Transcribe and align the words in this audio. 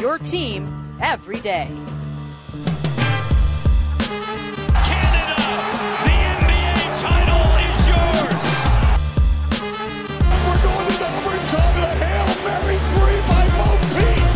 Your 0.00 0.18
team 0.18 0.96
every 1.02 1.40
day. 1.40 1.68
Canada, 4.88 5.36
the 6.04 6.16
NBA 6.40 6.78
title 6.98 7.44
is 7.68 7.80
yours. 7.86 8.44
We're 10.46 10.62
going 10.64 10.86
to 10.86 10.94
the 10.96 11.04
overtime 11.20 11.76
of 11.76 11.84
the 11.84 11.90
Hail 12.00 12.28
Mary 12.46 12.78
three 12.94 13.20
by 13.28 13.44
Mo 13.58 13.68
Pete. 13.92 14.28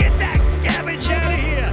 Get 0.00 0.12
that 0.18 0.40
garbage 0.64 1.08
out 1.10 1.32
of 1.32 1.38
here. 1.38 1.70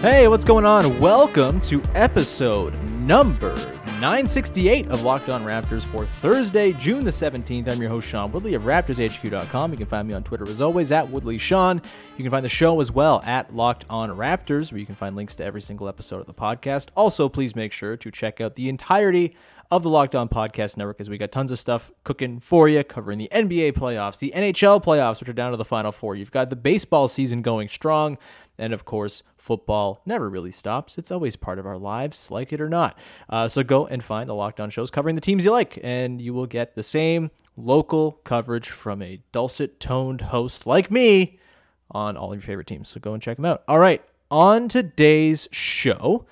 Hey, 0.00 0.26
what's 0.28 0.44
going 0.46 0.64
on? 0.64 0.98
Welcome 1.00 1.60
to 1.60 1.82
episode 1.94 2.72
number 3.06 3.54
968 4.00 4.88
of 4.88 5.02
Locked 5.04 5.28
On 5.28 5.44
Raptors 5.44 5.84
for 5.84 6.04
Thursday, 6.04 6.72
June 6.72 7.04
the 7.04 7.10
17th. 7.10 7.68
I'm 7.68 7.80
your 7.80 7.88
host, 7.88 8.08
Sean 8.08 8.32
Woodley 8.32 8.54
of 8.54 8.62
RaptorsHQ.com. 8.62 9.70
You 9.70 9.78
can 9.78 9.86
find 9.86 10.08
me 10.08 10.12
on 10.12 10.24
Twitter 10.24 10.42
as 10.42 10.60
always 10.60 10.90
at 10.90 11.06
WoodleySean. 11.06 11.84
You 12.16 12.24
can 12.24 12.30
find 12.30 12.44
the 12.44 12.50
show 12.50 12.80
as 12.80 12.90
well 12.90 13.22
at 13.24 13.54
Locked 13.54 13.84
On 13.88 14.10
Raptors, 14.10 14.72
where 14.72 14.80
you 14.80 14.86
can 14.86 14.96
find 14.96 15.14
links 15.14 15.36
to 15.36 15.44
every 15.44 15.60
single 15.60 15.88
episode 15.88 16.18
of 16.18 16.26
the 16.26 16.34
podcast. 16.34 16.88
Also, 16.96 17.28
please 17.28 17.54
make 17.54 17.72
sure 17.72 17.96
to 17.96 18.10
check 18.10 18.40
out 18.40 18.56
the 18.56 18.68
entirety 18.68 19.36
of 19.70 19.82
the 19.82 19.88
Locked 19.88 20.14
On 20.14 20.28
Podcast 20.28 20.76
Network 20.76 21.00
as 21.00 21.08
we 21.08 21.18
got 21.18 21.32
tons 21.32 21.50
of 21.50 21.58
stuff 21.58 21.90
cooking 22.04 22.40
for 22.40 22.68
you, 22.68 22.84
covering 22.84 23.18
the 23.18 23.28
NBA 23.32 23.72
playoffs, 23.72 24.18
the 24.18 24.32
NHL 24.34 24.82
playoffs, 24.82 25.20
which 25.20 25.28
are 25.28 25.32
down 25.32 25.50
to 25.52 25.56
the 25.56 25.64
final 25.64 25.90
four. 25.90 26.14
You've 26.14 26.30
got 26.30 26.50
the 26.50 26.56
baseball 26.56 27.08
season 27.08 27.42
going 27.42 27.68
strong, 27.68 28.18
and 28.58 28.72
of 28.72 28.84
course, 28.84 29.22
football 29.36 30.00
never 30.06 30.28
really 30.28 30.50
stops. 30.50 30.98
It's 30.98 31.10
always 31.10 31.36
part 31.36 31.58
of 31.58 31.66
our 31.66 31.78
lives, 31.78 32.30
like 32.30 32.52
it 32.52 32.60
or 32.60 32.68
not. 32.68 32.98
Uh, 33.28 33.48
so 33.48 33.62
go 33.62 33.86
and 33.86 34.02
find 34.02 34.28
the 34.28 34.34
Locked 34.34 34.60
On 34.60 34.70
shows 34.70 34.90
covering 34.90 35.14
the 35.14 35.20
teams 35.20 35.44
you 35.44 35.50
like, 35.50 35.78
and 35.82 36.20
you 36.20 36.34
will 36.34 36.46
get 36.46 36.74
the 36.74 36.82
same 36.82 37.30
local 37.56 38.12
coverage 38.24 38.68
from 38.68 39.02
a 39.02 39.20
dulcet 39.32 39.80
toned 39.80 40.20
host 40.20 40.66
like 40.66 40.90
me 40.90 41.38
on 41.90 42.16
all 42.16 42.32
of 42.32 42.36
your 42.36 42.42
favorite 42.42 42.66
teams. 42.66 42.88
So 42.88 43.00
go 43.00 43.14
and 43.14 43.22
check 43.22 43.36
them 43.36 43.44
out. 43.44 43.62
All 43.68 43.78
right, 43.78 44.02
on 44.30 44.68
today's 44.68 45.48
show. 45.52 46.26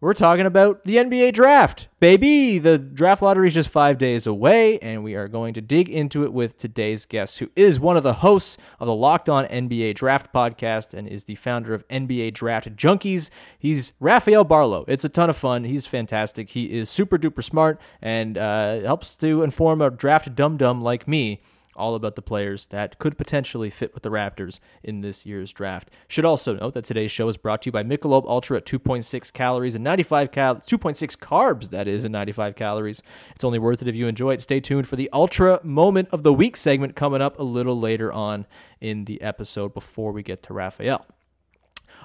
We're 0.00 0.14
talking 0.14 0.46
about 0.46 0.84
the 0.84 0.94
NBA 0.94 1.32
draft, 1.32 1.88
baby. 1.98 2.58
The 2.58 2.78
draft 2.78 3.20
lottery 3.20 3.48
is 3.48 3.54
just 3.54 3.68
five 3.68 3.98
days 3.98 4.28
away, 4.28 4.78
and 4.78 5.02
we 5.02 5.16
are 5.16 5.26
going 5.26 5.54
to 5.54 5.60
dig 5.60 5.88
into 5.88 6.22
it 6.22 6.32
with 6.32 6.56
today's 6.56 7.04
guest, 7.04 7.40
who 7.40 7.50
is 7.56 7.80
one 7.80 7.96
of 7.96 8.04
the 8.04 8.12
hosts 8.12 8.58
of 8.78 8.86
the 8.86 8.94
Locked 8.94 9.28
On 9.28 9.44
NBA 9.46 9.96
Draft 9.96 10.32
podcast 10.32 10.94
and 10.94 11.08
is 11.08 11.24
the 11.24 11.34
founder 11.34 11.74
of 11.74 11.86
NBA 11.88 12.32
Draft 12.34 12.76
Junkies. 12.76 13.30
He's 13.58 13.92
Rafael 13.98 14.44
Barlowe. 14.44 14.84
It's 14.86 15.04
a 15.04 15.08
ton 15.08 15.30
of 15.30 15.36
fun. 15.36 15.64
He's 15.64 15.88
fantastic. 15.88 16.50
He 16.50 16.78
is 16.78 16.88
super 16.88 17.18
duper 17.18 17.42
smart 17.42 17.80
and 18.00 18.38
uh, 18.38 18.78
helps 18.82 19.16
to 19.16 19.42
inform 19.42 19.82
a 19.82 19.90
draft 19.90 20.32
dum 20.36 20.58
dum 20.58 20.80
like 20.80 21.08
me 21.08 21.42
all 21.78 21.94
about 21.94 22.16
the 22.16 22.22
players 22.22 22.66
that 22.66 22.98
could 22.98 23.16
potentially 23.16 23.70
fit 23.70 23.94
with 23.94 24.02
the 24.02 24.10
Raptors 24.10 24.60
in 24.82 25.00
this 25.00 25.24
year's 25.24 25.52
draft. 25.52 25.90
Should 26.08 26.24
also 26.24 26.54
note 26.56 26.74
that 26.74 26.84
today's 26.84 27.10
show 27.10 27.28
is 27.28 27.36
brought 27.36 27.62
to 27.62 27.68
you 27.68 27.72
by 27.72 27.82
Michelob 27.82 28.26
Ultra 28.26 28.58
at 28.58 28.66
2.6 28.66 29.32
calories 29.32 29.74
and 29.74 29.84
95 29.84 30.30
cal 30.30 30.56
2.6 30.56 31.16
carbs 31.16 31.70
that 31.70 31.88
is 31.88 32.04
and 32.04 32.12
95 32.12 32.56
calories. 32.56 33.02
It's 33.34 33.44
only 33.44 33.58
worth 33.58 33.80
it 33.82 33.88
if 33.88 33.94
you 33.94 34.06
enjoy 34.06 34.34
it. 34.34 34.42
Stay 34.42 34.60
tuned 34.60 34.88
for 34.88 34.96
the 34.96 35.08
Ultra 35.12 35.60
Moment 35.62 36.08
of 36.12 36.22
the 36.22 36.32
Week 36.32 36.56
segment 36.56 36.96
coming 36.96 37.22
up 37.22 37.38
a 37.38 37.44
little 37.44 37.78
later 37.78 38.12
on 38.12 38.46
in 38.80 39.04
the 39.04 39.22
episode 39.22 39.72
before 39.74 40.12
we 40.12 40.22
get 40.22 40.42
to 40.44 40.52
Rafael. 40.52 41.06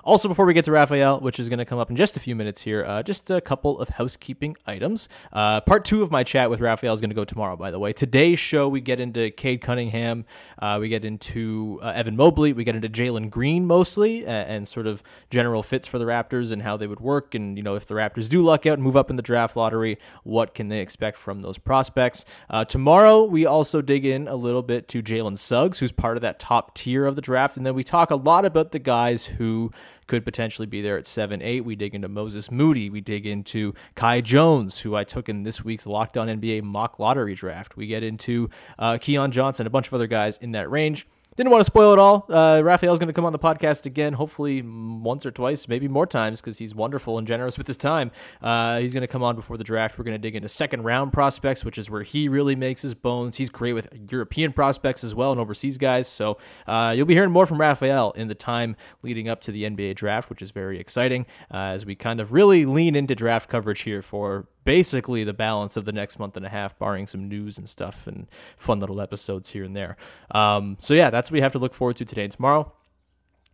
Also, 0.04 0.28
before 0.28 0.46
we 0.46 0.54
get 0.54 0.66
to 0.66 0.72
Rafael, 0.72 1.20
which 1.20 1.40
is 1.40 1.50
going 1.50 1.60
to 1.60 1.66
come 1.66 1.80
up 1.80 1.90
in 1.90 1.96
just 1.96 2.18
a 2.18 2.20
few 2.20 2.36
minutes 2.36 2.62
here, 2.62 2.84
uh, 2.86 3.04
just 3.04 3.30
a 3.30 3.42
couple 3.42 3.80
of 3.80 3.90
housekeeping 3.90 4.56
items. 4.66 5.10
Uh, 5.32 5.62
part 5.62 5.86
two 5.86 6.04
of 6.04 6.12
my 6.12 6.24
chat 6.24 6.50
with 6.50 6.60
Rafael 6.60 6.94
is 6.94 7.02
going 7.02 7.10
to 7.10 7.16
go 7.16 7.26
tomorrow, 7.26 7.56
by 7.56 7.72
the 7.72 7.80
way. 7.80 7.94
Today's 7.94 8.40
show, 8.40 8.68
we 8.68 8.82
get 8.82 9.00
into 9.00 9.32
Cade 9.32 9.62
Cunningham, 9.62 10.26
uh, 10.60 10.78
we 10.80 10.90
get 10.90 11.04
into 11.04 11.80
uh, 11.82 11.88
Evan 11.90 12.16
Mobley, 12.16 12.54
we 12.54 12.64
get 12.64 12.76
into 12.76 12.90
Jalen 12.90 13.30
Green 13.30 13.66
mostly, 13.66 14.26
and, 14.26 14.68
sort 14.68 14.88
of 14.88 15.04
general 15.30 15.62
fits 15.62 15.88
for 15.88 16.00
the 16.00 16.06
Raptors 16.06 16.52
and 16.52 16.62
how 16.62 16.78
they 16.78 16.88
would 16.88 17.02
work. 17.02 17.36
And, 17.36 17.58
you 17.58 17.64
know, 17.64 17.76
if 17.76 17.86
the 17.86 17.96
Raptors 17.96 18.30
do 18.30 18.42
luck 18.42 18.66
out 18.66 18.76
and 18.76 18.84
move 18.84 18.96
up 18.96 19.10
in 19.10 19.18
the 19.18 19.22
draft 19.22 19.58
lottery, 19.58 19.98
what 20.24 20.54
can 20.54 20.70
they 20.70 20.80
expect 20.80 21.18
from 21.18 21.42
those 21.42 21.58
prospects? 21.58 22.24
Uh, 22.50 22.64
tomorrow, 22.64 23.24
we 23.24 23.46
also 23.46 23.82
dig 23.82 24.06
in 24.06 24.28
a 24.30 24.36
little 24.36 24.64
bit 24.64 24.88
to 24.88 25.04
Jalen 25.04 25.38
Suggs, 25.38 25.80
who's 25.80 25.92
part 25.92 26.16
of 26.16 26.22
that 26.22 26.40
top 26.40 26.76
tier 26.76 27.06
of 27.06 27.16
the 27.18 27.22
draft. 27.22 27.58
And 27.58 27.66
then 27.66 27.76
we 27.76 27.84
talk 27.84 28.10
a 28.10 28.16
lot 28.16 28.46
about 28.46 28.72
the 28.72 28.80
guys 28.80 29.26
who 29.26 29.72
could 30.08 30.26
potentially 30.26 30.66
be 30.66 30.82
there 30.82 30.98
at 30.98 31.08
7 31.08 31.42
8. 31.42 31.62
We 31.62 31.76
dig 31.76 31.96
into 31.96 32.08
Moses 32.08 32.52
Moody. 32.52 32.90
We 32.90 33.02
dig 33.02 33.26
into 33.26 33.74
Kai 33.96 34.22
Jones, 34.22 34.82
who 34.82 34.96
I 34.96 35.04
took 35.04 35.30
in 35.30 35.44
this 35.44 35.64
week's 35.64 35.86
Locked 35.86 36.18
On 36.18 36.28
NBA 36.28 36.64
mock 36.64 37.00
lottery 37.00 37.36
draft. 37.36 37.78
We 37.78 37.88
get 37.88 38.04
into 38.04 38.50
uh, 38.78 38.98
Keon 39.00 39.32
Johnson, 39.32 39.68
a 39.68 39.70
bunch 39.70 39.88
of 39.88 39.94
other 39.94 40.08
guys 40.08 40.38
in 40.38 40.52
that 40.52 40.70
range. 40.70 41.08
Didn't 41.36 41.52
want 41.52 41.62
to 41.62 41.66
spoil 41.66 41.94
it 41.94 42.00
all. 42.00 42.28
Uh, 42.30 42.62
Rafael's 42.64 43.00
going 43.00 43.08
to 43.08 43.14
come 43.14 43.26
on 43.26 43.34
the 43.34 43.40
podcast 43.40 43.88
again, 43.88 44.14
hopefully 44.14 44.62
once 44.62 45.26
or 45.26 45.32
twice, 45.32 45.68
maybe 45.68 45.88
more 45.88 46.06
times, 46.06 46.42
because 46.42 46.60
he's 46.60 46.76
wonderful 46.76 47.18
and 47.18 47.26
generous 47.28 47.58
with 47.58 47.66
his 47.66 47.76
time. 47.76 48.12
Uh, 48.40 48.80
he's 48.80 48.94
going 48.94 49.02
to 49.02 49.08
come 49.08 49.24
on 49.24 49.36
before 49.36 49.58
the 49.58 49.64
draft. 49.64 49.98
We're 49.98 50.04
going 50.04 50.14
to 50.14 50.20
dig 50.20 50.36
into 50.36 50.48
second 50.48 50.84
round 50.84 51.12
prospects, 51.12 51.66
which 51.66 51.80
is 51.80 51.90
where 51.90 52.04
he 52.04 52.30
really 52.30 52.56
makes 52.56 52.84
his 52.84 52.94
bones. 52.94 53.38
He's 53.38 53.50
great 53.50 53.74
with 53.74 53.88
European 54.12 54.54
prospects 54.54 55.04
as 55.04 55.16
well 55.16 55.32
and 55.32 55.42
overseas 55.42 55.80
guys. 55.80 56.08
So 56.08 56.38
uh, 56.68 56.94
you'll 56.96 57.08
be 57.08 57.16
hearing 57.16 57.32
more 57.32 57.48
from 57.48 57.60
Rafael 57.60 58.12
in 58.12 58.28
the 58.28 58.36
time 58.36 58.76
leading 59.02 59.28
up 59.28 59.42
to 59.42 59.52
the 59.52 59.64
NBA 59.64 59.96
draft, 59.96 60.30
which 60.30 60.44
is 60.44 60.52
very 60.52 60.80
exciting 60.80 61.26
uh, 61.52 61.74
as 61.74 61.84
we 61.84 61.96
kind 61.96 62.20
of 62.20 62.32
really 62.32 62.66
lean 62.66 62.96
into 62.96 63.16
draft 63.16 63.50
coverage 63.50 63.82
here 63.82 64.04
for 64.04 64.48
basically 64.64 65.24
the 65.24 65.34
balance 65.34 65.78
of 65.78 65.86
the 65.86 65.92
next 65.92 66.20
month 66.20 66.38
and 66.38 66.46
a 66.46 66.50
half, 66.50 66.78
barring 66.78 67.08
some 67.08 67.28
news 67.28 67.58
and 67.58 67.68
stuff 67.68 68.08
and 68.08 68.28
fun 68.58 68.80
little 68.80 69.02
episodes 69.02 69.50
here 69.50 69.64
and 69.64 69.76
there. 69.76 69.98
Um, 70.32 70.78
so 70.80 70.94
yeah, 70.94 71.10
that's 71.10 71.23
what 71.30 71.36
we 71.36 71.42
have 71.42 71.52
to 71.54 71.60
look 71.60 71.74
forward 71.74 71.98
to 71.98 72.06
today 72.06 72.24
and 72.24 72.32
tomorrow. 72.32 72.72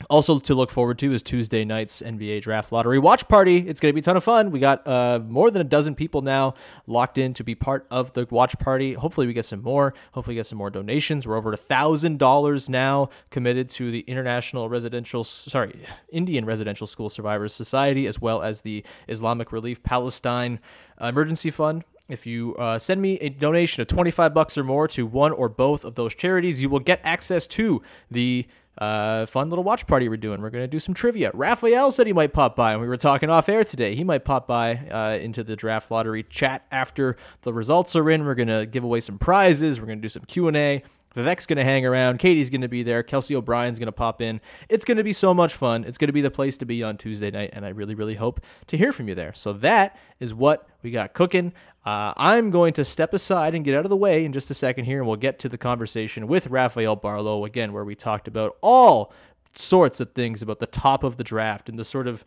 Also 0.09 0.39
to 0.39 0.55
look 0.55 0.69
forward 0.71 0.97
to 0.99 1.13
is 1.13 1.21
Tuesday 1.21 1.65
night's 1.65 2.01
NBA 2.01 2.41
Draft 2.41 2.71
Lottery 2.71 2.99
watch 2.99 3.27
party. 3.27 3.57
It's 3.57 3.81
going 3.81 3.91
to 3.91 3.93
be 3.93 3.99
a 3.99 4.03
ton 4.03 4.15
of 4.15 4.23
fun. 4.23 4.49
We 4.49 4.59
got 4.59 4.87
uh, 4.87 5.19
more 5.27 5.51
than 5.51 5.61
a 5.61 5.65
dozen 5.65 5.93
people 5.93 6.21
now 6.21 6.53
locked 6.87 7.17
in 7.17 7.33
to 7.33 7.43
be 7.43 7.53
part 7.53 7.85
of 7.91 8.13
the 8.13 8.25
watch 8.31 8.57
party. 8.59 8.93
Hopefully, 8.93 9.27
we 9.27 9.33
get 9.33 9.43
some 9.43 9.61
more. 9.61 9.93
Hopefully, 10.13 10.35
we 10.35 10.39
get 10.39 10.45
some 10.45 10.57
more 10.57 10.69
donations. 10.69 11.27
We're 11.27 11.35
over 11.35 11.51
a 11.51 11.57
thousand 11.57 12.17
dollars 12.17 12.69
now 12.69 13.09
committed 13.29 13.67
to 13.71 13.91
the 13.91 13.99
International 14.01 14.69
Residential, 14.69 15.25
sorry, 15.25 15.81
Indian 16.13 16.45
Residential 16.45 16.87
School 16.87 17.09
Survivors 17.09 17.53
Society, 17.53 18.07
as 18.07 18.21
well 18.21 18.41
as 18.41 18.61
the 18.61 18.85
Islamic 19.09 19.51
Relief 19.51 19.83
Palestine 19.83 20.61
Emergency 21.01 21.49
Fund. 21.49 21.83
If 22.09 22.25
you 22.25 22.55
uh, 22.55 22.79
send 22.79 23.01
me 23.01 23.19
a 23.19 23.29
donation 23.29 23.81
of 23.81 23.87
25 23.87 24.33
bucks 24.33 24.57
or 24.57 24.63
more 24.63 24.87
to 24.89 25.05
one 25.05 25.31
or 25.31 25.47
both 25.47 25.85
of 25.85 25.95
those 25.95 26.15
charities, 26.15 26.61
you 26.61 26.69
will 26.69 26.79
get 26.79 26.99
access 27.03 27.47
to 27.47 27.81
the 28.09 28.47
uh, 28.79 29.25
fun 29.25 29.49
little 29.49 29.63
watch 29.63 29.85
party 29.85 30.09
we're 30.09 30.17
doing. 30.17 30.41
We're 30.41 30.49
going 30.49 30.63
to 30.63 30.67
do 30.67 30.79
some 30.79 30.95
trivia. 30.95 31.31
Rafael 31.33 31.91
said 31.91 32.07
he 32.07 32.13
might 32.13 32.33
pop 32.33 32.55
by, 32.55 32.71
and 32.71 32.81
we 32.81 32.87
were 32.87 32.97
talking 32.97 33.29
off 33.29 33.49
air 33.49 33.63
today. 33.63 33.93
He 33.93 34.03
might 34.03 34.25
pop 34.25 34.47
by 34.47 34.77
uh, 34.89 35.19
into 35.21 35.43
the 35.43 35.55
draft 35.55 35.91
lottery 35.91 36.23
chat 36.23 36.65
after 36.71 37.17
the 37.41 37.53
results 37.53 37.95
are 37.95 38.09
in. 38.09 38.25
We're 38.25 38.35
going 38.35 38.47
to 38.47 38.65
give 38.65 38.83
away 38.83 39.01
some 39.01 39.19
prizes. 39.19 39.79
We're 39.79 39.87
going 39.87 39.99
to 39.99 40.01
do 40.01 40.09
some 40.09 40.23
Q 40.23 40.47
and 40.47 40.57
A. 40.57 40.83
Vivek's 41.15 41.45
going 41.45 41.57
to 41.57 41.63
hang 41.63 41.85
around. 41.85 42.19
Katie's 42.19 42.49
going 42.49 42.61
to 42.61 42.67
be 42.67 42.83
there. 42.83 43.01
Kelsey 43.01 43.35
O'Brien's 43.35 43.79
going 43.79 43.87
to 43.87 43.91
pop 43.91 44.21
in. 44.21 44.39
It's 44.69 44.85
going 44.85 44.97
to 44.97 45.03
be 45.03 45.13
so 45.13 45.33
much 45.33 45.53
fun. 45.53 45.83
It's 45.83 45.97
going 45.97 46.07
to 46.07 46.13
be 46.13 46.21
the 46.21 46.31
place 46.31 46.57
to 46.57 46.65
be 46.65 46.83
on 46.83 46.97
Tuesday 46.97 47.31
night, 47.31 47.49
and 47.53 47.65
I 47.65 47.69
really, 47.69 47.95
really 47.95 48.15
hope 48.15 48.41
to 48.67 48.77
hear 48.77 48.93
from 48.93 49.07
you 49.07 49.15
there. 49.15 49.33
So 49.33 49.53
that 49.53 49.97
is 50.19 50.33
what 50.33 50.67
we 50.83 50.91
got 50.91 51.13
cooking. 51.13 51.53
Uh, 51.85 52.13
I'm 52.17 52.51
going 52.51 52.73
to 52.73 52.85
step 52.85 53.13
aside 53.13 53.55
and 53.55 53.65
get 53.65 53.73
out 53.73 53.85
of 53.85 53.89
the 53.89 53.97
way 53.97 54.23
in 54.23 54.33
just 54.33 54.51
a 54.51 54.53
second 54.53 54.85
here, 54.85 54.99
and 54.99 55.07
we'll 55.07 55.17
get 55.17 55.39
to 55.39 55.49
the 55.49 55.57
conversation 55.57 56.27
with 56.27 56.47
Rafael 56.47 56.95
Barlowe 56.95 57.45
again, 57.45 57.73
where 57.73 57.85
we 57.85 57.95
talked 57.95 58.27
about 58.27 58.57
all 58.61 59.11
sorts 59.55 59.99
of 59.99 60.11
things 60.11 60.41
about 60.41 60.59
the 60.59 60.67
top 60.67 61.03
of 61.03 61.17
the 61.17 61.23
draft 61.23 61.69
and 61.69 61.79
the 61.79 61.83
sort 61.83 62.07
of 62.07 62.23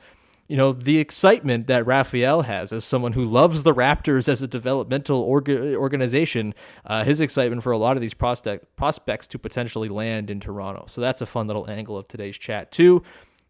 you 0.49 0.57
know 0.57 0.73
the 0.73 0.99
excitement 0.99 1.67
that 1.69 1.87
Rafael 1.87 2.43
has 2.43 2.73
as 2.73 2.85
someone 2.85 3.13
who 3.13 3.25
loves 3.25 3.63
the 3.63 3.75
Raptors 3.75 4.29
as 4.29 4.43
a 4.43 4.49
developmental 4.49 5.27
orga- 5.27 5.75
organization, 5.75 6.55
uh, 6.85 7.05
his 7.05 7.21
excitement 7.21 7.63
for 7.63 7.73
a 7.73 7.79
lot 7.79 7.97
of 7.97 8.01
these 8.01 8.15
prospect 8.15 8.77
prospects 8.77 9.27
to 9.29 9.39
potentially 9.39 9.89
land 9.89 10.31
in 10.31 10.41
Toronto. 10.41 10.85
So 10.89 11.01
that's 11.01 11.21
a 11.23 11.27
fun 11.27 11.47
little 11.47 11.69
angle 11.71 11.97
of 11.97 12.09
today's 12.09 12.37
chat 12.37 12.71
too. 12.73 13.03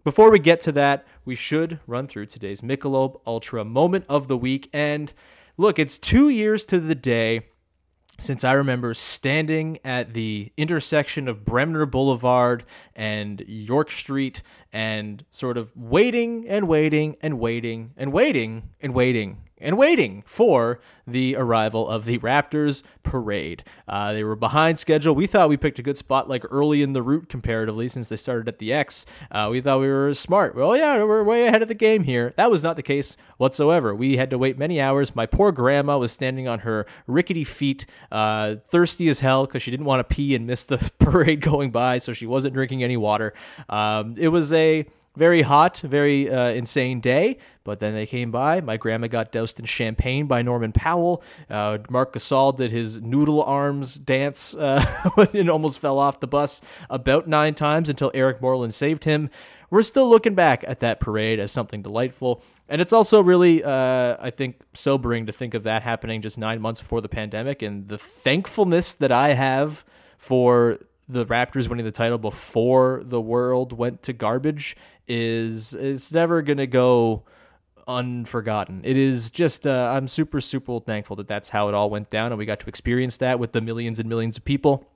Before 0.04 0.30
we 0.30 0.40
get 0.40 0.60
to 0.62 0.72
that, 0.72 1.06
we 1.24 1.36
should 1.36 1.78
run 1.86 2.08
through 2.08 2.26
today's 2.26 2.60
Michelob 2.60 3.20
Ultra 3.24 3.64
moment 3.64 4.04
of 4.08 4.26
the 4.26 4.36
week. 4.36 4.68
And 4.72 5.12
look, 5.56 5.78
it's 5.78 5.96
two 5.96 6.28
years 6.28 6.64
to 6.66 6.80
the 6.80 6.96
day 6.96 7.42
since 8.22 8.44
I 8.44 8.52
remember 8.52 8.94
standing 8.94 9.80
at 9.84 10.14
the 10.14 10.52
intersection 10.56 11.26
of 11.26 11.44
Bremner 11.44 11.86
Boulevard 11.86 12.64
and 12.94 13.42
York 13.48 13.90
Street 13.90 14.42
and 14.72 15.24
sort 15.32 15.58
of 15.58 15.76
waiting 15.76 16.48
and 16.48 16.68
waiting 16.68 17.16
and 17.20 17.40
waiting 17.40 17.92
and 17.96 18.12
waiting 18.12 18.70
and 18.80 18.94
waiting 18.94 19.38
for 20.26 20.80
the 21.06 21.36
arrival 21.36 21.88
of 21.88 22.04
the 22.04 22.18
Raptors 22.18 22.82
parade. 23.02 23.64
Uh, 23.88 24.12
they 24.12 24.24
were 24.24 24.36
behind 24.36 24.78
schedule. 24.78 25.14
We 25.14 25.26
thought 25.26 25.48
we 25.48 25.56
picked 25.56 25.78
a 25.78 25.82
good 25.82 25.98
spot, 25.98 26.28
like 26.28 26.44
early 26.50 26.82
in 26.82 26.92
the 26.92 27.02
route 27.02 27.28
comparatively, 27.28 27.88
since 27.88 28.08
they 28.08 28.16
started 28.16 28.48
at 28.48 28.58
the 28.58 28.72
X. 28.72 29.04
Uh, 29.30 29.48
we 29.50 29.60
thought 29.60 29.80
we 29.80 29.88
were 29.88 30.14
smart. 30.14 30.54
Well, 30.54 30.76
yeah, 30.76 31.02
we're 31.02 31.24
way 31.24 31.46
ahead 31.46 31.62
of 31.62 31.68
the 31.68 31.74
game 31.74 32.04
here. 32.04 32.32
That 32.36 32.50
was 32.50 32.62
not 32.62 32.76
the 32.76 32.82
case 32.82 33.16
whatsoever. 33.38 33.94
We 33.94 34.16
had 34.16 34.30
to 34.30 34.38
wait 34.38 34.58
many 34.58 34.80
hours. 34.80 35.16
My 35.16 35.26
poor 35.26 35.52
grandma 35.52 35.98
was 35.98 36.12
standing 36.12 36.46
on 36.46 36.60
her 36.60 36.86
rickety 37.06 37.44
feet, 37.44 37.86
uh, 38.10 38.56
thirsty 38.66 39.08
as 39.08 39.20
hell 39.20 39.46
because 39.46 39.62
she 39.62 39.70
didn't 39.70 39.86
want 39.86 40.06
to 40.06 40.14
pee 40.14 40.34
and 40.34 40.46
miss 40.46 40.64
the 40.64 40.78
parade 40.98 41.40
going 41.40 41.70
by, 41.70 41.98
so 41.98 42.12
she 42.12 42.26
wasn't 42.26 42.54
drinking 42.54 42.82
any 42.82 42.96
water. 42.96 43.32
Um, 43.68 44.14
it 44.18 44.28
was 44.28 44.52
a 44.52 44.86
very 45.16 45.42
hot, 45.42 45.78
very 45.78 46.30
uh, 46.30 46.50
insane 46.50 47.00
day. 47.00 47.38
But 47.64 47.78
then 47.78 47.94
they 47.94 48.06
came 48.06 48.32
by. 48.32 48.60
My 48.60 48.76
grandma 48.76 49.06
got 49.06 49.30
doused 49.30 49.60
in 49.60 49.66
champagne 49.66 50.26
by 50.26 50.42
Norman 50.42 50.72
Powell. 50.72 51.22
Uh, 51.48 51.78
Marc 51.88 52.12
Gasol 52.12 52.56
did 52.56 52.72
his 52.72 53.00
noodle 53.00 53.42
arms 53.42 53.94
dance 53.94 54.54
uh, 54.54 54.84
and 55.32 55.48
almost 55.48 55.78
fell 55.78 55.98
off 55.98 56.18
the 56.18 56.26
bus 56.26 56.60
about 56.90 57.28
nine 57.28 57.54
times 57.54 57.88
until 57.88 58.10
Eric 58.14 58.42
Moreland 58.42 58.74
saved 58.74 59.04
him. 59.04 59.30
We're 59.70 59.82
still 59.82 60.10
looking 60.10 60.34
back 60.34 60.64
at 60.66 60.80
that 60.80 60.98
parade 60.98 61.38
as 61.38 61.52
something 61.52 61.82
delightful. 61.82 62.42
And 62.68 62.80
it's 62.80 62.92
also 62.92 63.22
really, 63.22 63.62
uh, 63.62 64.16
I 64.20 64.30
think, 64.30 64.60
sobering 64.74 65.26
to 65.26 65.32
think 65.32 65.54
of 65.54 65.62
that 65.62 65.82
happening 65.82 66.20
just 66.20 66.38
nine 66.38 66.60
months 66.60 66.80
before 66.80 67.00
the 67.00 67.08
pandemic 67.08 67.62
and 67.62 67.88
the 67.88 67.98
thankfulness 67.98 68.94
that 68.94 69.12
I 69.12 69.34
have 69.34 69.84
for 70.18 70.78
the 71.08 71.26
Raptors 71.26 71.68
winning 71.68 71.84
the 71.84 71.92
title 71.92 72.18
before 72.18 73.02
the 73.04 73.20
world 73.20 73.72
went 73.72 74.02
to 74.04 74.12
garbage 74.12 74.76
is 75.08 75.74
it's 75.74 76.12
never 76.12 76.42
gonna 76.42 76.66
go 76.66 77.24
unforgotten. 77.86 78.80
It 78.84 78.96
is 78.96 79.30
just 79.30 79.66
uh, 79.66 79.92
I'm 79.94 80.08
super 80.08 80.40
super 80.40 80.80
thankful 80.80 81.16
that 81.16 81.28
that's 81.28 81.48
how 81.48 81.68
it 81.68 81.74
all 81.74 81.90
went 81.90 82.10
down 82.10 82.32
and 82.32 82.38
we 82.38 82.46
got 82.46 82.60
to 82.60 82.66
experience 82.68 83.16
that 83.18 83.38
with 83.38 83.52
the 83.52 83.60
millions 83.60 83.98
and 83.98 84.08
millions 84.08 84.36
of 84.36 84.44
people 84.44 84.86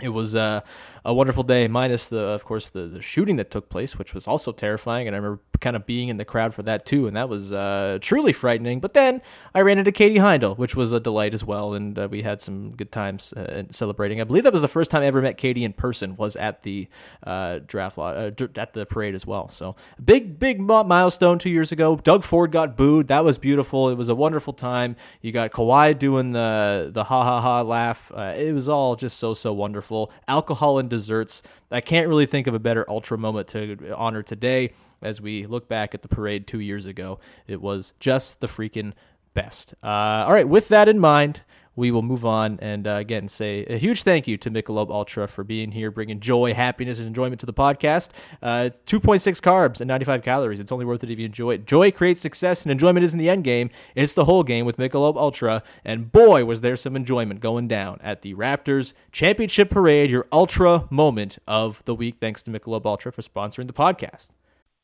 it 0.00 0.10
was 0.10 0.36
uh, 0.36 0.60
a 1.06 1.14
wonderful 1.14 1.42
day, 1.42 1.68
minus 1.68 2.08
the, 2.08 2.18
of 2.18 2.44
course, 2.44 2.68
the, 2.68 2.80
the 2.80 3.00
shooting 3.00 3.36
that 3.36 3.50
took 3.50 3.70
place, 3.70 3.98
which 3.98 4.12
was 4.12 4.28
also 4.28 4.52
terrifying. 4.52 5.06
And 5.06 5.16
I 5.16 5.18
remember 5.18 5.40
kind 5.60 5.74
of 5.74 5.86
being 5.86 6.10
in 6.10 6.18
the 6.18 6.24
crowd 6.24 6.52
for 6.52 6.62
that 6.64 6.84
too, 6.84 7.06
and 7.06 7.16
that 7.16 7.30
was 7.30 7.50
uh, 7.50 7.96
truly 8.02 8.34
frightening. 8.34 8.80
But 8.80 8.92
then 8.92 9.22
I 9.54 9.60
ran 9.62 9.78
into 9.78 9.92
Katie 9.92 10.18
Heindl, 10.18 10.58
which 10.58 10.76
was 10.76 10.92
a 10.92 11.00
delight 11.00 11.32
as 11.32 11.44
well, 11.44 11.72
and 11.72 11.98
uh, 11.98 12.08
we 12.10 12.22
had 12.22 12.42
some 12.42 12.72
good 12.76 12.92
times 12.92 13.32
uh, 13.32 13.62
celebrating. 13.70 14.20
I 14.20 14.24
believe 14.24 14.44
that 14.44 14.52
was 14.52 14.60
the 14.60 14.68
first 14.68 14.90
time 14.90 15.02
I 15.02 15.06
ever 15.06 15.22
met 15.22 15.38
Katie 15.38 15.64
in 15.64 15.72
person. 15.72 16.14
Was 16.16 16.36
at 16.36 16.62
the 16.62 16.88
uh, 17.22 17.60
draft 17.66 17.96
uh, 17.96 18.32
at 18.56 18.74
the 18.74 18.84
parade 18.84 19.14
as 19.14 19.26
well. 19.26 19.48
So 19.48 19.76
big, 20.04 20.38
big 20.38 20.60
milestone 20.60 21.38
two 21.38 21.50
years 21.50 21.72
ago. 21.72 21.96
Doug 21.96 22.22
Ford 22.22 22.52
got 22.52 22.76
booed. 22.76 23.08
That 23.08 23.24
was 23.24 23.38
beautiful. 23.38 23.88
It 23.88 23.94
was 23.94 24.10
a 24.10 24.14
wonderful 24.14 24.52
time. 24.52 24.96
You 25.22 25.32
got 25.32 25.52
Kawhi 25.52 25.98
doing 25.98 26.32
the 26.32 26.90
the 26.92 27.04
ha 27.04 27.24
ha 27.24 27.40
ha 27.40 27.62
laugh. 27.62 28.12
it 28.14 28.52
was 28.52 28.68
all 28.68 28.94
just 28.94 29.18
so 29.18 29.32
so 29.32 29.54
wonderful 29.54 29.85
wonderful. 29.90 30.12
Alcohol 30.28 30.78
and 30.78 30.90
desserts. 30.90 31.42
I 31.70 31.80
can't 31.80 32.08
really 32.08 32.26
think 32.26 32.46
of 32.46 32.54
a 32.54 32.58
better 32.58 32.84
ultra 32.88 33.16
moment 33.18 33.48
to 33.48 33.94
honor 33.94 34.22
today 34.22 34.72
as 35.02 35.20
we 35.20 35.46
look 35.46 35.68
back 35.68 35.94
at 35.94 36.02
the 36.02 36.08
parade 36.08 36.46
two 36.46 36.60
years 36.60 36.86
ago. 36.86 37.18
It 37.46 37.60
was 37.60 37.92
just 38.00 38.40
the 38.40 38.46
freaking 38.46 38.92
best. 39.34 39.74
Uh, 39.82 40.24
all 40.26 40.32
right, 40.32 40.48
with 40.48 40.68
that 40.68 40.88
in 40.88 40.98
mind, 40.98 41.42
we 41.76 41.90
will 41.90 42.02
move 42.02 42.24
on 42.24 42.58
and 42.60 42.86
uh, 42.86 42.92
again 42.92 43.28
say 43.28 43.64
a 43.66 43.76
huge 43.76 44.02
thank 44.02 44.26
you 44.26 44.36
to 44.38 44.50
Michelob 44.50 44.90
Ultra 44.90 45.28
for 45.28 45.44
being 45.44 45.72
here, 45.72 45.90
bringing 45.90 46.18
joy, 46.18 46.54
happiness, 46.54 46.98
and 46.98 47.06
enjoyment 47.06 47.38
to 47.40 47.46
the 47.46 47.52
podcast. 47.52 48.08
Uh, 48.42 48.70
2.6 48.86 49.40
carbs 49.40 49.80
and 49.80 49.88
95 49.88 50.22
calories. 50.22 50.58
It's 50.58 50.72
only 50.72 50.84
worth 50.84 51.04
it 51.04 51.10
if 51.10 51.18
you 51.18 51.26
enjoy 51.26 51.52
it. 51.52 51.66
Joy 51.66 51.90
creates 51.90 52.20
success, 52.20 52.62
and 52.62 52.72
enjoyment 52.72 53.04
isn't 53.04 53.18
the 53.18 53.30
end 53.30 53.44
game. 53.44 53.70
It's 53.94 54.14
the 54.14 54.24
whole 54.24 54.42
game 54.42 54.66
with 54.66 54.78
Michelob 54.78 55.16
Ultra. 55.16 55.62
And 55.84 56.10
boy, 56.10 56.44
was 56.44 56.62
there 56.62 56.76
some 56.76 56.96
enjoyment 56.96 57.40
going 57.40 57.68
down 57.68 58.00
at 58.02 58.22
the 58.22 58.34
Raptors 58.34 58.94
Championship 59.12 59.70
Parade, 59.70 60.10
your 60.10 60.26
Ultra 60.32 60.86
moment 60.90 61.38
of 61.46 61.84
the 61.84 61.94
week. 61.94 62.16
Thanks 62.20 62.42
to 62.44 62.50
Michelob 62.50 62.86
Ultra 62.86 63.12
for 63.12 63.22
sponsoring 63.22 63.66
the 63.66 63.72
podcast. 63.72 64.30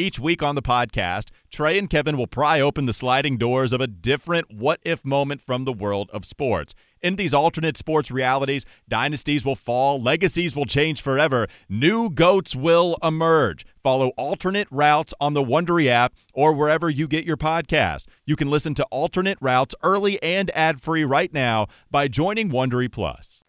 Each 0.00 0.20
week 0.20 0.44
on 0.44 0.54
the 0.54 0.62
podcast, 0.62 1.30
Trey 1.50 1.76
and 1.76 1.90
Kevin 1.90 2.16
will 2.16 2.28
pry 2.28 2.60
open 2.60 2.86
the 2.86 2.92
sliding 2.92 3.36
doors 3.36 3.72
of 3.72 3.80
a 3.80 3.88
different 3.88 4.48
what 4.48 4.78
if 4.84 5.04
moment 5.04 5.42
from 5.42 5.64
the 5.64 5.72
world 5.72 6.08
of 6.12 6.24
sports. 6.24 6.72
In 7.02 7.16
these 7.16 7.34
alternate 7.34 7.76
sports 7.76 8.08
realities, 8.08 8.64
dynasties 8.88 9.44
will 9.44 9.56
fall, 9.56 10.00
legacies 10.00 10.54
will 10.54 10.66
change 10.66 11.02
forever, 11.02 11.48
new 11.68 12.10
goats 12.10 12.54
will 12.54 12.96
emerge. 13.02 13.66
Follow 13.82 14.10
alternate 14.10 14.68
routes 14.70 15.12
on 15.20 15.34
the 15.34 15.42
Wondery 15.42 15.88
app 15.88 16.14
or 16.32 16.52
wherever 16.52 16.88
you 16.88 17.08
get 17.08 17.24
your 17.24 17.36
podcast. 17.36 18.04
You 18.24 18.36
can 18.36 18.50
listen 18.50 18.74
to 18.74 18.86
alternate 18.92 19.38
routes 19.40 19.74
early 19.82 20.22
and 20.22 20.52
ad-free 20.54 21.06
right 21.06 21.34
now 21.34 21.66
by 21.90 22.06
joining 22.06 22.50
Wondery 22.50 22.90
Plus. 22.90 23.42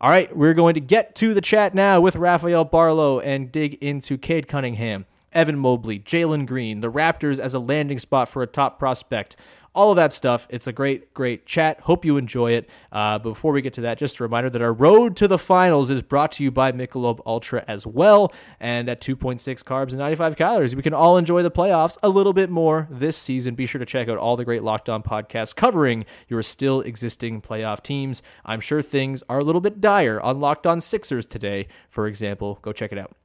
All 0.00 0.08
right, 0.08 0.34
we're 0.34 0.54
going 0.54 0.72
to 0.72 0.80
get 0.80 1.14
to 1.16 1.34
the 1.34 1.42
chat 1.42 1.74
now 1.74 2.00
with 2.00 2.16
Rafael 2.16 2.64
Barlowe 2.64 3.22
and 3.22 3.52
dig 3.52 3.74
into 3.74 4.16
Cade 4.16 4.48
Cunningham, 4.48 5.04
Evan 5.32 5.58
Mobley, 5.58 5.98
Jalen 5.98 6.46
Green, 6.46 6.80
the 6.80 6.90
Raptors 6.90 7.38
as 7.38 7.54
a 7.54 7.58
landing 7.58 7.98
spot 7.98 8.28
for 8.28 8.42
a 8.42 8.46
top 8.46 8.78
prospect, 8.78 9.36
all 9.74 9.90
of 9.90 9.96
that 9.96 10.12
stuff. 10.12 10.46
It's 10.50 10.66
a 10.66 10.72
great, 10.72 11.14
great 11.14 11.46
chat. 11.46 11.80
Hope 11.82 12.04
you 12.04 12.16
enjoy 12.16 12.52
it. 12.52 12.68
Uh, 12.90 13.18
before 13.18 13.52
we 13.52 13.62
get 13.62 13.72
to 13.74 13.80
that, 13.82 13.98
just 13.98 14.20
a 14.20 14.22
reminder 14.22 14.50
that 14.50 14.62
our 14.62 14.72
road 14.72 15.16
to 15.16 15.28
the 15.28 15.38
finals 15.38 15.90
is 15.90 16.02
brought 16.02 16.32
to 16.32 16.44
you 16.44 16.50
by 16.50 16.72
Michelob 16.72 17.20
Ultra 17.24 17.64
as 17.66 17.86
well. 17.86 18.32
And 18.60 18.88
at 18.88 19.00
2.6 19.00 19.40
carbs 19.64 19.90
and 19.90 19.98
95 19.98 20.36
calories, 20.36 20.76
we 20.76 20.82
can 20.82 20.94
all 20.94 21.16
enjoy 21.16 21.42
the 21.42 21.50
playoffs 21.50 21.96
a 22.02 22.08
little 22.08 22.32
bit 22.32 22.50
more 22.50 22.86
this 22.90 23.16
season. 23.16 23.54
Be 23.54 23.66
sure 23.66 23.78
to 23.78 23.86
check 23.86 24.08
out 24.08 24.18
all 24.18 24.36
the 24.36 24.44
great 24.44 24.62
Locked 24.62 24.88
On 24.88 25.02
podcasts 25.02 25.54
covering 25.56 26.04
your 26.28 26.42
still 26.42 26.80
existing 26.82 27.40
playoff 27.40 27.82
teams. 27.82 28.22
I'm 28.44 28.60
sure 28.60 28.82
things 28.82 29.22
are 29.28 29.38
a 29.38 29.44
little 29.44 29.60
bit 29.60 29.80
dire 29.80 30.20
on 30.20 30.40
Locked 30.40 30.66
On 30.66 30.80
Sixers 30.80 31.26
today, 31.26 31.68
for 31.88 32.06
example. 32.06 32.58
Go 32.62 32.72
check 32.72 32.92
it 32.92 32.98
out. 32.98 33.16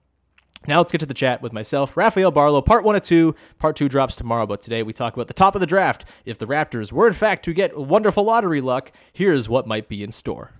Now 0.68 0.80
let's 0.80 0.92
get 0.92 1.00
to 1.00 1.06
the 1.06 1.14
chat 1.14 1.42
with 1.42 1.54
myself, 1.54 1.96
Rafael 1.96 2.30
Barlowe. 2.30 2.64
Part 2.64 2.84
one 2.84 2.98
of 2.98 3.02
two. 3.02 3.36
Part 3.58 3.78
two 3.78 3.88
drops 3.88 4.18
tomorrow, 4.18 4.46
but 4.46 4.62
today 4.62 4.84
we 4.84 4.92
talk 4.92 5.14
about 5.14 5.30
the 5.30 5.34
top 5.34 5.56
of 5.56 5.62
the 5.62 5.66
draft. 5.66 6.04
If 6.26 6.38
the 6.38 6.46
Raptors 6.46 6.92
were 6.92 7.08
in 7.08 7.14
fact 7.14 7.46
to 7.46 7.54
get 7.54 7.78
wonderful 7.78 8.26
lottery 8.26 8.60
luck, 8.60 8.92
here's 9.14 9.48
what 9.48 9.66
might 9.66 9.88
be 9.88 10.04
in 10.04 10.12
store. 10.12 10.52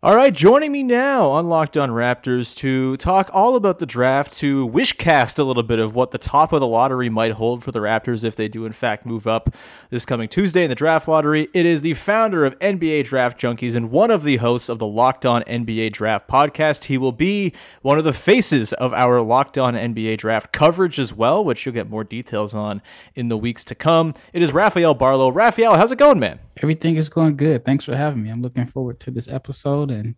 All 0.00 0.14
right, 0.14 0.32
joining 0.32 0.70
me 0.70 0.84
now 0.84 1.28
on 1.28 1.48
Locked 1.48 1.76
On 1.76 1.90
Raptors 1.90 2.54
to 2.58 2.96
talk 2.98 3.30
all 3.32 3.56
about 3.56 3.80
the 3.80 3.84
draft, 3.84 4.32
to 4.34 4.68
wishcast 4.68 5.40
a 5.40 5.42
little 5.42 5.64
bit 5.64 5.80
of 5.80 5.96
what 5.96 6.12
the 6.12 6.18
top 6.18 6.52
of 6.52 6.60
the 6.60 6.68
lottery 6.68 7.08
might 7.08 7.32
hold 7.32 7.64
for 7.64 7.72
the 7.72 7.80
Raptors 7.80 8.22
if 8.22 8.36
they 8.36 8.46
do, 8.46 8.64
in 8.64 8.70
fact, 8.70 9.04
move 9.04 9.26
up 9.26 9.50
this 9.90 10.06
coming 10.06 10.28
Tuesday 10.28 10.62
in 10.62 10.70
the 10.70 10.76
draft 10.76 11.08
lottery. 11.08 11.48
It 11.52 11.66
is 11.66 11.82
the 11.82 11.94
founder 11.94 12.46
of 12.46 12.56
NBA 12.60 13.06
Draft 13.06 13.40
Junkies 13.40 13.74
and 13.74 13.90
one 13.90 14.12
of 14.12 14.22
the 14.22 14.36
hosts 14.36 14.68
of 14.68 14.78
the 14.78 14.86
Locked 14.86 15.26
On 15.26 15.42
NBA 15.42 15.94
Draft 15.94 16.28
podcast. 16.28 16.84
He 16.84 16.96
will 16.96 17.10
be 17.10 17.52
one 17.82 17.98
of 17.98 18.04
the 18.04 18.12
faces 18.12 18.72
of 18.74 18.92
our 18.92 19.20
Locked 19.20 19.58
On 19.58 19.74
NBA 19.74 20.18
Draft 20.18 20.52
coverage 20.52 21.00
as 21.00 21.12
well, 21.12 21.44
which 21.44 21.66
you'll 21.66 21.74
get 21.74 21.90
more 21.90 22.04
details 22.04 22.54
on 22.54 22.82
in 23.16 23.30
the 23.30 23.36
weeks 23.36 23.64
to 23.64 23.74
come. 23.74 24.14
It 24.32 24.42
is 24.42 24.52
Rafael 24.52 24.94
Barlowe. 24.94 25.34
Rafael, 25.34 25.74
how's 25.74 25.90
it 25.90 25.98
going, 25.98 26.20
man? 26.20 26.38
Everything 26.62 26.96
is 26.96 27.08
going 27.08 27.36
good. 27.36 27.64
Thanks 27.64 27.84
for 27.84 27.96
having 27.96 28.22
me. 28.22 28.30
I'm 28.30 28.42
looking 28.42 28.66
forward 28.66 29.00
to 29.00 29.10
this 29.10 29.28
episode 29.28 29.90
and 29.90 30.14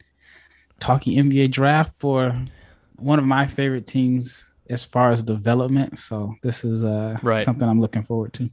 talking 0.79 1.17
NBA 1.17 1.51
draft 1.51 1.95
for 1.97 2.41
one 2.97 3.19
of 3.19 3.25
my 3.25 3.47
favorite 3.47 3.87
teams 3.87 4.47
as 4.69 4.85
far 4.85 5.11
as 5.11 5.23
development. 5.23 5.99
So 5.99 6.35
this 6.43 6.65
is 6.65 6.85
uh, 6.85 7.19
right. 7.23 7.45
something 7.45 7.69
I'm 7.69 7.81
looking 7.81 8.03
forward 8.03 8.33
to. 8.35 8.51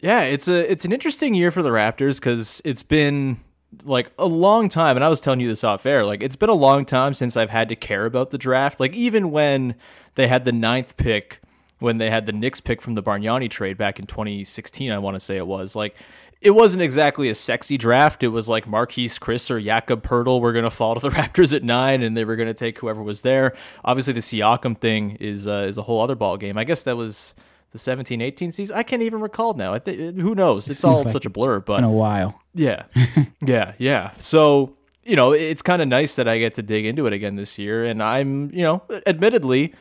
Yeah, 0.00 0.22
it's 0.22 0.48
a 0.48 0.70
it's 0.70 0.84
an 0.84 0.92
interesting 0.92 1.32
year 1.32 1.50
for 1.50 1.62
the 1.62 1.70
Raptors 1.70 2.20
because 2.20 2.60
it's 2.64 2.82
been 2.82 3.40
like 3.84 4.12
a 4.18 4.26
long 4.26 4.68
time, 4.68 4.96
and 4.96 5.04
I 5.04 5.08
was 5.08 5.20
telling 5.20 5.40
you 5.40 5.48
this 5.48 5.64
off 5.64 5.86
air. 5.86 6.04
Like 6.04 6.22
it's 6.22 6.36
been 6.36 6.50
a 6.50 6.54
long 6.54 6.84
time 6.84 7.14
since 7.14 7.36
I've 7.36 7.50
had 7.50 7.70
to 7.70 7.76
care 7.76 8.04
about 8.04 8.30
the 8.30 8.36
draft. 8.36 8.78
Like 8.78 8.94
even 8.94 9.30
when 9.30 9.76
they 10.14 10.28
had 10.28 10.44
the 10.44 10.52
ninth 10.52 10.98
pick, 10.98 11.40
when 11.78 11.98
they 11.98 12.10
had 12.10 12.26
the 12.26 12.32
Knicks 12.32 12.60
pick 12.60 12.82
from 12.82 12.94
the 12.96 13.02
Bargnani 13.02 13.48
trade 13.48 13.78
back 13.78 13.98
in 13.98 14.06
2016, 14.06 14.92
I 14.92 14.98
want 14.98 15.14
to 15.14 15.20
say 15.20 15.36
it 15.36 15.46
was 15.46 15.74
like 15.74 15.96
it 16.44 16.50
wasn't 16.50 16.82
exactly 16.82 17.30
a 17.30 17.34
sexy 17.34 17.78
draft. 17.78 18.22
It 18.22 18.28
was 18.28 18.50
like 18.50 18.66
Marquese 18.66 19.18
Chriss 19.18 19.50
or 19.50 19.58
Jakob 19.58 20.02
Poeltl 20.02 20.42
were 20.42 20.52
going 20.52 20.64
to 20.64 20.70
fall 20.70 20.94
to 20.94 21.00
the 21.00 21.08
Raptors 21.16 21.54
at 21.54 21.64
nine, 21.64 22.02
and 22.02 22.14
they 22.14 22.24
were 22.26 22.36
going 22.36 22.48
to 22.48 22.54
take 22.54 22.78
whoever 22.78 23.02
was 23.02 23.22
there. 23.22 23.56
Obviously, 23.82 24.12
the 24.12 24.20
Siakam 24.20 24.78
thing 24.78 25.12
is 25.12 25.48
uh, 25.48 25.64
is 25.66 25.78
a 25.78 25.82
whole 25.82 26.02
other 26.02 26.14
ball 26.14 26.36
game. 26.36 26.58
I 26.58 26.64
guess 26.64 26.82
that 26.82 26.98
was 26.98 27.34
the 27.72 27.78
17 27.78 28.20
18 28.20 28.52
season. 28.52 28.76
I 28.76 28.82
can't 28.82 29.02
even 29.02 29.20
recall 29.20 29.54
now. 29.54 29.72
I 29.72 29.78
think 29.78 30.18
who 30.18 30.34
knows? 30.34 30.68
It's 30.68 30.84
all 30.84 30.98
like 30.98 31.08
such 31.08 31.24
a 31.24 31.30
blur. 31.30 31.60
But 31.60 31.78
in 31.78 31.84
a 31.84 31.90
while, 31.90 32.40
yeah, 32.52 32.84
yeah, 33.46 33.72
yeah. 33.78 34.10
So 34.18 34.76
you 35.02 35.16
know, 35.16 35.32
it's 35.32 35.62
kind 35.62 35.80
of 35.80 35.88
nice 35.88 36.14
that 36.16 36.28
I 36.28 36.38
get 36.38 36.54
to 36.54 36.62
dig 36.62 36.84
into 36.84 37.06
it 37.06 37.14
again 37.14 37.36
this 37.36 37.58
year, 37.58 37.86
and 37.86 38.02
I'm 38.02 38.50
you 38.52 38.62
know, 38.62 38.82
admittedly 39.06 39.74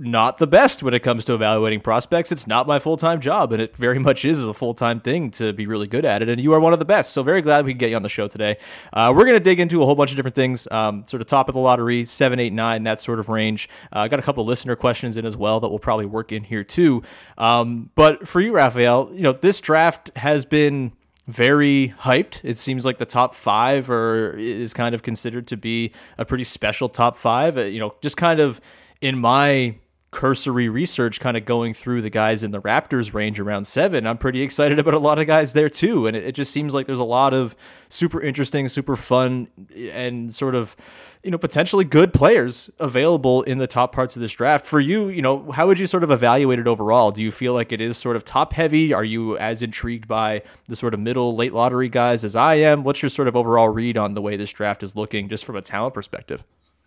not 0.00 0.38
the 0.38 0.46
best 0.46 0.82
when 0.82 0.94
it 0.94 1.00
comes 1.00 1.24
to 1.26 1.34
evaluating 1.34 1.80
prospects. 1.80 2.32
It's 2.32 2.46
not 2.46 2.66
my 2.66 2.78
full 2.78 2.96
time 2.96 3.20
job, 3.20 3.52
and 3.52 3.60
it 3.60 3.76
very 3.76 3.98
much 3.98 4.24
is 4.24 4.46
a 4.46 4.54
full 4.54 4.74
time 4.74 5.00
thing 5.00 5.30
to 5.32 5.52
be 5.52 5.66
really 5.66 5.86
good 5.86 6.04
at 6.04 6.22
it. 6.22 6.28
And 6.28 6.40
you 6.40 6.52
are 6.54 6.60
one 6.60 6.72
of 6.72 6.78
the 6.78 6.84
best. 6.84 7.12
So, 7.12 7.22
very 7.22 7.42
glad 7.42 7.64
we 7.64 7.72
can 7.72 7.78
get 7.78 7.90
you 7.90 7.96
on 7.96 8.02
the 8.02 8.08
show 8.08 8.26
today. 8.26 8.56
Uh, 8.92 9.12
we're 9.14 9.24
going 9.24 9.36
to 9.36 9.44
dig 9.44 9.60
into 9.60 9.82
a 9.82 9.86
whole 9.86 9.94
bunch 9.94 10.10
of 10.10 10.16
different 10.16 10.34
things, 10.34 10.66
um, 10.70 11.04
sort 11.06 11.20
of 11.20 11.26
top 11.26 11.48
of 11.48 11.54
the 11.54 11.60
lottery, 11.60 12.04
seven, 12.04 12.40
eight, 12.40 12.52
nine, 12.52 12.82
that 12.84 13.00
sort 13.00 13.18
of 13.18 13.28
range. 13.28 13.68
I 13.92 14.04
uh, 14.04 14.08
got 14.08 14.18
a 14.18 14.22
couple 14.22 14.44
listener 14.44 14.76
questions 14.76 15.16
in 15.16 15.26
as 15.26 15.36
well 15.36 15.60
that 15.60 15.68
we'll 15.68 15.78
probably 15.78 16.06
work 16.06 16.32
in 16.32 16.44
here 16.44 16.64
too. 16.64 17.02
Um, 17.38 17.90
but 17.94 18.26
for 18.26 18.40
you, 18.40 18.52
Rafael, 18.52 19.10
you 19.12 19.22
know, 19.22 19.32
this 19.32 19.60
draft 19.60 20.10
has 20.16 20.44
been 20.44 20.92
very 21.26 21.94
hyped. 22.00 22.40
It 22.42 22.58
seems 22.58 22.84
like 22.84 22.98
the 22.98 23.06
top 23.06 23.34
five 23.34 23.90
are 23.90 24.32
is 24.36 24.74
kind 24.74 24.94
of 24.94 25.02
considered 25.02 25.46
to 25.48 25.56
be 25.56 25.92
a 26.18 26.24
pretty 26.24 26.44
special 26.44 26.88
top 26.88 27.16
five. 27.16 27.56
Uh, 27.56 27.62
you 27.62 27.78
know, 27.78 27.94
just 28.00 28.16
kind 28.16 28.40
of 28.40 28.60
in 29.00 29.18
my 29.18 29.76
cursory 30.10 30.68
research 30.68 31.20
kind 31.20 31.36
of 31.36 31.44
going 31.44 31.72
through 31.72 32.02
the 32.02 32.10
guys 32.10 32.42
in 32.42 32.50
the 32.50 32.60
Raptors 32.60 33.14
range 33.14 33.38
around 33.38 33.66
seven, 33.66 34.06
I'm 34.06 34.18
pretty 34.18 34.42
excited 34.42 34.78
about 34.78 34.94
a 34.94 34.98
lot 34.98 35.20
of 35.20 35.26
guys 35.26 35.52
there 35.52 35.68
too. 35.68 36.06
And 36.06 36.16
it, 36.16 36.24
it, 36.24 36.32
just 36.32 36.50
seems 36.50 36.74
like 36.74 36.86
there's 36.86 36.98
a 36.98 37.04
lot 37.04 37.32
of 37.32 37.54
super 37.88 38.20
interesting, 38.20 38.66
super 38.66 38.96
fun, 38.96 39.48
and 39.92 40.34
sort 40.34 40.56
of, 40.56 40.74
you 41.22 41.30
know, 41.30 41.38
potentially 41.38 41.84
good 41.84 42.12
players 42.12 42.70
available 42.80 43.42
in 43.42 43.58
the 43.58 43.68
top 43.68 43.94
parts 43.94 44.16
of 44.16 44.22
this 44.22 44.32
draft. 44.32 44.66
For 44.66 44.80
you, 44.80 45.10
you 45.10 45.22
know, 45.22 45.52
how 45.52 45.68
would 45.68 45.78
you 45.78 45.86
sort 45.86 46.02
of 46.02 46.10
evaluate 46.10 46.58
it 46.58 46.66
overall? 46.66 47.12
Do 47.12 47.22
you 47.22 47.30
feel 47.30 47.54
like 47.54 47.70
it 47.70 47.80
is 47.80 47.96
sort 47.96 48.16
of 48.16 48.24
top 48.24 48.52
heavy? 48.52 48.92
Are 48.92 49.04
you 49.04 49.38
as 49.38 49.62
intrigued 49.62 50.08
by 50.08 50.42
the 50.66 50.74
sort 50.74 50.92
of 50.92 51.00
middle, 51.00 51.36
late 51.36 51.52
lottery 51.52 51.88
guys 51.88 52.24
as 52.24 52.34
I 52.34 52.56
am? 52.56 52.82
What's 52.82 53.00
your 53.00 53.10
sort 53.10 53.28
of 53.28 53.36
overall 53.36 53.68
read 53.68 53.96
on 53.96 54.14
the 54.14 54.22
way 54.22 54.36
this 54.36 54.52
draft 54.52 54.82
is 54.82 54.96
looking 54.96 55.28
just 55.28 55.44
from 55.44 55.54
a 55.54 55.62
talent 55.62 55.94
perspective? 55.94 56.44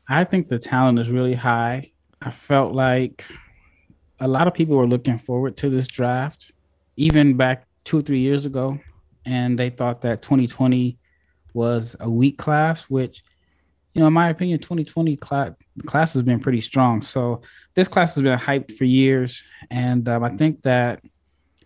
I 0.09 0.25
think 0.25 0.49
the 0.49 0.59
talent 0.59 0.99
is 0.99 1.09
really 1.09 1.35
high. 1.35 1.91
I 2.25 2.31
felt 2.31 2.73
like 2.73 3.25
a 4.19 4.27
lot 4.27 4.47
of 4.47 4.53
people 4.53 4.77
were 4.77 4.87
looking 4.87 5.19
forward 5.19 5.57
to 5.57 5.69
this 5.69 5.87
draft, 5.87 6.51
even 6.95 7.35
back 7.35 7.67
two 7.83 7.99
or 7.99 8.01
three 8.01 8.19
years 8.19 8.45
ago, 8.45 8.79
and 9.25 9.59
they 9.59 9.69
thought 9.69 10.01
that 10.01 10.21
2020 10.21 10.97
was 11.53 11.97
a 11.99 12.09
weak 12.09 12.37
class, 12.37 12.83
which, 12.83 13.23
you 13.93 13.99
know, 13.99 14.07
in 14.07 14.13
my 14.13 14.29
opinion, 14.29 14.59
2020 14.59 15.17
class 15.17 15.51
class 15.85 16.13
has 16.13 16.23
been 16.23 16.39
pretty 16.39 16.61
strong. 16.61 17.01
So 17.01 17.41
this 17.73 17.89
class 17.89 18.15
has 18.15 18.23
been 18.23 18.39
hyped 18.39 18.71
for 18.73 18.85
years, 18.85 19.43
and 19.69 20.07
um, 20.07 20.23
I 20.23 20.29
think 20.29 20.61
that 20.61 21.03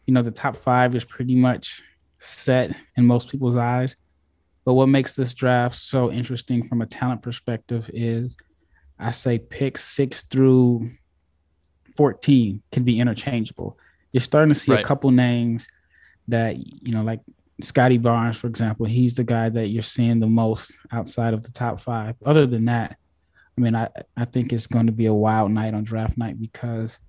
you 0.08 0.14
know 0.14 0.24
the 0.24 0.32
top 0.32 0.58
five 0.58 0.96
is 0.96 1.06
pretty 1.06 1.36
much 1.36 1.84
set 2.18 2.76
in 2.96 3.06
most 3.06 3.30
people's 3.30 3.58
eyes. 3.58 3.96
But 4.66 4.74
what 4.74 4.88
makes 4.88 5.16
this 5.16 5.34
draft 5.34 5.76
so 5.76 6.12
interesting 6.12 6.64
from 6.64 6.82
a 6.82 6.86
talent 6.86 7.22
perspective 7.22 7.90
is 7.94 8.36
I 9.00 9.12
say 9.12 9.40
picks 9.40 9.84
six 9.84 10.24
through 10.24 10.92
14 11.96 12.62
can 12.72 12.84
be 12.84 13.00
interchangeable. 13.00 13.78
You're 14.12 14.22
starting 14.22 14.54
to 14.54 14.60
see 14.60 14.72
right. 14.72 14.82
a 14.82 14.88
couple 14.88 15.12
names 15.12 15.68
that, 16.28 16.58
you 16.58 16.94
know, 16.94 17.04
like 17.04 17.22
Scottie 17.62 17.98
Barnes, 17.98 18.38
for 18.38 18.48
example, 18.48 18.86
he's 18.86 19.16
the 19.16 19.24
guy 19.24 19.50
that 19.50 19.68
you're 19.68 19.82
seeing 19.82 20.20
the 20.20 20.28
most 20.28 20.78
outside 20.92 21.34
of 21.34 21.44
the 21.44 21.52
top 21.52 21.80
five. 21.80 22.16
Other 22.26 22.46
than 22.46 22.66
that, 22.66 22.98
I 23.58 23.62
mean, 23.62 23.76
I, 23.76 23.90
I 24.16 24.26
think 24.26 24.54
it's 24.54 24.68
going 24.68 24.86
to 24.86 24.92
be 24.92 25.08
a 25.08 25.14
wild 25.14 25.52
night 25.52 25.74
on 25.74 25.84
draft 25.84 26.18
night 26.18 26.40
because 26.40 27.00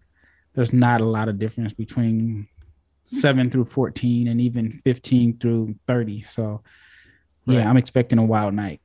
there's 0.55 0.73
not 0.73 1.01
a 1.03 1.05
lot 1.05 1.29
of 1.29 1.39
difference 1.39 1.75
between 1.75 2.49
seven 3.05 3.51
through 3.51 3.67
14 3.67 4.29
and 4.29 4.41
even 4.41 4.73
15 4.73 5.39
through 5.39 5.75
30. 5.87 6.23
So, 6.23 6.63
yeah, 7.45 7.59
right. 7.59 7.67
I'm 7.67 7.77
expecting 7.77 8.19
a 8.19 8.25
wild 8.25 8.55
night. 8.55 8.81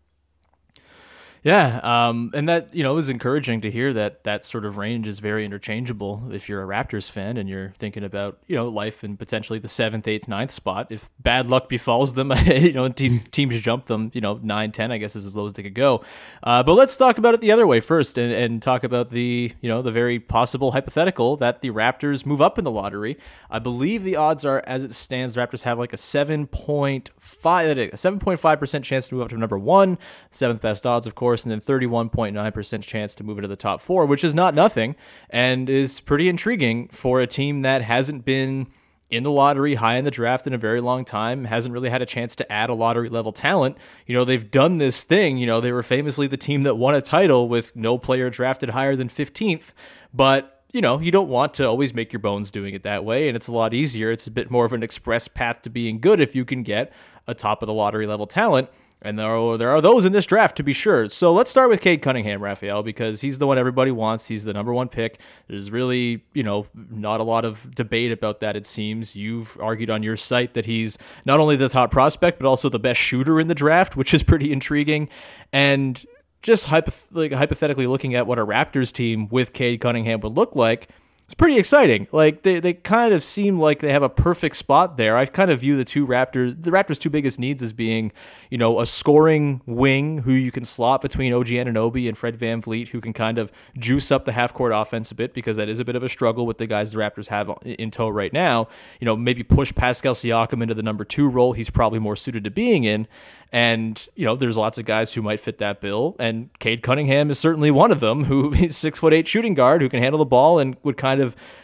Yeah, 1.43 1.81
um, 1.83 2.31
and 2.33 2.47
that 2.47 2.73
you 2.73 2.83
know 2.83 2.93
was 2.93 3.09
encouraging 3.09 3.59
to 3.61 3.71
hear 3.71 3.91
that 3.91 4.23
that 4.23 4.45
sort 4.45 4.63
of 4.63 4.77
range 4.77 5.07
is 5.07 5.19
very 5.19 5.43
interchangeable. 5.43 6.23
If 6.31 6.47
you're 6.47 6.63
a 6.63 6.65
Raptors 6.65 7.11
fan 7.11 7.35
and 7.35 7.49
you're 7.49 7.73
thinking 7.77 8.05
about 8.05 8.39
you 8.47 8.55
know 8.55 8.69
life 8.69 9.03
and 9.03 9.19
potentially 9.19 9.59
the 9.59 9.67
seventh, 9.67 10.07
eighth, 10.07 10.29
ninth 10.29 10.51
spot, 10.51 10.87
if 10.89 11.09
bad 11.19 11.47
luck 11.47 11.67
befalls 11.67 12.13
them, 12.13 12.31
you 12.45 12.71
know 12.71 12.87
team, 12.87 13.19
teams 13.31 13.59
jump 13.59 13.87
them, 13.87 14.09
you 14.13 14.21
know 14.21 14.39
nine, 14.41 14.71
ten, 14.71 14.89
I 14.93 14.97
guess 14.97 15.17
is 15.17 15.25
as 15.25 15.35
low 15.35 15.45
as 15.45 15.51
they 15.51 15.63
could 15.63 15.73
go. 15.73 16.05
Uh, 16.43 16.63
but 16.63 16.75
let's 16.75 16.95
talk 16.95 17.17
about 17.17 17.33
it 17.33 17.41
the 17.41 17.51
other 17.51 17.67
way 17.67 17.81
first, 17.81 18.17
and, 18.17 18.31
and 18.31 18.61
talk 18.61 18.85
about 18.85 19.09
the 19.09 19.51
you 19.59 19.67
know 19.67 19.81
the 19.81 19.91
very 19.91 20.21
possible 20.21 20.71
hypothetical 20.71 21.35
that 21.37 21.59
the 21.59 21.71
Raptors 21.71 22.25
move 22.25 22.41
up 22.41 22.57
in 22.57 22.63
the 22.63 22.71
lottery. 22.71 23.17
I 23.51 23.59
believe 23.59 24.05
the 24.05 24.15
odds 24.15 24.45
are 24.45 24.63
as 24.65 24.81
it 24.81 24.95
stands, 24.95 25.33
the 25.33 25.41
Raptors 25.41 25.63
have 25.63 25.77
like 25.77 25.91
a 25.91 25.97
seven 25.97 26.47
point 26.47 27.09
five, 27.19 27.77
a 27.77 27.97
seven 27.97 28.19
point 28.19 28.39
five 28.39 28.61
percent 28.61 28.85
chance 28.85 29.09
to 29.09 29.15
move 29.15 29.25
up 29.25 29.29
to 29.31 29.37
number 29.37 29.59
one, 29.59 29.97
seventh 30.31 30.61
best 30.61 30.85
odds, 30.85 31.05
of 31.05 31.15
course 31.15 31.32
course, 31.33 31.43
and 31.43 31.51
then 31.51 31.59
31.9% 31.59 32.83
chance 32.83 33.15
to 33.15 33.23
move 33.23 33.39
into 33.39 33.47
the 33.47 33.55
top 33.55 33.81
four, 33.81 34.05
which 34.05 34.23
is 34.23 34.35
not 34.35 34.53
nothing 34.53 34.95
and 35.31 35.67
is 35.67 35.99
pretty 35.99 36.29
intriguing 36.29 36.87
for 36.89 37.21
a 37.21 37.27
team 37.27 37.63
that 37.63 37.81
hasn't 37.81 38.23
been 38.23 38.67
in 39.09 39.23
the 39.23 39.31
lottery, 39.31 39.75
high 39.75 39.95
in 39.95 40.05
the 40.05 40.11
draft 40.11 40.45
in 40.45 40.53
a 40.53 40.57
very 40.59 40.79
long 40.79 41.03
time, 41.03 41.45
hasn't 41.45 41.73
really 41.73 41.89
had 41.89 42.03
a 42.03 42.05
chance 42.05 42.35
to 42.35 42.51
add 42.51 42.69
a 42.69 42.73
lottery 42.75 43.09
level 43.09 43.31
talent. 43.31 43.77
You 44.05 44.13
know, 44.13 44.25
they've 44.25 44.49
done 44.49 44.77
this 44.77 45.03
thing. 45.03 45.37
You 45.37 45.47
know, 45.47 45.59
they 45.59 45.71
were 45.71 45.81
famously 45.81 46.27
the 46.27 46.37
team 46.37 46.63
that 46.63 46.75
won 46.75 46.93
a 46.93 47.01
title 47.01 47.49
with 47.49 47.75
no 47.75 47.97
player 47.97 48.29
drafted 48.29 48.69
higher 48.69 48.95
than 48.95 49.09
15th, 49.09 49.73
but 50.13 50.63
you 50.71 50.81
know, 50.81 50.99
you 50.99 51.11
don't 51.11 51.29
want 51.29 51.55
to 51.55 51.67
always 51.67 51.93
make 51.93 52.11
your 52.11 52.19
bones 52.19 52.49
doing 52.49 52.73
it 52.73 52.83
that 52.83 53.05
way, 53.05 53.27
and 53.27 53.35
it's 53.35 53.47
a 53.47 53.51
lot 53.51 53.73
easier. 53.73 54.11
It's 54.11 54.25
a 54.25 54.31
bit 54.31 54.49
more 54.49 54.65
of 54.65 54.73
an 54.73 54.81
express 54.81 55.27
path 55.27 55.61
to 55.63 55.69
being 55.69 55.99
good 55.99 56.19
if 56.19 56.35
you 56.35 56.45
can 56.45 56.63
get 56.63 56.91
a 57.27 57.35
top 57.35 57.61
of 57.61 57.67
the 57.67 57.73
lottery 57.73 58.07
level 58.07 58.25
talent. 58.25 58.69
And 59.03 59.19
there 59.19 59.25
are, 59.25 59.57
there 59.57 59.69
are 59.69 59.81
those 59.81 60.05
in 60.05 60.13
this 60.13 60.25
draft 60.25 60.55
to 60.57 60.63
be 60.63 60.71
sure. 60.71 61.09
So 61.09 61.33
let's 61.33 61.51
start 61.51 61.69
with 61.69 61.81
Cade 61.81 62.01
Cunningham, 62.01 62.41
Rafael, 62.41 62.83
because 62.83 63.19
he's 63.19 63.37
the 63.37 63.45
one 63.45 63.57
everybody 63.57 63.91
wants. 63.91 64.27
He's 64.27 64.45
the 64.45 64.53
number 64.53 64.73
one 64.73 64.87
pick. 64.87 65.19
There's 65.47 65.69
really, 65.69 66.23
you 66.33 66.43
know, 66.43 66.67
not 66.89 67.19
a 67.19 67.23
lot 67.23 67.43
of 67.43 67.75
debate 67.75 68.13
about 68.13 68.39
that, 68.39 68.55
it 68.55 68.65
seems. 68.65 69.13
You've 69.13 69.57
argued 69.59 69.89
on 69.89 70.03
your 70.03 70.15
site 70.15 70.53
that 70.53 70.65
he's 70.65 70.97
not 71.25 71.41
only 71.41 71.57
the 71.57 71.67
top 71.67 71.91
prospect, 71.91 72.39
but 72.39 72.47
also 72.47 72.69
the 72.69 72.79
best 72.79 72.99
shooter 72.99 73.41
in 73.41 73.47
the 73.49 73.55
draft, 73.55 73.97
which 73.97 74.13
is 74.13 74.23
pretty 74.23 74.53
intriguing. 74.53 75.09
And 75.51 76.03
just 76.41 76.67
hypoth- 76.67 77.09
like, 77.11 77.33
hypothetically 77.33 77.87
looking 77.87 78.15
at 78.15 78.25
what 78.25 78.39
a 78.39 78.45
Raptors 78.45 78.93
team 78.93 79.27
with 79.29 79.51
Cade 79.51 79.81
Cunningham 79.81 80.21
would 80.21 80.33
look 80.33 80.55
like, 80.55 80.89
it's 81.33 81.39
pretty 81.39 81.57
exciting. 81.57 82.07
Like 82.11 82.43
they, 82.43 82.59
they 82.59 82.73
kind 82.73 83.11
of 83.11 83.23
seem 83.23 83.59
like 83.59 83.79
they 83.79 83.91
have 83.91 84.03
a 84.03 84.09
perfect 84.09 84.55
spot 84.55 84.97
there. 84.97 85.17
I 85.17 85.25
kind 85.25 85.49
of 85.49 85.61
view 85.61 85.75
the 85.75 85.83
two 85.83 86.05
Raptors, 86.05 86.61
the 86.61 86.69
Raptors' 86.69 86.99
two 86.99 87.09
biggest 87.09 87.39
needs 87.39 87.63
as 87.63 87.73
being, 87.73 88.11
you 88.51 88.59
know, 88.59 88.79
a 88.79 88.85
scoring 88.85 89.59
wing 89.65 90.19
who 90.19 90.31
you 90.31 90.51
can 90.51 90.63
slot 90.63 91.01
between 91.01 91.33
OG 91.33 91.47
Anunoby 91.47 92.07
and 92.07 92.15
Fred 92.15 92.37
VanVleet, 92.37 92.89
who 92.89 93.01
can 93.01 93.13
kind 93.13 93.39
of 93.39 93.51
juice 93.79 94.11
up 94.11 94.25
the 94.25 94.31
half 94.31 94.53
court 94.53 94.73
offense 94.75 95.11
a 95.11 95.15
bit 95.15 95.33
because 95.33 95.57
that 95.57 95.69
is 95.69 95.79
a 95.79 95.85
bit 95.85 95.95
of 95.95 96.03
a 96.03 96.09
struggle 96.09 96.45
with 96.45 96.59
the 96.59 96.67
guys 96.67 96.91
the 96.91 96.99
Raptors 96.99 97.29
have 97.29 97.49
in 97.65 97.89
tow 97.89 98.09
right 98.09 98.31
now. 98.31 98.67
You 98.99 99.05
know, 99.05 99.15
maybe 99.15 99.41
push 99.41 99.73
Pascal 99.73 100.13
Siakam 100.13 100.61
into 100.61 100.75
the 100.75 100.83
number 100.83 101.03
two 101.03 101.27
role. 101.27 101.53
He's 101.53 101.71
probably 101.71 101.97
more 101.97 102.15
suited 102.15 102.43
to 102.43 102.51
being 102.51 102.83
in. 102.83 103.07
And, 103.53 104.07
you 104.15 104.25
know, 104.25 104.35
there's 104.35 104.57
lots 104.57 104.79
of 104.79 104.85
guys 104.85 105.13
who 105.13 105.21
might 105.21 105.39
fit 105.39 105.59
that 105.59 105.79
bill. 105.79 106.15
And 106.19 106.49
Cade 106.57 106.81
Cunningham 106.81 107.29
is 107.29 107.37
certainly 107.37 107.69
one 107.69 107.91
of 107.91 107.99
them 107.99 108.23
who 108.23 108.51
is 108.53 108.75
six 108.75 108.97
foot 108.97 109.13
eight 109.13 109.27
shooting 109.27 109.53
guard 109.53 109.81
who 109.81 109.89
can 109.89 110.01
handle 110.01 110.17
the 110.17 110.25
ball 110.25 110.57
and 110.57 110.75
would 110.81 110.97
kind 110.97 111.21
of 111.21 111.22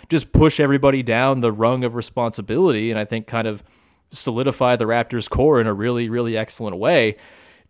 just 0.09 0.31
push 0.31 0.59
everybody 0.59 1.03
down 1.03 1.41
the 1.41 1.51
rung 1.51 1.83
of 1.83 1.95
responsibility. 1.95 2.91
And 2.91 2.99
I 2.99 3.05
think 3.05 3.27
kind 3.27 3.47
of 3.47 3.63
solidify 4.11 4.75
the 4.75 4.85
Raptors 4.85 5.29
core 5.29 5.61
in 5.61 5.67
a 5.67 5.73
really, 5.73 6.09
really 6.09 6.37
excellent 6.37 6.77
way. 6.77 7.17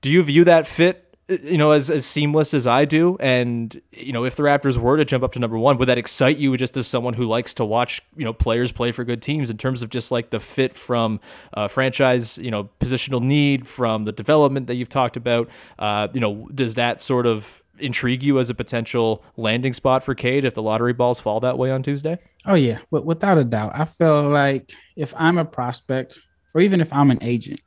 Do 0.02 0.10
you 0.10 0.24
view 0.24 0.44
that 0.46 0.66
fit 0.66 1.10
you 1.44 1.58
know, 1.58 1.72
as, 1.72 1.92
as 1.92 2.06
seamless 2.06 2.54
as 2.54 2.66
I 2.66 2.86
do. 2.86 3.16
And, 3.20 3.80
you 3.92 4.12
know, 4.12 4.26
if 4.26 4.36
the 4.36 4.44
Raptors 4.44 4.78
were 4.78 4.98
to 4.98 5.06
jump 5.06 5.24
up 5.24 5.34
to 5.34 5.40
number 5.40 5.58
one, 5.58 5.78
would 5.78 5.88
that 5.88 5.98
excite 5.98 6.38
you 6.38 6.58
just 6.58 6.76
as 6.76 6.88
someone 6.88 7.14
who 7.14 7.26
likes 7.26 7.54
to 7.56 7.66
watch, 7.66 8.02
you 8.18 8.26
know, 8.26 8.34
players 8.34 8.72
play 8.72 8.92
for 8.92 9.04
good 9.04 9.22
teams 9.22 9.50
in 9.50 9.58
terms 9.58 9.84
of 9.84 9.90
just 9.90 10.12
like 10.12 10.32
the 10.32 10.40
fit 10.40 10.76
from 10.76 11.20
uh, 11.54 11.68
franchise, 11.68 12.40
you 12.40 12.50
know, 12.50 12.70
positional 12.80 13.22
need, 13.22 13.68
from 13.68 14.06
the 14.06 14.12
development 14.12 14.68
that 14.68 14.76
you've 14.76 14.90
talked 14.90 15.18
about? 15.18 15.50
Uh, 15.78 16.08
you 16.14 16.20
know, 16.20 16.50
does 16.56 16.76
that 16.76 17.00
sort 17.00 17.28
of 17.28 17.64
intrigue 17.80 18.24
you 18.24 18.40
as 18.40 18.50
a 18.50 18.56
potential 18.56 19.24
landing 19.38 19.74
spot 19.74 20.04
for 20.04 20.16
Cade 20.16 20.46
if 20.46 20.54
the 20.54 20.62
lottery 20.62 20.94
balls 20.94 21.20
fall 21.20 21.40
that 21.42 21.58
way 21.58 21.72
on 21.72 21.84
Tuesday? 21.84 22.18
Oh, 22.46 22.56
yeah. 22.56 22.80
But 22.92 23.06
without 23.06 23.38
a 23.38 23.44
doubt, 23.44 23.74
I 23.76 23.86
feel 23.86 24.30
like 24.30 24.72
if 24.96 25.14
I'm 25.18 25.38
a 25.38 25.46
prospect 25.46 26.20
or 26.54 26.62
even 26.62 26.82
if 26.82 26.92
I'm 26.94 27.12
an 27.12 27.20
agent, 27.22 27.62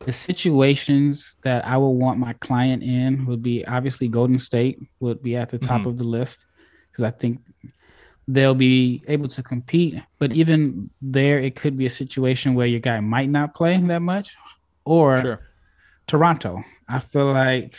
the 0.00 0.12
situations 0.12 1.36
that 1.42 1.66
I 1.66 1.76
would 1.76 1.88
want 1.88 2.18
my 2.18 2.34
client 2.34 2.82
in 2.82 3.26
would 3.26 3.42
be 3.42 3.64
obviously 3.66 4.08
Golden 4.08 4.38
State 4.38 4.78
would 5.00 5.22
be 5.22 5.36
at 5.36 5.48
the 5.48 5.58
top 5.58 5.80
mm-hmm. 5.80 5.88
of 5.88 5.98
the 5.98 6.04
list 6.04 6.44
because 6.90 7.04
I 7.04 7.10
think 7.10 7.40
they'll 8.28 8.54
be 8.54 9.02
able 9.08 9.28
to 9.28 9.42
compete. 9.42 10.00
But 10.18 10.32
even 10.32 10.90
there, 11.00 11.38
it 11.38 11.56
could 11.56 11.76
be 11.76 11.86
a 11.86 11.90
situation 11.90 12.54
where 12.54 12.66
your 12.66 12.80
guy 12.80 13.00
might 13.00 13.30
not 13.30 13.54
play 13.54 13.76
that 13.76 14.02
much, 14.02 14.36
or 14.84 15.20
sure. 15.20 15.40
Toronto. 16.06 16.62
I 16.88 17.00
feel 17.00 17.32
like 17.32 17.74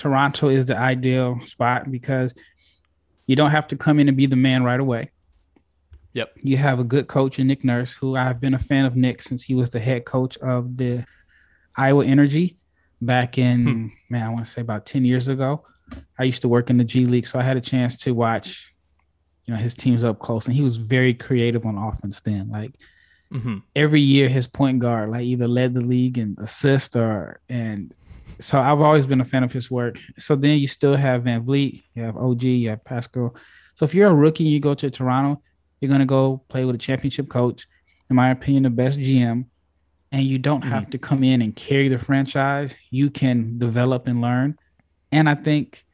Toronto 0.00 0.48
is 0.48 0.64
the 0.64 0.78
ideal 0.78 1.38
spot 1.44 1.90
because 1.90 2.32
you 3.26 3.36
don't 3.36 3.50
have 3.50 3.68
to 3.68 3.76
come 3.76 4.00
in 4.00 4.08
and 4.08 4.16
be 4.16 4.24
the 4.24 4.34
man 4.34 4.64
right 4.64 4.80
away. 4.80 5.10
Yep. 6.14 6.38
You 6.42 6.56
have 6.56 6.80
a 6.80 6.84
good 6.84 7.06
coach 7.06 7.38
in 7.38 7.46
Nick 7.46 7.64
Nurse, 7.64 7.92
who 7.92 8.16
I've 8.16 8.40
been 8.40 8.54
a 8.54 8.58
fan 8.58 8.86
of 8.86 8.96
Nick 8.96 9.20
since 9.20 9.42
he 9.42 9.54
was 9.54 9.68
the 9.68 9.78
head 9.78 10.06
coach 10.06 10.38
of 10.38 10.78
the 10.78 11.04
Iowa 11.76 12.06
Energy 12.06 12.56
back 13.02 13.36
in 13.36 13.66
hmm. 13.66 13.86
man, 14.08 14.26
I 14.26 14.30
want 14.30 14.46
to 14.46 14.50
say 14.50 14.62
about 14.62 14.86
10 14.86 15.04
years 15.04 15.28
ago. 15.28 15.66
I 16.18 16.24
used 16.24 16.40
to 16.42 16.48
work 16.48 16.70
in 16.70 16.78
the 16.78 16.84
G 16.84 17.04
League, 17.04 17.26
so 17.26 17.38
I 17.38 17.42
had 17.42 17.58
a 17.58 17.60
chance 17.60 17.94
to 17.98 18.12
watch, 18.12 18.74
you 19.44 19.52
know, 19.52 19.60
his 19.60 19.74
teams 19.74 20.02
up 20.02 20.18
close, 20.18 20.46
and 20.46 20.54
he 20.54 20.62
was 20.62 20.78
very 20.78 21.12
creative 21.12 21.66
on 21.66 21.76
offense 21.76 22.22
then. 22.22 22.48
Like 22.48 22.72
mm-hmm. 23.30 23.58
every 23.76 24.00
year, 24.00 24.30
his 24.30 24.48
point 24.48 24.78
guard 24.78 25.10
like 25.10 25.24
either 25.24 25.46
led 25.46 25.74
the 25.74 25.82
league 25.82 26.16
in 26.16 26.36
assist 26.40 26.96
or 26.96 27.40
and 27.50 27.92
so 28.40 28.58
I've 28.58 28.80
always 28.80 29.06
been 29.06 29.20
a 29.20 29.24
fan 29.24 29.44
of 29.44 29.52
his 29.52 29.70
work. 29.70 29.98
So 30.18 30.36
then 30.36 30.58
you 30.58 30.66
still 30.66 30.96
have 30.96 31.24
VanVleet, 31.24 31.82
you 31.94 32.02
have 32.02 32.16
OG, 32.16 32.42
you 32.42 32.70
have 32.70 32.84
Pascal. 32.84 33.36
So 33.74 33.84
if 33.84 33.94
you're 33.94 34.10
a 34.10 34.14
rookie, 34.14 34.44
you 34.44 34.60
go 34.60 34.74
to 34.74 34.90
Toronto, 34.90 35.42
you're 35.78 35.90
gonna 35.90 36.06
go 36.06 36.42
play 36.48 36.64
with 36.64 36.74
a 36.74 36.78
championship 36.78 37.28
coach. 37.28 37.66
In 38.08 38.16
my 38.16 38.30
opinion, 38.30 38.64
the 38.64 38.70
best 38.70 38.98
GM 38.98 39.46
and 40.12 40.24
you 40.24 40.38
don't 40.38 40.62
have 40.62 40.84
mm-hmm. 40.84 40.90
to 40.90 40.98
come 40.98 41.24
in 41.24 41.42
and 41.42 41.54
carry 41.54 41.88
the 41.88 41.98
franchise. 41.98 42.74
You 42.90 43.10
can 43.10 43.58
develop 43.58 44.06
and 44.06 44.20
learn. 44.20 44.58
And 45.12 45.28
I 45.28 45.34
think 45.34 45.84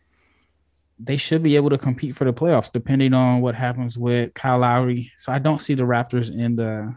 they 0.99 1.18
should 1.18 1.42
be 1.42 1.57
able 1.57 1.70
to 1.70 1.79
compete 1.79 2.16
for 2.16 2.25
the 2.25 2.33
playoffs 2.33 2.73
depending 2.73 3.12
on 3.12 3.42
what 3.42 3.55
happens 3.55 3.99
with 3.99 4.33
Kyle 4.35 4.59
Lowry. 4.59 5.12
So 5.16 5.33
I 5.33 5.38
don't 5.38 5.59
see 5.59 5.75
the 5.75 5.83
Raptors 5.83 6.31
in 6.31 6.57
the 6.57 6.97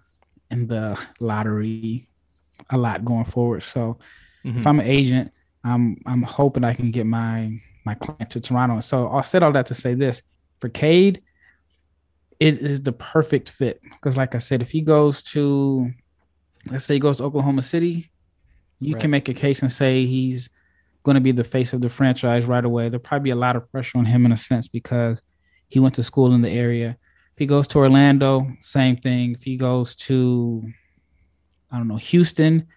in 0.50 0.68
the 0.68 0.98
lottery 1.20 2.08
a 2.70 2.78
lot 2.78 3.06
going 3.06 3.26
forward. 3.26 3.64
So 3.64 4.00
mm-hmm. 4.46 4.58
if 4.58 4.66
I'm 4.66 4.80
an 4.80 4.88
agent, 4.88 5.32
I'm 5.64 5.98
I'm 6.06 6.24
hoping 6.24 6.64
I 6.64 6.74
can 6.74 6.92
get 6.92 7.06
my 7.06 7.60
my 7.86 7.96
client 7.96 8.30
to 8.32 8.42
Toronto. 8.42 8.80
So 8.82 9.08
I'll 9.08 9.24
said 9.24 9.44
all 9.44 9.52
that 9.54 9.68
to 9.68 9.76
say 9.76 9.94
this 9.94 10.22
for 10.58 10.70
Cade, 10.70 11.22
it 12.40 12.60
is 12.60 12.82
the 12.82 12.92
perfect 12.92 13.50
fit 13.50 13.82
because, 13.84 14.18
like 14.18 14.36
I 14.36 14.40
said, 14.40 14.62
if 14.62 14.72
he 14.72 14.82
goes 14.82 15.22
to 15.24 15.92
let's 16.70 16.86
say 16.86 16.96
he 16.96 17.00
goes 17.00 17.18
to 17.18 17.24
Oklahoma 17.24 17.62
City, 17.62 18.12
you 18.80 18.94
right. 18.94 19.02
can 19.02 19.12
make 19.12 19.30
a 19.30 19.34
case 19.34 19.62
and 19.62 19.72
say 19.72 20.06
he's 20.06 20.50
going 21.04 21.16
to 21.16 21.22
be 21.22 21.32
the 21.32 21.44
face 21.44 21.74
of 21.74 21.82
the 21.82 21.90
franchise 21.90 22.46
right 22.46 22.64
away. 22.64 22.90
There'll 22.90 23.02
probably 23.02 23.26
be 23.26 23.30
a 23.32 23.36
lot 23.36 23.56
of 23.56 23.70
pressure 23.72 23.98
on 23.98 24.06
him 24.06 24.26
in 24.26 24.32
a 24.32 24.38
sense 24.38 24.68
because 24.68 25.22
he 25.68 25.80
went 25.80 25.96
to 25.96 26.04
school 26.04 26.34
in 26.34 26.42
the 26.42 26.50
area. 26.50 26.98
If 27.34 27.40
he 27.40 27.46
goes 27.46 27.68
to 27.70 27.80
Orlando, 27.80 28.52
same 28.60 28.98
thing. 28.98 29.34
If 29.34 29.44
he 29.44 29.56
goes 29.56 29.96
to, 29.96 30.64
I 31.72 31.78
don't 31.78 31.88
know, 31.88 31.98
Houston, 31.98 32.68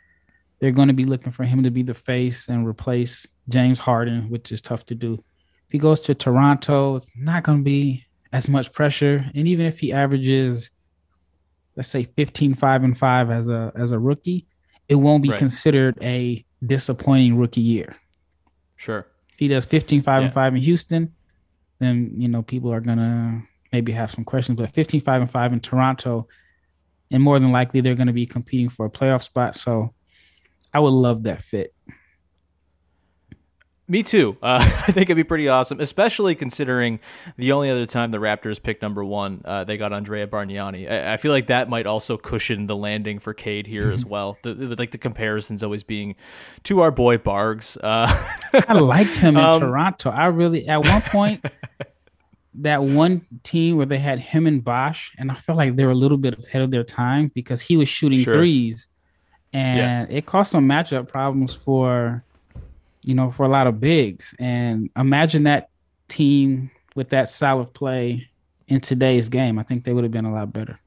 they're 0.63 0.71
going 0.71 0.89
to 0.89 0.95
be 0.95 1.05
looking 1.05 1.33
for 1.33 1.43
him 1.43 1.65
to 1.65 1.71
be 1.71 1.83
the 1.83 1.93
face 1.93 2.49
and 2.49 2.67
replace 2.67 3.27
James 3.49 3.81
Harden, 3.81 4.31
which 4.31 4.53
is 4.53 4.63
tough 4.63 4.87
to 4.87 4.95
do. 4.95 5.15
If 5.15 5.73
he 5.73 5.79
goes 5.79 6.01
to 6.03 6.15
Toronto, 6.15 6.95
it's 6.95 7.11
not 7.17 7.43
going 7.43 7.59
to 7.59 7.65
be 7.65 8.07
as 8.33 8.49
much 8.49 8.73
pressure. 8.73 9.27
And 9.35 9.49
even 9.49 9.67
if 9.67 9.81
he 9.81 9.93
averages 9.93 10.71
let's 11.77 11.89
say 11.89 12.05
15 12.05 12.55
5 12.55 12.85
and 12.85 12.99
5 12.99 13.31
as 13.31 13.49
a 13.49 13.73
as 13.75 13.93
a 13.93 13.99
rookie 13.99 14.47
it 14.89 14.97
won't 14.97 15.23
be 15.23 15.31
right. 15.31 15.39
considered 15.39 15.97
a 16.03 16.45
disappointing 16.65 17.37
rookie 17.37 17.61
year 17.61 17.97
sure 18.77 19.07
if 19.31 19.39
he 19.39 19.49
does 19.49 19.65
15 19.65 20.03
5 20.03 20.21
yeah. 20.21 20.25
and 20.27 20.35
5 20.35 20.55
in 20.55 20.61
houston 20.61 21.13
then 21.79 22.13
you 22.17 22.29
know 22.29 22.43
people 22.43 22.73
are 22.73 22.81
gonna 22.81 23.43
maybe 23.73 23.93
have 23.93 24.11
some 24.11 24.25
questions 24.25 24.59
but 24.59 24.71
15 24.71 25.01
5 25.01 25.23
and 25.23 25.31
5 25.31 25.53
in 25.53 25.61
toronto 25.61 26.29
and 27.11 27.23
more 27.23 27.39
than 27.39 27.53
likely 27.53 27.81
they're 27.81 27.95
going 27.95 28.07
to 28.07 28.13
be 28.13 28.25
competing 28.25 28.71
for 28.71 28.87
a 28.87 28.91
playoff 28.91 29.23
spot 29.23 29.57
so 29.57 29.93
i 30.73 30.81
would 30.81 30.93
love 30.93 31.25
that 31.25 31.43
fit 31.43 31.75
me 33.93 34.03
too. 34.03 34.37
Uh, 34.43 34.59
I 34.61 34.91
think 34.93 35.09
it'd 35.09 35.17
be 35.17 35.25
pretty 35.25 35.49
awesome, 35.49 35.79
especially 35.81 36.35
considering 36.35 36.99
the 37.37 37.53
only 37.53 37.71
other 37.71 37.87
time 37.87 38.11
the 38.11 38.19
Raptors 38.19 38.61
picked 38.61 38.83
number 38.83 39.05
one, 39.05 39.41
uh, 39.45 39.63
they 39.63 39.77
got 39.77 39.93
Andrea 39.93 40.27
Bargnani. 40.27 40.91
I, 40.91 41.15
I, 41.15 41.17
feel 41.17 41.31
like 41.31 41.47
that 41.47 41.69
might 41.69 41.87
also 41.87 42.17
cushion 42.17 42.67
the 42.67 42.75
landing 42.75 43.21
for 43.21 43.33
Cade 43.33 43.69
here 43.69 43.89
as 43.91 44.05
well. 44.13 44.37
The, 44.43 44.53
the, 44.53 44.77
like 44.77 44.91
the 44.91 44.99
comparisons 44.99 45.63
always 45.63 45.85
being 45.85 46.17
to 46.65 46.81
our 46.81 46.91
boy 46.91 47.19
Bargs. 47.19 47.79
Uh, 47.81 48.61
I 48.69 48.73
liked 48.75 49.15
him 49.15 49.37
in 49.37 49.45
um, 49.45 49.61
Toronto. 49.61 50.11
I 50.11 50.27
really, 50.27 50.67
at 50.67 50.85
one 50.85 51.03
point, 51.03 51.47
that 52.55 52.83
one 52.83 53.25
team 53.45 53.77
where 53.77 53.87
they 53.87 54.01
had 54.01 54.19
him 54.19 54.49
and 54.49 54.63
Bosh, 54.63 55.13
and 55.19 55.31
I 55.31 55.35
felt 55.35 55.57
like 55.57 55.77
they 55.77 55.85
were 55.85 55.93
a 55.93 55.97
little 55.97 56.19
bit 56.19 56.35
ahead 56.45 56.63
of 56.63 56.73
their 56.73 56.85
time 56.85 57.31
because 57.33 57.61
he 57.61 57.77
was 57.77 57.89
shooting 57.89 58.19
sure. 58.19 58.35
threes, 58.35 58.89
and 59.53 60.11
yeah. 60.11 60.17
it 60.17 60.27
caused 60.27 60.51
some 60.51 60.67
matchup 60.67 61.09
problems 61.09 61.55
for 61.55 62.25
you 63.03 63.15
know, 63.15 63.31
for 63.31 63.45
a 63.45 63.49
lot 63.49 63.67
of 63.67 63.81
bigs. 63.81 64.35
And 64.39 64.91
imagine 64.97 65.45
that 65.45 65.71
team 66.09 66.71
with 66.95 67.11
that 67.11 67.29
style 67.29 67.61
of 67.61 67.75
play 67.75 68.29
in 68.69 68.81
today's 68.81 69.29
game. 69.29 69.59
I 69.59 69.65
think 69.65 69.85
they 69.85 69.93
would 69.93 70.05
have 70.05 70.13
been 70.13 70.25
a 70.25 70.33
lot 70.33 70.53
better. 70.53 70.79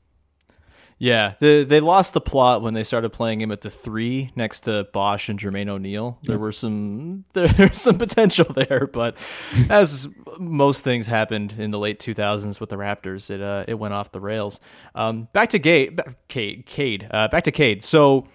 Yeah, 0.98 1.34
the, 1.40 1.66
they 1.66 1.82
lost 1.82 2.14
the 2.14 2.22
plot 2.22 2.62
when 2.62 2.74
they 2.74 2.86
started 2.86 3.10
playing 3.10 3.42
him 3.42 3.52
at 3.52 3.60
the 3.60 3.70
three 3.70 4.32
next 4.34 4.62
to 4.62 4.88
Bosh 4.94 5.28
and 5.28 5.38
Jermaine 5.38 5.68
O'Neal. 5.68 6.18
There 6.24 6.40
were 6.40 6.54
some 6.54 7.26
there's 7.34 7.82
some 7.82 7.98
potential 7.98 8.46
there, 8.46 8.88
but 8.88 9.18
as 9.70 10.08
most 10.40 10.86
things 10.86 11.06
happened 11.06 11.56
in 11.58 11.72
the 11.72 11.80
late 11.80 12.00
2000s 12.00 12.62
with 12.62 12.70
the 12.70 12.78
Raptors, 12.78 13.30
it 13.30 13.42
uh, 13.42 13.66
it 13.68 13.74
went 13.74 13.94
off 13.94 14.14
the 14.14 14.22
rails. 14.22 14.62
Um, 14.96 15.28
back 15.34 15.50
to 15.50 15.60
Gade, 15.60 16.00
Cade, 16.30 16.66
Cade, 16.66 17.10
uh, 17.12 17.28
back 17.28 17.44
to 17.44 17.52
Cade. 17.52 17.84
So 17.84 18.30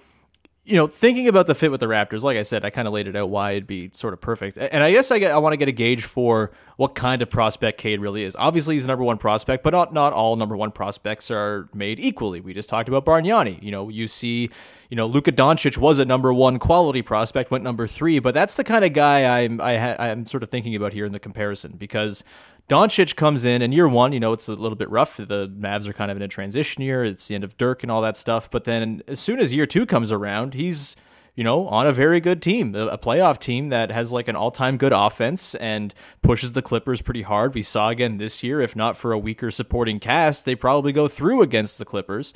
you 0.70 0.76
know, 0.76 0.86
thinking 0.86 1.26
about 1.26 1.48
the 1.48 1.54
fit 1.54 1.72
with 1.72 1.80
the 1.80 1.86
Raptors, 1.86 2.22
like 2.22 2.38
I 2.38 2.42
said, 2.42 2.64
I 2.64 2.70
kind 2.70 2.86
of 2.86 2.94
laid 2.94 3.08
it 3.08 3.16
out 3.16 3.28
why 3.28 3.52
it'd 3.52 3.66
be 3.66 3.90
sort 3.92 4.14
of 4.14 4.20
perfect. 4.20 4.56
And 4.56 4.84
I 4.84 4.92
guess 4.92 5.10
I, 5.10 5.18
get, 5.18 5.32
I 5.32 5.38
want 5.38 5.52
to 5.52 5.56
get 5.56 5.66
a 5.66 5.72
gauge 5.72 6.04
for 6.04 6.52
what 6.76 6.94
kind 6.94 7.22
of 7.22 7.28
prospect 7.28 7.78
Cade 7.78 8.00
really 8.00 8.22
is. 8.22 8.36
Obviously, 8.38 8.76
he's 8.76 8.84
the 8.84 8.88
number 8.88 9.02
one 9.02 9.18
prospect, 9.18 9.64
but 9.64 9.72
not, 9.72 9.92
not 9.92 10.12
all 10.12 10.36
number 10.36 10.56
one 10.56 10.70
prospects 10.70 11.28
are 11.28 11.68
made 11.74 11.98
equally. 11.98 12.40
We 12.40 12.54
just 12.54 12.68
talked 12.68 12.88
about 12.88 13.04
Bargnani. 13.04 13.60
You 13.60 13.72
know, 13.72 13.88
you 13.88 14.06
see, 14.06 14.48
you 14.90 14.96
know, 14.96 15.06
Luka 15.06 15.32
Doncic 15.32 15.76
was 15.76 15.98
a 15.98 16.04
number 16.04 16.32
one 16.32 16.60
quality 16.60 17.02
prospect, 17.02 17.50
went 17.50 17.64
number 17.64 17.88
three, 17.88 18.20
but 18.20 18.32
that's 18.32 18.54
the 18.54 18.62
kind 18.62 18.84
of 18.84 18.92
guy 18.92 19.42
I'm, 19.42 19.60
I 19.60 20.10
I'm 20.10 20.24
sort 20.24 20.44
of 20.44 20.50
thinking 20.50 20.76
about 20.76 20.92
here 20.92 21.04
in 21.04 21.10
the 21.10 21.18
comparison 21.18 21.72
because 21.76 22.22
Doncic 22.70 23.16
comes 23.16 23.44
in, 23.44 23.62
and 23.62 23.74
year 23.74 23.88
one, 23.88 24.12
you 24.12 24.20
know, 24.20 24.32
it's 24.32 24.46
a 24.46 24.54
little 24.54 24.76
bit 24.76 24.88
rough. 24.88 25.16
The 25.16 25.48
Mavs 25.48 25.88
are 25.88 25.92
kind 25.92 26.08
of 26.08 26.16
in 26.16 26.22
a 26.22 26.28
transition 26.28 26.84
year. 26.84 27.02
It's 27.02 27.26
the 27.26 27.34
end 27.34 27.42
of 27.42 27.56
Dirk 27.56 27.82
and 27.82 27.90
all 27.90 28.00
that 28.02 28.16
stuff. 28.16 28.48
But 28.48 28.62
then 28.62 29.02
as 29.08 29.18
soon 29.18 29.40
as 29.40 29.52
year 29.52 29.66
two 29.66 29.84
comes 29.84 30.12
around, 30.12 30.54
he's, 30.54 30.94
you 31.34 31.42
know, 31.42 31.66
on 31.66 31.88
a 31.88 31.92
very 31.92 32.20
good 32.20 32.40
team, 32.40 32.76
a 32.76 32.96
playoff 32.96 33.40
team 33.40 33.70
that 33.70 33.90
has 33.90 34.12
like 34.12 34.28
an 34.28 34.36
all 34.36 34.52
time 34.52 34.76
good 34.76 34.92
offense 34.92 35.56
and 35.56 35.92
pushes 36.22 36.52
the 36.52 36.62
Clippers 36.62 37.02
pretty 37.02 37.22
hard. 37.22 37.56
We 37.56 37.62
saw 37.64 37.88
again 37.88 38.18
this 38.18 38.44
year, 38.44 38.60
if 38.60 38.76
not 38.76 38.96
for 38.96 39.10
a 39.10 39.18
weaker 39.18 39.50
supporting 39.50 39.98
cast, 39.98 40.44
they 40.44 40.54
probably 40.54 40.92
go 40.92 41.08
through 41.08 41.42
against 41.42 41.76
the 41.76 41.84
Clippers. 41.84 42.32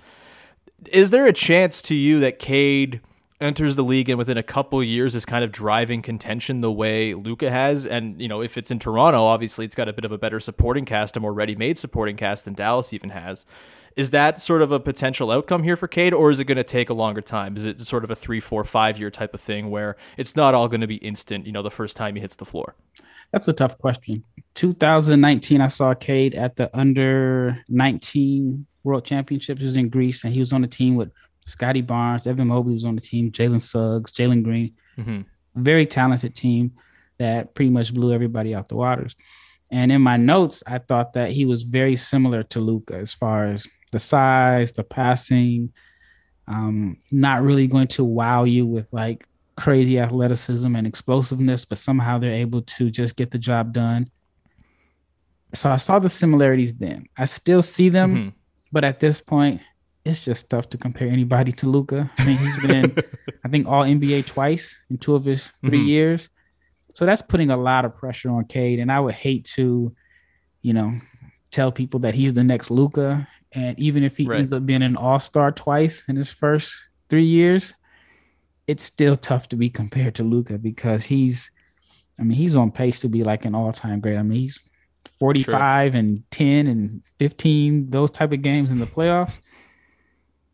Is 0.90 1.10
there 1.10 1.26
a 1.26 1.32
chance 1.32 1.80
to 1.82 1.94
you 1.94 2.18
that 2.18 2.40
Cade 2.40 3.00
enters 3.40 3.76
the 3.76 3.82
league 3.82 4.08
and 4.08 4.18
within 4.18 4.38
a 4.38 4.42
couple 4.42 4.82
years 4.82 5.14
is 5.14 5.24
kind 5.24 5.44
of 5.44 5.50
driving 5.50 6.02
contention 6.02 6.60
the 6.60 6.70
way 6.70 7.14
Luka 7.14 7.50
has. 7.50 7.84
And, 7.84 8.20
you 8.20 8.28
know, 8.28 8.40
if 8.40 8.56
it's 8.56 8.70
in 8.70 8.78
Toronto, 8.78 9.24
obviously 9.24 9.64
it's 9.64 9.74
got 9.74 9.88
a 9.88 9.92
bit 9.92 10.04
of 10.04 10.12
a 10.12 10.18
better 10.18 10.40
supporting 10.40 10.84
cast, 10.84 11.16
a 11.16 11.20
more 11.20 11.32
ready 11.32 11.56
made 11.56 11.76
supporting 11.78 12.16
cast 12.16 12.44
than 12.44 12.54
Dallas 12.54 12.92
even 12.92 13.10
has. 13.10 13.44
Is 13.96 14.10
that 14.10 14.40
sort 14.40 14.62
of 14.62 14.72
a 14.72 14.80
potential 14.80 15.30
outcome 15.30 15.62
here 15.62 15.76
for 15.76 15.86
Cade, 15.86 16.12
or 16.12 16.30
is 16.30 16.40
it 16.40 16.46
going 16.46 16.56
to 16.56 16.64
take 16.64 16.90
a 16.90 16.94
longer 16.94 17.20
time? 17.20 17.56
Is 17.56 17.64
it 17.64 17.86
sort 17.86 18.02
of 18.02 18.10
a 18.10 18.16
three, 18.16 18.40
four, 18.40 18.64
five 18.64 18.98
year 18.98 19.10
type 19.10 19.34
of 19.34 19.40
thing 19.40 19.70
where 19.70 19.96
it's 20.16 20.34
not 20.34 20.54
all 20.54 20.66
going 20.66 20.80
to 20.80 20.88
be 20.88 20.96
instant, 20.96 21.46
you 21.46 21.52
know, 21.52 21.62
the 21.62 21.70
first 21.70 21.96
time 21.96 22.16
he 22.16 22.20
hits 22.20 22.34
the 22.34 22.44
floor? 22.44 22.74
That's 23.30 23.46
a 23.46 23.52
tough 23.52 23.78
question. 23.78 24.24
2019, 24.54 25.60
I 25.60 25.68
saw 25.68 25.94
Cade 25.94 26.34
at 26.34 26.56
the 26.56 26.76
under 26.76 27.62
19 27.68 28.66
World 28.82 29.04
Championships. 29.04 29.60
He 29.60 29.66
was 29.66 29.76
in 29.76 29.88
Greece, 29.88 30.24
and 30.24 30.32
he 30.32 30.40
was 30.40 30.52
on 30.52 30.62
the 30.62 30.68
team 30.68 30.94
with 30.96 31.10
Scottie 31.44 31.82
Barnes, 31.82 32.26
Evan 32.26 32.48
Mobley 32.48 32.72
was 32.72 32.84
on 32.84 32.94
the 32.94 33.00
team, 33.00 33.30
Jalen 33.30 33.60
Suggs, 33.60 34.12
Jalen 34.12 34.42
Green. 34.42 34.74
Mm-hmm. 34.98 35.22
Very 35.56 35.86
talented 35.86 36.34
team 36.34 36.72
that 37.18 37.54
pretty 37.54 37.70
much 37.70 37.94
blew 37.94 38.12
everybody 38.12 38.54
out 38.54 38.68
the 38.68 38.76
waters. 38.76 39.14
And 39.70 39.92
in 39.92 40.02
my 40.02 40.16
notes, 40.16 40.62
I 40.66 40.78
thought 40.78 41.14
that 41.14 41.30
he 41.30 41.46
was 41.46 41.62
very 41.62 41.96
similar 41.96 42.42
to 42.44 42.60
Luka 42.60 42.96
as 42.96 43.12
far 43.12 43.46
as 43.46 43.66
the 43.92 43.98
size, 43.98 44.72
the 44.72 44.84
passing, 44.84 45.72
um, 46.48 46.98
not 47.10 47.42
really 47.42 47.66
going 47.66 47.88
to 47.88 48.04
wow 48.04 48.44
you 48.44 48.66
with 48.66 48.88
like 48.92 49.26
crazy 49.56 49.98
athleticism 49.98 50.74
and 50.74 50.86
explosiveness, 50.86 51.64
but 51.64 51.78
somehow 51.78 52.18
they're 52.18 52.32
able 52.32 52.62
to 52.62 52.90
just 52.90 53.16
get 53.16 53.30
the 53.30 53.38
job 53.38 53.72
done. 53.72 54.10
So 55.54 55.70
I 55.70 55.76
saw 55.76 55.98
the 55.98 56.08
similarities 56.08 56.74
then. 56.74 57.06
I 57.16 57.26
still 57.26 57.62
see 57.62 57.88
them, 57.88 58.14
mm-hmm. 58.14 58.28
but 58.72 58.84
at 58.84 58.98
this 59.00 59.20
point, 59.20 59.60
it's 60.04 60.20
just 60.20 60.50
tough 60.50 60.68
to 60.70 60.78
compare 60.78 61.08
anybody 61.08 61.52
to 61.52 61.66
Luka. 61.66 62.10
I 62.18 62.24
mean, 62.24 62.36
he's 62.36 62.66
been, 62.66 62.96
I 63.44 63.48
think, 63.48 63.66
all 63.66 63.84
NBA 63.84 64.26
twice 64.26 64.78
in 64.90 64.98
two 64.98 65.14
of 65.14 65.24
his 65.24 65.52
3 65.64 65.78
mm-hmm. 65.78 65.86
years. 65.86 66.28
So 66.92 67.06
that's 67.06 67.22
putting 67.22 67.50
a 67.50 67.56
lot 67.56 67.84
of 67.84 67.96
pressure 67.96 68.30
on 68.30 68.44
Cade. 68.44 68.78
And 68.78 68.92
I 68.92 69.00
would 69.00 69.14
hate 69.14 69.46
to, 69.54 69.94
you 70.62 70.72
know, 70.72 71.00
tell 71.50 71.72
people 71.72 72.00
that 72.00 72.14
he's 72.14 72.34
the 72.34 72.44
next 72.44 72.70
Luka. 72.70 73.26
And 73.52 73.78
even 73.78 74.02
if 74.02 74.16
he 74.16 74.26
right. 74.26 74.40
ends 74.40 74.52
up 74.52 74.66
being 74.66 74.82
an 74.82 74.96
all 74.96 75.18
star 75.18 75.50
twice 75.52 76.04
in 76.06 76.16
his 76.16 76.30
first 76.30 76.74
three 77.08 77.24
years, 77.24 77.72
it's 78.66 78.84
still 78.84 79.16
tough 79.16 79.48
to 79.50 79.56
be 79.56 79.70
compared 79.70 80.14
to 80.16 80.22
Luka 80.22 80.58
because 80.58 81.04
he's, 81.04 81.50
I 82.18 82.24
mean, 82.24 82.36
he's 82.36 82.56
on 82.56 82.70
pace 82.70 83.00
to 83.00 83.08
be 83.08 83.24
like 83.24 83.44
an 83.44 83.54
all 83.54 83.72
time 83.72 84.00
great. 84.00 84.18
I 84.18 84.22
mean, 84.22 84.40
he's 84.40 84.58
45 85.18 85.94
and 85.94 86.22
10 86.30 86.66
and 86.66 87.02
15, 87.18 87.90
those 87.90 88.10
type 88.10 88.32
of 88.32 88.42
games 88.42 88.70
in 88.70 88.78
the 88.78 88.86
playoffs. 88.86 89.38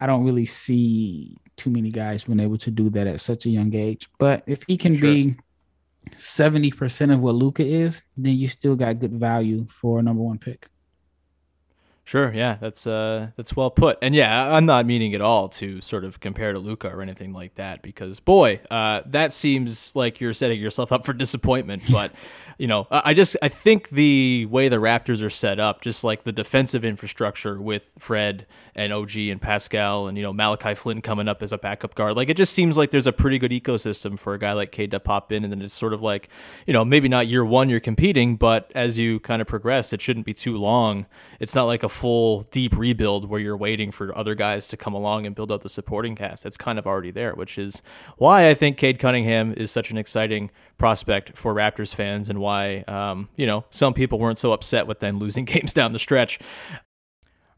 I 0.01 0.07
don't 0.07 0.25
really 0.25 0.47
see 0.47 1.37
too 1.57 1.71
many 1.71 1.91
guys 1.91 2.25
being 2.25 2.41
able 2.41 2.59
to 2.59 2.71
do 2.71 2.89
that 2.91 3.07
at 3.07 3.21
such 3.21 3.47
a 3.47 3.51
young 3.51 3.75
age. 3.75 4.09
But 4.19 4.43
if 4.47 4.63
he 4.67 4.77
can 4.77 4.95
sure. 4.95 5.13
be 5.13 5.37
70% 6.13 7.13
of 7.13 7.21
what 7.21 7.35
Luka 7.35 7.63
is, 7.65 8.03
then 8.17 8.37
you 8.37 8.49
still 8.49 8.77
got 8.77 8.99
good 8.99 9.13
value 9.13 9.67
for 9.69 10.01
a 10.01 10.03
number 10.03 10.23
one 10.23 10.39
pick. 10.39 10.69
Sure, 12.05 12.33
yeah, 12.35 12.57
that's 12.61 12.89
uh 12.89 13.29
that's 13.37 13.55
well 13.55 13.71
put. 13.71 13.97
And 14.03 14.17
yeah, 14.17 14.53
I'm 14.53 14.67
not 14.67 14.85
meaning 14.85 15.15
at 15.15 15.21
all 15.21 15.49
to 15.51 15.81
sort 15.81 16.05
of 16.05 16.19
compare 16.19 16.53
to 16.53 16.59
Luka 16.59 16.89
or 16.89 17.03
anything 17.03 17.33
like 17.33 17.55
that 17.55 17.83
because 17.83 18.19
boy, 18.19 18.59
uh 18.69 19.03
that 19.07 19.33
seems 19.33 19.95
like 19.95 20.21
you're 20.21 20.35
setting 20.35 20.59
yourself 20.59 20.91
up 20.91 21.07
for 21.07 21.13
disappointment, 21.13 21.85
but 21.91 22.13
you 22.59 22.67
know, 22.67 22.89
I 22.91 23.15
just 23.15 23.37
I 23.43 23.49
think 23.49 23.91
the 23.91 24.47
way 24.51 24.69
the 24.69 24.79
Raptors 24.79 25.23
are 25.25 25.31
set 25.31 25.61
up, 25.61 25.83
just 25.83 26.03
like 26.03 26.25
the 26.25 26.33
defensive 26.33 26.85
infrastructure 26.85 27.61
with 27.61 27.93
Fred 27.99 28.47
and 28.75 28.93
OG 28.93 29.17
and 29.17 29.41
Pascal 29.41 30.09
and 30.09 30.17
you 30.19 30.25
know 30.25 30.33
Malachi 30.33 30.75
Flynn 30.75 31.03
coming 31.03 31.29
up 31.29 31.45
as 31.45 31.53
a 31.53 31.59
backup 31.59 31.95
guard, 31.95 32.17
like 32.17 32.29
it 32.29 32.37
just 32.37 32.55
seems 32.55 32.77
like 32.77 32.91
there's 32.91 33.07
a 33.07 33.13
pretty 33.13 33.39
good 33.39 33.53
ecosystem 33.53 34.19
for 34.19 34.35
a 34.35 34.39
guy 34.39 34.53
like 34.53 34.73
Cade 34.73 34.91
to 34.91 34.99
pop 34.99 35.31
in, 35.31 35.45
and 35.45 35.53
then 35.53 35.63
it's 35.63 35.75
sort 35.75 35.93
of 35.93 36.03
like 36.03 36.29
you 36.67 36.73
know 36.73 36.85
maybe 36.85 37.09
not 37.09 37.29
year 37.29 37.45
one 37.45 37.69
you're 37.69 37.79
competing, 37.79 38.35
but 38.35 38.73
as 38.75 38.99
you 38.99 39.21
kind 39.21 39.41
of 39.41 39.47
progress, 39.47 39.93
it 39.93 40.03
shouldn't 40.03 40.27
be 40.27 40.35
too 40.35 40.57
long. 40.57 41.07
It's 41.39 41.55
not 41.55 41.65
like 41.65 41.85
a 41.85 41.89
full 41.91 42.43
deep 42.51 42.77
rebuild 42.77 43.29
where 43.29 43.41
you're 43.41 43.57
waiting 43.57 43.91
for 43.91 44.17
other 44.17 44.35
guys 44.35 44.69
to 44.69 44.77
come 44.77 44.95
along 44.95 45.27
and 45.27 45.35
build 45.35 45.51
out 45.53 45.63
the 45.63 45.69
supporting 45.69 46.15
cast. 46.15 46.47
It's 46.47 46.57
kind 46.57 46.79
of 46.79 46.87
already 46.87 47.11
there, 47.11 47.35
which 47.35 47.59
is 47.59 47.83
why 48.17 48.49
I 48.49 48.55
think 48.55 48.77
Cade 48.77 48.99
Cunningham 48.99 49.53
is 49.57 49.71
such 49.71 49.91
an 49.91 49.99
exciting 49.99 50.51
prospect 50.79 51.37
for 51.37 51.55
Raptors 51.55 51.95
fans 51.95 52.29
and 52.29 52.39
why, 52.39 52.79
um, 52.89 53.29
you 53.37 53.47
know, 53.47 53.65
some 53.71 53.95
people 53.95 54.19
weren't 54.19 54.39
so 54.39 54.53
upset 54.53 54.87
with 54.87 55.01
them 55.01 55.19
losing 55.19 55.45
games 55.47 55.73
down 55.73 55.93
the 55.93 55.99
stretch. 55.99 56.39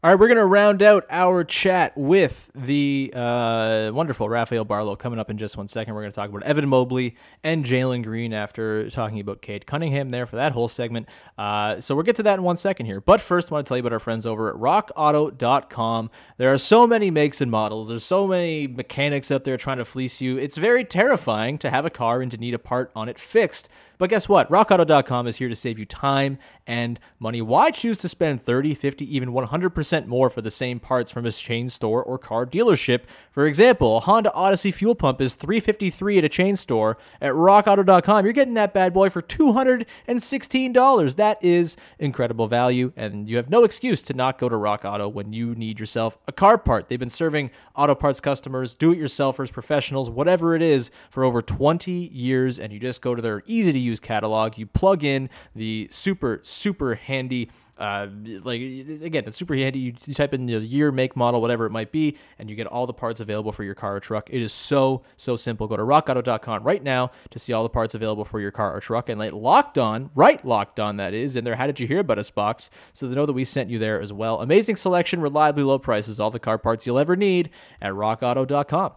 All 0.03 0.09
right, 0.09 0.19
we're 0.19 0.27
going 0.27 0.35
to 0.35 0.45
round 0.45 0.81
out 0.81 1.05
our 1.09 1.45
chat 1.45 1.97
with 1.97 2.51
the 2.53 3.09
uh, 3.15 3.89
wonderful 3.93 4.27
Rafael 4.27 4.65
Barlowe 4.65 4.99
coming 4.99 5.17
up 5.17 5.29
in 5.29 5.37
just 5.37 5.55
one 5.55 5.69
second. 5.69 5.93
We're 5.93 6.01
going 6.01 6.11
to 6.11 6.15
talk 6.15 6.29
about 6.29 6.43
Evan 6.43 6.67
Mobley 6.67 7.15
and 7.41 7.63
Jalen 7.63 8.03
Green 8.03 8.33
after 8.33 8.89
talking 8.89 9.21
about 9.21 9.41
Cade 9.41 9.65
Cunningham 9.65 10.09
there 10.09 10.25
for 10.25 10.35
that 10.35 10.51
whole 10.51 10.67
segment. 10.67 11.07
Uh, 11.37 11.79
so 11.79 11.95
we'll 11.95 12.03
get 12.03 12.17
to 12.17 12.23
that 12.23 12.37
in 12.37 12.43
one 12.43 12.57
second 12.57 12.85
here. 12.85 12.99
But 12.99 13.21
first, 13.21 13.49
I 13.49 13.53
want 13.55 13.65
to 13.65 13.69
tell 13.69 13.77
you 13.77 13.79
about 13.79 13.93
our 13.93 13.99
friends 13.99 14.25
over 14.25 14.49
at 14.49 14.55
rockauto.com. 14.55 16.11
There 16.35 16.53
are 16.53 16.57
so 16.57 16.85
many 16.85 17.09
makes 17.09 17.39
and 17.39 17.49
models, 17.49 17.87
there's 17.87 18.03
so 18.03 18.27
many 18.27 18.67
mechanics 18.67 19.31
out 19.31 19.45
there 19.45 19.55
trying 19.55 19.77
to 19.77 19.85
fleece 19.85 20.19
you. 20.19 20.37
It's 20.37 20.57
very 20.57 20.83
terrifying 20.83 21.57
to 21.59 21.69
have 21.69 21.85
a 21.85 21.89
car 21.89 22.21
and 22.21 22.29
to 22.31 22.35
need 22.35 22.55
a 22.55 22.59
part 22.59 22.91
on 22.93 23.07
it 23.07 23.17
fixed. 23.17 23.69
But 23.97 24.09
guess 24.09 24.27
what? 24.27 24.49
RockAuto.com 24.49 25.27
is 25.27 25.37
here 25.37 25.49
to 25.49 25.55
save 25.55 25.79
you 25.79 25.85
time 25.85 26.37
and 26.65 26.99
money. 27.19 27.41
Why 27.41 27.71
choose 27.71 27.97
to 27.99 28.09
spend 28.09 28.43
30, 28.43 28.73
50, 28.73 29.15
even 29.15 29.29
100% 29.29 30.07
more 30.07 30.29
for 30.29 30.41
the 30.41 30.51
same 30.51 30.79
parts 30.79 31.11
from 31.11 31.25
a 31.25 31.31
chain 31.31 31.69
store 31.69 32.03
or 32.03 32.17
car 32.17 32.45
dealership? 32.45 33.01
For 33.31 33.47
example, 33.47 33.97
a 33.97 33.99
Honda 34.01 34.31
Odyssey 34.33 34.71
fuel 34.71 34.95
pump 34.95 35.21
is 35.21 35.35
353 35.35 36.17
at 36.19 36.23
a 36.23 36.29
chain 36.29 36.55
store. 36.55 36.97
At 37.21 37.33
rockauto.com, 37.33 38.25
you're 38.25 38.33
getting 38.33 38.53
that 38.55 38.73
bad 38.73 38.93
boy 38.93 39.09
for 39.09 39.21
$216. 39.21 41.15
That 41.15 41.43
is 41.43 41.77
incredible 41.99 42.47
value, 42.47 42.93
and 42.95 43.29
you 43.29 43.37
have 43.37 43.49
no 43.49 43.63
excuse 43.63 44.01
to 44.03 44.13
not 44.13 44.37
go 44.37 44.49
to 44.49 44.55
Rock 44.55 44.85
Auto 44.85 45.07
when 45.07 45.33
you 45.33 45.55
need 45.55 45.79
yourself 45.79 46.17
a 46.27 46.31
car 46.31 46.57
part. 46.57 46.89
They've 46.89 46.99
been 46.99 47.09
serving 47.09 47.51
auto 47.75 47.95
parts 47.95 48.19
customers, 48.19 48.75
do-it-yourselfers, 48.75 49.51
professionals, 49.51 50.09
whatever 50.09 50.55
it 50.55 50.61
is, 50.61 50.91
for 51.09 51.23
over 51.23 51.41
20 51.41 51.91
years, 51.91 52.59
and 52.59 52.71
you 52.71 52.79
just 52.79 53.01
go 53.01 53.15
to 53.15 53.21
their 53.21 53.43
easy 53.45 53.71
to 53.71 53.79
use 53.79 53.92
catalog. 53.99 54.57
You 54.57 54.65
plug 54.65 55.03
in 55.03 55.29
the 55.55 55.87
super, 55.91 56.39
super 56.43 56.95
handy 56.95 57.49
uh, 57.77 58.07
like 58.43 58.61
again, 58.61 59.23
it's 59.25 59.35
super 59.35 59.55
handy. 59.55 59.79
You, 59.79 59.93
type 60.13 60.33
in 60.33 60.45
the 60.45 60.59
year, 60.59 60.91
make, 60.91 61.15
model, 61.15 61.41
whatever 61.41 61.65
it 61.65 61.71
might 61.71 61.91
be, 61.91 62.17
and 62.37 62.49
you 62.49 62.55
get 62.55 62.67
all 62.67 62.85
the 62.85 62.93
parts 62.93 63.19
available 63.19 63.51
for 63.51 63.63
your 63.63 63.73
car 63.73 63.95
or 63.95 63.99
truck. 63.99 64.29
It 64.29 64.41
is 64.41 64.53
so 64.53 65.03
so 65.17 65.35
simple. 65.35 65.67
Go 65.67 65.75
to 65.77 65.83
RockAuto.com 65.83 66.63
right 66.63 66.83
now 66.83 67.11
to 67.31 67.39
see 67.39 67.51
all 67.51 67.63
the 67.63 67.69
parts 67.69 67.95
available 67.95 68.25
for 68.25 68.39
your 68.39 68.51
car 68.51 68.75
or 68.75 68.79
truck, 68.79 69.09
and 69.09 69.19
like 69.19 69.33
locked 69.33 69.77
on, 69.77 70.11
right 70.13 70.43
locked 70.45 70.79
on 70.79 70.97
that 70.97 71.13
is 71.15 71.35
in 71.35 71.43
there. 71.43 71.55
How 71.55 71.65
did 71.65 71.79
you 71.79 71.87
hear 71.87 71.99
about 71.99 72.19
us 72.19 72.29
box? 72.29 72.69
So 72.93 73.07
they 73.07 73.15
know 73.15 73.25
that 73.25 73.33
we 73.33 73.43
sent 73.43 73.69
you 73.69 73.79
there 73.79 73.99
as 73.99 74.13
well. 74.13 74.41
Amazing 74.41 74.75
selection, 74.75 75.19
reliably 75.19 75.63
low 75.63 75.79
prices, 75.79 76.19
all 76.19 76.31
the 76.31 76.39
car 76.39 76.59
parts 76.59 76.85
you'll 76.85 76.99
ever 76.99 77.15
need 77.15 77.49
at 77.81 77.93
RockAuto.com. 77.93 78.93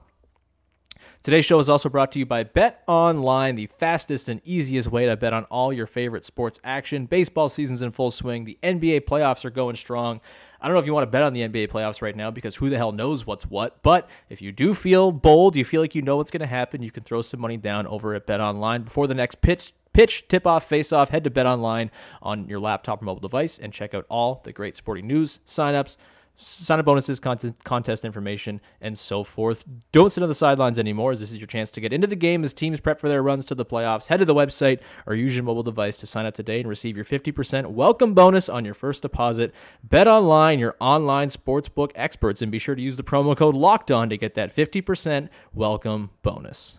Today's 1.23 1.45
show 1.45 1.59
is 1.59 1.69
also 1.69 1.89
brought 1.89 2.13
to 2.13 2.19
you 2.19 2.27
by 2.27 2.45
Bet 2.45 2.83
Online, 2.87 3.57
the 3.57 3.67
fastest 3.67 4.29
and 4.29 4.41
easiest 4.45 4.91
way 4.91 5.07
to 5.07 5.17
bet 5.17 5.33
on 5.33 5.45
all 5.45 5.73
your 5.73 5.87
favorite 5.87 6.25
sports 6.25 6.61
action. 6.63 7.07
Baseball 7.07 7.49
season's 7.49 7.83
in 7.83 7.91
full 7.91 8.11
swing. 8.11 8.45
The 8.45 8.59
NBA 8.63 9.03
playoffs 9.03 9.45
are 9.45 9.51
going 9.51 9.75
strong. 9.75 10.21
I 10.61 10.69
don't 10.69 10.75
know 10.75 10.81
if 10.81 10.87
you 10.87 10.95
want 10.95 11.03
to 11.03 11.11
bet 11.11 11.25
on 11.25 11.33
the 11.33 11.41
NBA 11.41 11.69
playoffs 11.69 12.01
right 12.01 12.15
now 12.15 12.31
because 12.31 12.57
who 12.57 12.71
the 12.71 12.77
hell 12.77 12.93
knows 12.93 13.27
what's 13.27 13.45
what. 13.45 13.83
But 13.83 14.09
if 14.29 14.41
you 14.41 14.53
do 14.53 14.73
feel 14.73 15.11
bold, 15.11 15.57
you 15.57 15.65
feel 15.65 15.81
like 15.81 15.95
you 15.95 16.03
know 16.03 16.17
what's 16.17 16.31
going 16.31 16.41
to 16.41 16.47
happen, 16.47 16.83
you 16.83 16.93
can 16.93 17.03
throw 17.03 17.23
some 17.23 17.41
money 17.41 17.57
down 17.57 17.87
over 17.89 18.15
at 18.15 18.27
Bet 18.27 18.41
Online 18.41 18.83
before 18.83 19.07
the 19.07 19.15
next 19.15 19.41
pitch 19.41 19.73
pitch, 19.97 20.29
tip 20.29 20.47
off, 20.47 20.69
face 20.69 20.93
off, 20.93 21.09
head 21.09 21.25
to 21.25 21.31
Bet 21.31 21.47
Online 21.47 21.91
on 22.21 22.47
your 22.49 22.61
laptop 22.61 23.01
or 23.01 23.07
mobile 23.07 23.21
device 23.21 23.59
and 23.59 23.73
check 23.73 23.95
out 23.95 24.05
all 24.11 24.43
the 24.45 24.53
great 24.53 24.77
sporting 24.77 25.07
news, 25.07 25.41
signups, 25.47 25.97
sign 26.37 26.79
up 26.79 26.85
bonuses, 26.85 27.21
content, 27.21 27.63
contest 27.65 28.05
information, 28.05 28.61
and 28.81 28.99
so 28.99 29.25
forth. 29.25 29.65
Don't 29.93 30.11
sit 30.11 30.23
on 30.23 30.29
the 30.29 30.35
sidelines 30.35 30.79
anymore, 30.79 31.13
as 31.13 31.21
this 31.21 31.31
is 31.33 31.39
your 31.39 31.47
chance 31.47 31.71
to 31.73 31.81
get 31.81 31.93
into 31.93 32.07
the 32.07 32.17
game 32.17 32.45
as 32.45 32.53
teams 32.53 32.81
prep 32.81 33.01
for 33.01 33.09
their 33.09 33.23
runs 33.23 33.45
to 33.47 33.55
the 33.55 33.65
playoffs. 33.65 34.09
Head 34.09 34.19
to 34.19 34.25
the 34.25 34.35
website 34.35 34.81
or 35.07 35.15
use 35.15 35.35
your 35.35 35.45
mobile 35.45 35.63
device 35.63 35.97
to 35.99 36.07
sign 36.07 36.27
up 36.27 36.35
today 36.35 36.61
and 36.61 36.69
receive 36.69 36.97
your 36.97 37.05
50% 37.05 37.67
welcome 37.67 38.15
bonus 38.15 38.49
on 38.49 38.65
your 38.65 38.75
first 38.75 39.03
deposit. 39.03 39.55
Bet 39.83 40.09
online, 40.09 40.59
your 40.59 40.77
online 40.81 41.29
sportsbook 41.29 41.93
experts, 41.95 42.43
and 42.43 42.53
be 42.53 42.59
sure 42.59 42.75
to 42.75 42.83
use 42.83 42.97
the 42.97 43.03
promo 43.03 43.37
code 43.37 43.55
Locked 43.55 43.91
On 43.91 44.09
to 44.09 44.17
get 44.17 44.35
that 44.35 44.55
50% 44.55 45.29
welcome 45.55 46.11
bonus. 46.23 46.79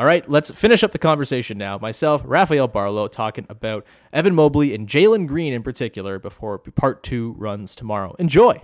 All 0.00 0.06
right, 0.06 0.26
let's 0.30 0.50
finish 0.50 0.82
up 0.82 0.92
the 0.92 0.98
conversation 0.98 1.58
now. 1.58 1.76
Myself, 1.76 2.22
Rafael 2.24 2.66
Barlowe, 2.66 3.12
talking 3.12 3.44
about 3.50 3.84
Evan 4.14 4.34
Mobley 4.34 4.74
and 4.74 4.88
Jalen 4.88 5.26
Green 5.26 5.52
in 5.52 5.62
particular 5.62 6.18
before 6.18 6.56
part 6.58 7.02
two 7.02 7.34
runs 7.36 7.74
tomorrow. 7.74 8.16
Enjoy. 8.18 8.62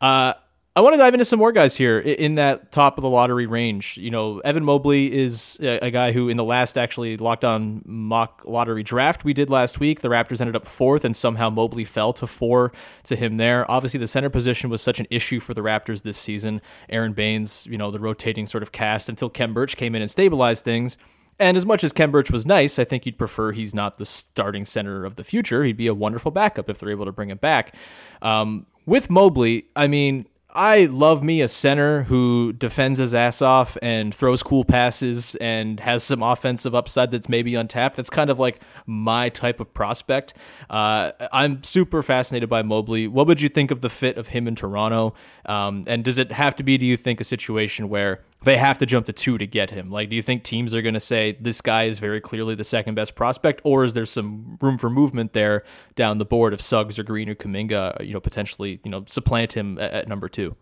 Uh, 0.00 0.32
I 0.76 0.80
want 0.80 0.94
to 0.94 0.98
dive 0.98 1.14
into 1.14 1.24
some 1.24 1.38
more 1.38 1.52
guys 1.52 1.76
here 1.76 2.00
in 2.00 2.34
that 2.34 2.72
top 2.72 2.98
of 2.98 3.02
the 3.02 3.08
lottery 3.08 3.46
range. 3.46 3.96
You 3.96 4.10
know, 4.10 4.40
Evan 4.40 4.64
Mobley 4.64 5.12
is 5.12 5.56
a 5.60 5.92
guy 5.92 6.10
who, 6.10 6.28
in 6.28 6.36
the 6.36 6.42
last 6.42 6.76
actually 6.76 7.16
locked 7.16 7.44
on 7.44 7.82
mock 7.86 8.42
lottery 8.44 8.82
draft 8.82 9.24
we 9.24 9.32
did 9.32 9.50
last 9.50 9.78
week, 9.78 10.00
the 10.00 10.08
Raptors 10.08 10.40
ended 10.40 10.56
up 10.56 10.66
fourth, 10.66 11.04
and 11.04 11.14
somehow 11.14 11.48
Mobley 11.48 11.84
fell 11.84 12.12
to 12.14 12.26
four 12.26 12.72
to 13.04 13.14
him 13.14 13.36
there. 13.36 13.70
Obviously, 13.70 14.00
the 14.00 14.08
center 14.08 14.28
position 14.28 14.68
was 14.68 14.82
such 14.82 14.98
an 14.98 15.06
issue 15.10 15.38
for 15.38 15.54
the 15.54 15.60
Raptors 15.60 16.02
this 16.02 16.18
season. 16.18 16.60
Aron 16.88 17.12
Baynes, 17.12 17.66
you 17.66 17.78
know, 17.78 17.92
the 17.92 18.00
rotating 18.00 18.48
sort 18.48 18.64
of 18.64 18.72
cast 18.72 19.08
until 19.08 19.30
Khem 19.30 19.54
Birch 19.54 19.76
came 19.76 19.94
in 19.94 20.02
and 20.02 20.10
stabilized 20.10 20.64
things. 20.64 20.98
And 21.38 21.56
as 21.56 21.64
much 21.64 21.84
as 21.84 21.92
Khem 21.92 22.10
Birch 22.10 22.32
was 22.32 22.46
nice, 22.46 22.80
I 22.80 22.84
think 22.84 23.06
you'd 23.06 23.18
prefer 23.18 23.52
he's 23.52 23.76
not 23.76 23.98
the 23.98 24.06
starting 24.06 24.66
center 24.66 25.04
of 25.04 25.14
the 25.14 25.22
future. 25.22 25.62
He'd 25.62 25.76
be 25.76 25.86
a 25.86 25.94
wonderful 25.94 26.32
backup 26.32 26.68
if 26.68 26.78
they're 26.78 26.90
able 26.90 27.04
to 27.04 27.12
bring 27.12 27.30
him 27.30 27.38
back. 27.38 27.76
Um, 28.22 28.66
with 28.86 29.08
Mobley, 29.08 29.66
I 29.76 29.86
mean, 29.86 30.26
I 30.54 30.84
love 30.84 31.24
me 31.24 31.40
a 31.40 31.48
center 31.48 32.04
who 32.04 32.52
defends 32.52 33.00
his 33.00 33.12
ass 33.12 33.42
off 33.42 33.76
and 33.82 34.14
throws 34.14 34.42
cool 34.44 34.64
passes 34.64 35.34
and 35.36 35.80
has 35.80 36.04
some 36.04 36.22
offensive 36.22 36.76
upside 36.76 37.10
that's 37.10 37.28
maybe 37.28 37.56
untapped. 37.56 37.96
That's 37.96 38.10
kind 38.10 38.30
of 38.30 38.38
like 38.38 38.60
my 38.86 39.30
type 39.30 39.58
of 39.58 39.74
prospect. 39.74 40.34
Uh, 40.70 41.10
I'm 41.32 41.64
super 41.64 42.04
fascinated 42.04 42.48
by 42.48 42.62
Mobley. 42.62 43.08
What 43.08 43.26
would 43.26 43.40
you 43.40 43.48
think 43.48 43.72
of 43.72 43.80
the 43.80 43.90
fit 43.90 44.16
of 44.16 44.28
him 44.28 44.46
in 44.46 44.54
Toronto? 44.54 45.14
Um, 45.44 45.84
and 45.88 46.04
does 46.04 46.18
it 46.18 46.30
have 46.30 46.54
to 46.56 46.62
be, 46.62 46.78
do 46.78 46.86
you 46.86 46.96
think, 46.96 47.20
a 47.20 47.24
situation 47.24 47.88
where 47.88 48.22
they 48.44 48.56
have 48.56 48.78
to 48.78 48.86
jump 48.86 49.06
to 49.06 49.12
two 49.12 49.38
to 49.38 49.46
get 49.46 49.70
him? 49.70 49.90
Like, 49.90 50.10
do 50.10 50.16
you 50.16 50.22
think 50.22 50.44
teams 50.44 50.74
are 50.74 50.82
going 50.82 50.94
to 50.94 51.00
say 51.00 51.36
this 51.40 51.60
guy 51.60 51.84
is 51.84 51.98
very 51.98 52.20
clearly 52.20 52.54
the 52.54 52.64
second 52.64 52.94
best 52.94 53.14
prospect, 53.14 53.60
or 53.64 53.84
is 53.84 53.94
there 53.94 54.06
some 54.06 54.58
room 54.60 54.78
for 54.78 54.90
movement 54.90 55.32
there 55.32 55.64
down 55.94 56.18
the 56.18 56.24
board 56.24 56.52
if 56.52 56.60
Suggs 56.60 56.98
or 56.98 57.02
Green 57.02 57.28
or 57.28 57.34
Kuminga, 57.34 58.04
you 58.06 58.12
know, 58.12 58.20
potentially, 58.20 58.80
you 58.84 58.90
know, 58.90 59.04
supplant 59.06 59.52
him 59.52 59.78
at, 59.78 59.92
at 59.92 60.08
number 60.08 60.28
two? 60.28 60.56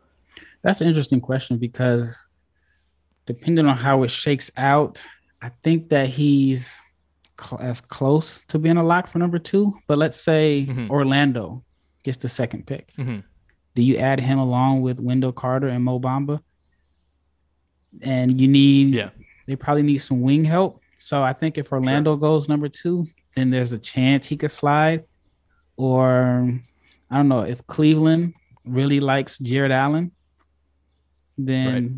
That's 0.63 0.81
an 0.81 0.89
interesting 0.89 1.21
question 1.21 1.59
because 1.59 2.29
depending 3.27 3.67
on 3.67 3.77
how 3.77 4.03
it 4.03 4.11
shakes 4.11 4.51
out, 4.57 5.05
I 5.41 5.51
think 5.63 5.89
that 5.89 6.09
he's 6.09 6.81
cl- 7.41 7.61
as 7.61 7.81
close 7.81 8.45
to 8.49 8.59
being 8.59 8.77
a 8.77 8.85
lock 8.85 9.09
for 9.09 9.19
number 9.19 9.39
two. 9.39 9.75
But 9.87 9.99
let's 9.99 10.21
say 10.21 10.67
mm-hmm. 10.69 10.91
Orlando 10.91 11.65
gets 12.03 12.19
the 12.19 12.29
second 12.29 12.67
pick. 12.67 12.93
Mm-hmm. 12.99 13.21
Do 13.75 13.83
you 13.83 13.97
add 13.97 14.21
him 14.21 14.39
along 14.39 14.83
with 14.83 15.01
Wendell 15.01 15.33
Carter 15.33 15.69
and 15.69 15.85
Mo 15.85 15.99
Bamba? 15.99 16.41
And 18.01 18.41
you 18.41 18.49
need 18.49 18.95
yeah 18.95 19.11
they 19.47 19.57
probably 19.57 19.83
need 19.83 19.99
some 19.99 20.21
wing 20.23 20.45
help. 20.45 20.81
So 20.99 21.23
I 21.23 21.33
think 21.33 21.59
if 21.59 21.73
Orlando 21.73 22.13
sure. 22.13 22.21
goes 22.21 22.49
number 22.49 22.69
two, 22.69 23.07
then 23.35 23.51
there's 23.51 23.73
a 23.73 23.79
chance 23.79 24.27
he 24.27 24.37
could 24.37 24.51
slide. 24.51 25.05
Or 25.77 26.59
I 27.11 27.17
don't 27.17 27.29
know 27.29 27.43
if 27.43 27.67
Cleveland 27.67 28.35
really 28.65 29.01
likes 29.01 29.39
Jarrett 29.39 29.73
Allen, 29.73 30.13
then 31.37 31.75
right. 31.75 31.93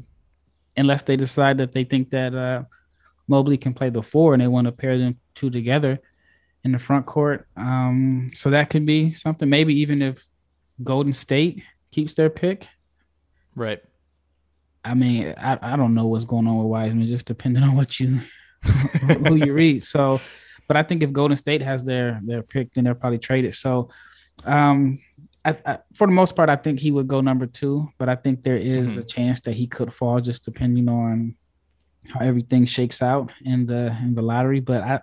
unless 0.76 1.02
they 1.02 1.16
decide 1.16 1.59
that 1.59 1.72
they 1.72 1.85
think 1.85 2.11
that 2.11 2.35
uh, 2.35 2.62
Mobley 3.28 3.59
can 3.59 3.74
play 3.74 3.90
the 3.90 4.02
four 4.02 4.33
and 4.33 4.42
they 4.42 4.48
want 4.48 4.66
to 4.66 4.72
pair 4.72 4.96
them 4.96 5.18
two 5.35 5.50
together 5.50 6.00
in 6.62 6.72
the 6.72 6.78
front 6.78 7.04
court. 7.04 7.46
Um, 7.57 8.30
so 8.33 8.50
that 8.50 8.70
could 8.70 8.87
be 8.87 9.12
something. 9.12 9.48
Maybe 9.50 9.74
even 9.80 10.00
if 10.00 10.24
Golden 10.83 11.12
State 11.12 11.62
keeps 11.90 12.14
their 12.14 12.30
pick. 12.30 12.66
Right. 13.54 13.83
I 14.85 14.94
mean, 14.94 15.35
I, 15.38 15.59
I 15.61 15.77
don't 15.77 15.94
know 15.94 16.07
what's 16.07 16.25
going 16.25 16.47
on 16.47 16.59
with 16.59 16.66
Wiseman, 16.66 17.07
just 17.07 17.27
depending 17.27 17.62
on 17.68 17.77
what 17.77 17.99
you 17.99 18.20
who 18.64 19.37
you 19.37 19.53
read. 19.53 19.85
So, 19.85 20.20
but 20.68 20.77
I 20.77 20.83
think 20.83 21.03
if 21.03 21.12
Golden 21.12 21.37
State 21.37 21.62
has 21.62 21.85
their 21.85 22.20
their 22.25 22.42
pick, 22.42 22.75
then 22.75 22.85
they're 22.85 22.94
probably 22.94 23.18
traded. 23.18 23.55
So, 23.55 23.90
um, 24.44 25.01
I, 25.44 25.57
I, 25.66 25.79
for 25.94 26.07
the 26.07 26.12
most 26.12 26.37
part, 26.37 26.49
I 26.49 26.57
think 26.57 26.81
he 26.81 26.90
would 26.90 27.07
go 27.07 27.20
number 27.20 27.47
two, 27.47 27.88
but 27.99 28.09
I 28.09 28.14
think 28.14 28.42
there 28.42 28.57
is 28.57 28.90
mm-hmm. 28.90 29.01
a 29.01 29.05
chance 29.05 29.40
that 29.42 29.55
he 29.55 29.66
could 29.66 29.92
fall, 29.92 30.20
just 30.20 30.44
depending 30.44 30.88
on 30.88 31.37
how 32.09 32.20
everything 32.20 32.66
shakes 32.66 33.03
out 33.03 33.31
in 33.44 33.66
the 33.66 33.97
in 34.03 34.14
the 34.14 34.23
lottery. 34.23 34.61
But 34.61 34.83
I 34.83 35.01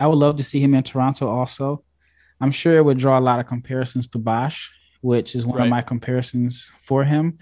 I 0.00 0.06
would 0.06 0.18
love 0.18 0.36
to 0.36 0.44
see 0.44 0.60
him 0.60 0.74
in 0.74 0.82
Toronto 0.82 1.28
also. 1.28 1.84
I'm 2.40 2.50
sure 2.50 2.76
it 2.76 2.84
would 2.84 2.98
draw 2.98 3.18
a 3.18 3.20
lot 3.20 3.40
of 3.40 3.46
comparisons 3.46 4.06
to 4.08 4.18
Bosh, 4.18 4.70
which 5.00 5.34
is 5.34 5.46
one 5.46 5.58
right. 5.58 5.64
of 5.64 5.70
my 5.70 5.82
comparisons 5.82 6.70
for 6.78 7.04
him. 7.04 7.38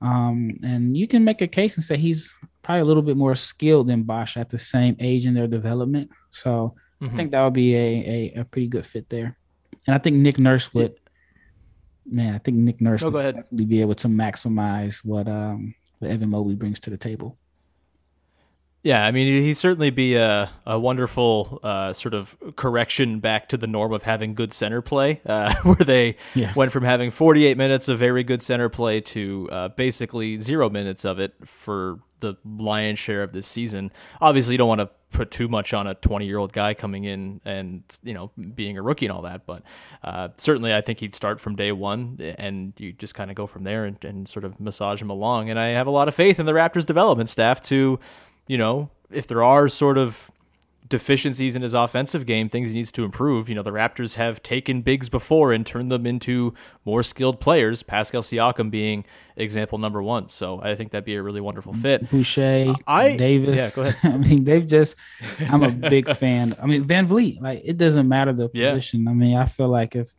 Um, 0.00 0.58
and 0.62 0.96
you 0.96 1.06
can 1.06 1.24
make 1.24 1.40
a 1.40 1.46
case 1.46 1.76
and 1.76 1.84
say 1.84 1.96
he's 1.96 2.34
probably 2.62 2.82
a 2.82 2.84
little 2.84 3.02
bit 3.02 3.16
more 3.16 3.34
skilled 3.34 3.88
than 3.88 4.02
Bosh 4.02 4.36
at 4.36 4.50
the 4.50 4.58
same 4.58 4.96
age 5.00 5.26
in 5.26 5.34
their 5.34 5.46
development. 5.46 6.10
So 6.30 6.74
mm-hmm. 7.00 7.12
I 7.12 7.16
think 7.16 7.30
that 7.30 7.42
would 7.42 7.54
be 7.54 7.74
a, 7.74 8.32
a, 8.36 8.40
a 8.40 8.44
pretty 8.44 8.68
good 8.68 8.86
fit 8.86 9.08
there. 9.08 9.38
And 9.86 9.94
I 9.94 9.98
think 9.98 10.16
Nick 10.16 10.38
Nurse 10.38 10.74
would, 10.74 10.94
man, 12.04 12.34
I 12.34 12.38
think 12.38 12.56
Nick 12.58 12.80
Nurse 12.80 13.02
oh, 13.02 13.10
would 13.10 13.22
definitely 13.22 13.64
be 13.64 13.80
able 13.80 13.94
to 13.94 14.08
maximize 14.08 15.04
what 15.04 15.28
um 15.28 15.74
what 15.98 16.10
Evan 16.10 16.30
Mobley 16.30 16.56
brings 16.56 16.80
to 16.80 16.90
the 16.90 16.96
table. 16.96 17.38
Yeah, 18.86 19.04
I 19.04 19.10
mean, 19.10 19.42
he'd 19.42 19.54
certainly 19.54 19.90
be 19.90 20.14
a, 20.14 20.48
a 20.64 20.78
wonderful 20.78 21.58
uh, 21.64 21.92
sort 21.92 22.14
of 22.14 22.36
correction 22.54 23.18
back 23.18 23.48
to 23.48 23.56
the 23.56 23.66
norm 23.66 23.92
of 23.92 24.04
having 24.04 24.34
good 24.34 24.54
center 24.54 24.80
play, 24.80 25.20
uh, 25.26 25.52
where 25.64 25.74
they 25.74 26.14
yeah. 26.36 26.52
went 26.54 26.70
from 26.70 26.84
having 26.84 27.10
48 27.10 27.56
minutes 27.56 27.88
of 27.88 27.98
very 27.98 28.22
good 28.22 28.44
center 28.44 28.68
play 28.68 29.00
to 29.00 29.48
uh, 29.50 29.68
basically 29.70 30.38
zero 30.38 30.70
minutes 30.70 31.04
of 31.04 31.18
it 31.18 31.34
for 31.44 31.98
the 32.20 32.36
lion's 32.44 33.00
share 33.00 33.24
of 33.24 33.32
this 33.32 33.48
season. 33.48 33.90
Obviously, 34.20 34.54
you 34.54 34.58
don't 34.58 34.68
want 34.68 34.82
to 34.82 34.90
put 35.10 35.30
too 35.30 35.48
much 35.48 35.72
on 35.72 35.86
a 35.86 35.94
20 35.94 36.26
year 36.26 36.38
old 36.38 36.52
guy 36.52 36.74
coming 36.74 37.04
in 37.04 37.40
and 37.44 37.82
you 38.02 38.12
know 38.12 38.30
being 38.54 38.76
a 38.76 38.82
rookie 38.82 39.06
and 39.06 39.12
all 39.12 39.22
that, 39.22 39.46
but 39.46 39.62
uh, 40.04 40.28
certainly 40.36 40.74
I 40.74 40.80
think 40.80 41.00
he'd 41.00 41.14
start 41.14 41.40
from 41.40 41.56
day 41.56 41.72
one, 41.72 42.18
and 42.38 42.72
you 42.78 42.92
just 42.92 43.14
kind 43.14 43.30
of 43.30 43.36
go 43.36 43.46
from 43.46 43.64
there 43.64 43.84
and, 43.84 44.02
and 44.04 44.28
sort 44.28 44.44
of 44.44 44.60
massage 44.60 45.02
him 45.02 45.10
along. 45.10 45.50
And 45.50 45.58
I 45.58 45.68
have 45.68 45.88
a 45.88 45.90
lot 45.90 46.06
of 46.06 46.14
faith 46.14 46.38
in 46.38 46.46
the 46.46 46.52
Raptors 46.52 46.86
development 46.86 47.28
staff 47.28 47.60
to 47.62 47.98
you 48.46 48.58
know, 48.58 48.90
if 49.10 49.26
there 49.26 49.42
are 49.42 49.68
sort 49.68 49.98
of 49.98 50.30
deficiencies 50.88 51.56
in 51.56 51.62
his 51.62 51.74
offensive 51.74 52.26
game, 52.26 52.48
things 52.48 52.70
he 52.70 52.76
needs 52.76 52.92
to 52.92 53.04
improve. 53.04 53.48
You 53.48 53.54
know, 53.54 53.62
the 53.62 53.72
Raptors 53.72 54.14
have 54.14 54.42
taken 54.42 54.82
bigs 54.82 55.08
before 55.08 55.52
and 55.52 55.66
turned 55.66 55.90
them 55.90 56.06
into 56.06 56.54
more 56.84 57.02
skilled 57.02 57.40
players, 57.40 57.82
Pascal 57.82 58.22
Siakam 58.22 58.70
being 58.70 59.04
example 59.36 59.78
number 59.78 60.02
one. 60.02 60.28
So 60.28 60.60
I 60.62 60.74
think 60.74 60.92
that'd 60.92 61.04
be 61.04 61.16
a 61.16 61.22
really 61.22 61.40
wonderful 61.40 61.72
fit. 61.72 62.08
Boucher, 62.10 62.66
uh, 62.68 62.74
I, 62.86 63.16
Davis. 63.16 63.56
Yeah, 63.56 63.70
go 63.74 63.88
ahead. 63.88 63.96
I 64.14 64.16
mean, 64.16 64.44
they've 64.44 64.66
just, 64.66 64.96
I'm 65.50 65.62
a 65.62 65.70
big 65.70 66.08
fan. 66.16 66.54
I 66.62 66.66
mean, 66.66 66.84
VanVleet, 66.84 67.40
like, 67.40 67.62
it 67.64 67.76
doesn't 67.76 68.08
matter 68.08 68.32
the 68.32 68.48
position. 68.48 69.04
Yeah. 69.04 69.10
I 69.10 69.14
mean, 69.14 69.36
I 69.36 69.46
feel 69.46 69.68
like 69.68 69.96
if, 69.96 70.14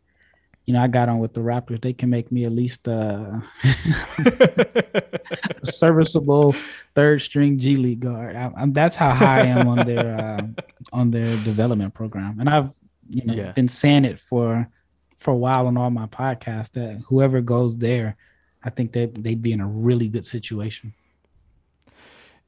you 0.68 0.74
know, 0.74 0.82
I 0.82 0.86
got 0.86 1.08
on 1.08 1.18
with 1.18 1.32
the 1.32 1.40
Raptors. 1.40 1.80
They 1.80 1.94
can 1.94 2.10
make 2.10 2.30
me 2.30 2.44
at 2.44 2.52
least 2.52 2.86
uh, 2.86 3.40
a 4.18 5.64
serviceable 5.64 6.54
third 6.94 7.22
string 7.22 7.58
G 7.58 7.76
League 7.76 8.00
guard. 8.00 8.36
I, 8.36 8.52
that's 8.66 8.94
how 8.94 9.14
high 9.14 9.40
I 9.40 9.46
am 9.46 9.66
on 9.66 9.86
their 9.86 10.20
uh, 10.20 10.46
on 10.92 11.10
their 11.10 11.38
development 11.42 11.94
program, 11.94 12.38
and 12.38 12.50
I've 12.50 12.74
you 13.08 13.24
know 13.24 13.32
yeah. 13.32 13.52
been 13.52 13.68
saying 13.68 14.04
it 14.04 14.20
for 14.20 14.68
for 15.16 15.30
a 15.30 15.36
while 15.38 15.68
on 15.68 15.78
all 15.78 15.88
my 15.88 16.04
podcasts 16.04 16.72
that 16.72 17.00
whoever 17.06 17.40
goes 17.40 17.74
there, 17.78 18.18
I 18.62 18.68
think 18.68 18.92
that 18.92 19.14
they'd 19.14 19.40
be 19.40 19.54
in 19.54 19.62
a 19.62 19.66
really 19.66 20.08
good 20.08 20.26
situation. 20.26 20.92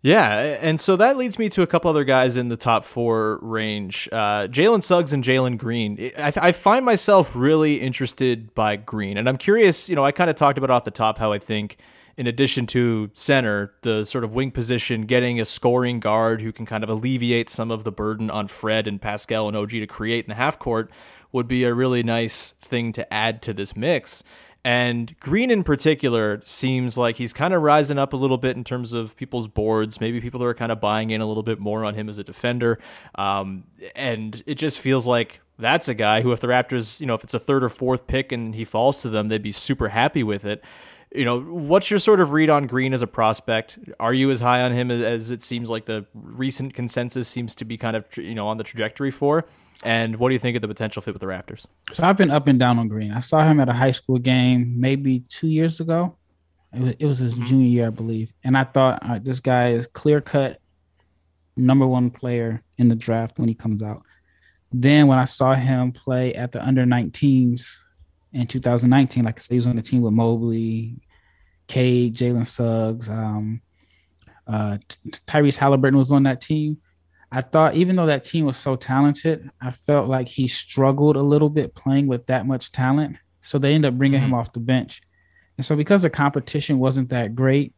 Yeah, 0.02 0.56
and 0.62 0.80
so 0.80 0.96
that 0.96 1.18
leads 1.18 1.38
me 1.38 1.50
to 1.50 1.60
a 1.60 1.66
couple 1.66 1.90
other 1.90 2.04
guys 2.04 2.38
in 2.38 2.48
the 2.48 2.56
top 2.56 2.86
four 2.86 3.38
range 3.42 4.08
uh, 4.10 4.48
Jalen 4.48 4.82
Suggs 4.82 5.12
and 5.12 5.22
Jalen 5.22 5.58
Green. 5.58 6.10
I, 6.16 6.32
I, 6.40 6.52
find 6.52 6.86
myself 6.86 7.36
really 7.36 7.82
interested 7.82 8.54
by 8.54 8.76
Green, 8.76 9.18
and 9.18 9.28
I'm 9.28 9.36
curious. 9.36 9.90
You 9.90 9.96
know, 9.96 10.04
I 10.04 10.12
kind 10.12 10.30
of 10.30 10.36
talked 10.36 10.56
about 10.56 10.70
off 10.70 10.84
the 10.84 10.90
top 10.90 11.18
how 11.18 11.32
I 11.32 11.38
think, 11.38 11.76
in 12.16 12.26
addition 12.26 12.66
to 12.68 13.10
center, 13.12 13.74
the 13.82 14.04
sort 14.04 14.24
of 14.24 14.32
wing 14.32 14.52
position, 14.52 15.02
getting 15.02 15.38
a 15.38 15.44
scoring 15.44 16.00
guard 16.00 16.40
who 16.40 16.50
can 16.50 16.64
kind 16.64 16.82
of 16.82 16.88
alleviate 16.88 17.50
some 17.50 17.70
of 17.70 17.84
the 17.84 17.92
burden 17.92 18.30
on 18.30 18.46
Fred 18.48 18.88
and 18.88 19.02
Pascal 19.02 19.48
and 19.48 19.56
OG 19.56 19.70
to 19.70 19.86
create 19.86 20.24
in 20.24 20.30
the 20.30 20.34
half 20.34 20.58
court 20.58 20.90
would 21.30 21.46
be 21.46 21.64
a 21.64 21.74
really 21.74 22.02
nice 22.02 22.52
thing 22.60 22.92
to 22.92 23.12
add 23.12 23.42
to 23.42 23.52
this 23.52 23.76
mix. 23.76 24.24
And 24.64 25.18
Green 25.20 25.50
in 25.50 25.64
particular 25.64 26.40
seems 26.42 26.98
like 26.98 27.16
he's 27.16 27.32
kind 27.32 27.54
of 27.54 27.62
rising 27.62 27.98
up 27.98 28.12
a 28.12 28.16
little 28.16 28.36
bit 28.36 28.56
in 28.56 28.64
terms 28.64 28.92
of 28.92 29.16
people's 29.16 29.48
boards. 29.48 30.00
Maybe 30.00 30.20
people 30.20 30.42
are 30.44 30.52
kind 30.52 30.70
of 30.70 30.80
buying 30.80 31.10
in 31.10 31.20
a 31.20 31.26
little 31.26 31.42
bit 31.42 31.58
more 31.58 31.84
on 31.84 31.94
him 31.94 32.08
as 32.10 32.18
a 32.18 32.24
defender. 32.24 32.78
Um, 33.14 33.64
and 33.96 34.42
it 34.46 34.56
just 34.56 34.78
feels 34.78 35.06
like 35.06 35.40
that's 35.58 35.88
a 35.88 35.94
guy 35.94 36.20
who, 36.20 36.32
if 36.32 36.40
the 36.40 36.46
Raptors, 36.46 37.00
you 37.00 37.06
know, 37.06 37.14
if 37.14 37.24
it's 37.24 37.34
a 37.34 37.38
third 37.38 37.64
or 37.64 37.70
fourth 37.70 38.06
pick 38.06 38.32
and 38.32 38.54
he 38.54 38.64
falls 38.64 39.00
to 39.02 39.08
them, 39.08 39.28
they'd 39.28 39.42
be 39.42 39.52
super 39.52 39.88
happy 39.88 40.22
with 40.22 40.44
it. 40.44 40.62
You 41.12 41.24
know, 41.24 41.40
what's 41.40 41.90
your 41.90 41.98
sort 41.98 42.20
of 42.20 42.32
read 42.32 42.50
on 42.50 42.66
Green 42.66 42.92
as 42.92 43.02
a 43.02 43.06
prospect? 43.06 43.78
Are 43.98 44.14
you 44.14 44.30
as 44.30 44.40
high 44.40 44.60
on 44.60 44.72
him 44.72 44.90
as, 44.90 45.00
as 45.00 45.30
it 45.30 45.42
seems 45.42 45.70
like 45.70 45.86
the 45.86 46.06
recent 46.14 46.74
consensus 46.74 47.28
seems 47.28 47.54
to 47.56 47.64
be 47.64 47.76
kind 47.78 47.96
of, 47.96 48.04
you 48.16 48.34
know, 48.34 48.46
on 48.46 48.58
the 48.58 48.64
trajectory 48.64 49.10
for? 49.10 49.46
And 49.82 50.16
what 50.16 50.28
do 50.28 50.34
you 50.34 50.38
think 50.38 50.56
of 50.56 50.62
the 50.62 50.68
potential 50.68 51.00
fit 51.00 51.14
with 51.14 51.20
the 51.20 51.26
Raptors? 51.26 51.64
So 51.92 52.04
I've 52.04 52.16
been 52.16 52.30
up 52.30 52.46
and 52.46 52.58
down 52.58 52.78
on 52.78 52.88
Green. 52.88 53.12
I 53.12 53.20
saw 53.20 53.42
him 53.46 53.60
at 53.60 53.68
a 53.68 53.72
high 53.72 53.92
school 53.92 54.18
game 54.18 54.78
maybe 54.78 55.20
two 55.28 55.48
years 55.48 55.80
ago. 55.80 56.16
It 56.74 56.80
was, 56.80 56.94
it 56.98 57.06
was 57.06 57.18
his 57.18 57.34
mm-hmm. 57.34 57.46
junior 57.46 57.66
year, 57.66 57.86
I 57.86 57.90
believe. 57.90 58.32
And 58.44 58.56
I 58.56 58.64
thought 58.64 59.02
right, 59.08 59.24
this 59.24 59.40
guy 59.40 59.72
is 59.72 59.86
clear 59.86 60.20
cut 60.20 60.60
number 61.56 61.86
one 61.86 62.10
player 62.10 62.62
in 62.78 62.88
the 62.88 62.94
draft 62.94 63.38
when 63.38 63.48
he 63.48 63.54
comes 63.54 63.82
out. 63.82 64.02
Then 64.72 65.06
when 65.06 65.18
I 65.18 65.24
saw 65.24 65.54
him 65.54 65.92
play 65.92 66.34
at 66.34 66.52
the 66.52 66.64
under 66.64 66.84
19s 66.84 67.66
in 68.32 68.46
2019, 68.46 69.24
like 69.24 69.38
I 69.38 69.40
said, 69.40 69.54
he 69.54 69.56
was 69.56 69.66
on 69.66 69.76
the 69.76 69.82
team 69.82 70.02
with 70.02 70.12
Mobley, 70.12 70.96
Cade, 71.66 72.14
Jalen 72.14 72.46
Suggs, 72.46 73.08
um, 73.08 73.62
uh, 74.46 74.78
Tyrese 75.26 75.56
Halliburton 75.56 75.98
was 75.98 76.12
on 76.12 76.24
that 76.24 76.40
team. 76.40 76.78
I 77.32 77.42
thought 77.42 77.76
even 77.76 77.96
though 77.96 78.06
that 78.06 78.24
team 78.24 78.44
was 78.44 78.56
so 78.56 78.74
talented, 78.76 79.50
I 79.60 79.70
felt 79.70 80.08
like 80.08 80.28
he 80.28 80.48
struggled 80.48 81.16
a 81.16 81.22
little 81.22 81.50
bit 81.50 81.74
playing 81.74 82.08
with 82.08 82.26
that 82.26 82.46
much 82.46 82.72
talent. 82.72 83.16
So 83.40 83.58
they 83.58 83.74
ended 83.74 83.92
up 83.92 83.98
bringing 83.98 84.20
mm-hmm. 84.20 84.30
him 84.30 84.34
off 84.34 84.52
the 84.52 84.60
bench. 84.60 85.00
And 85.56 85.64
so 85.64 85.76
because 85.76 86.02
the 86.02 86.10
competition 86.10 86.78
wasn't 86.78 87.10
that 87.10 87.34
great, 87.34 87.74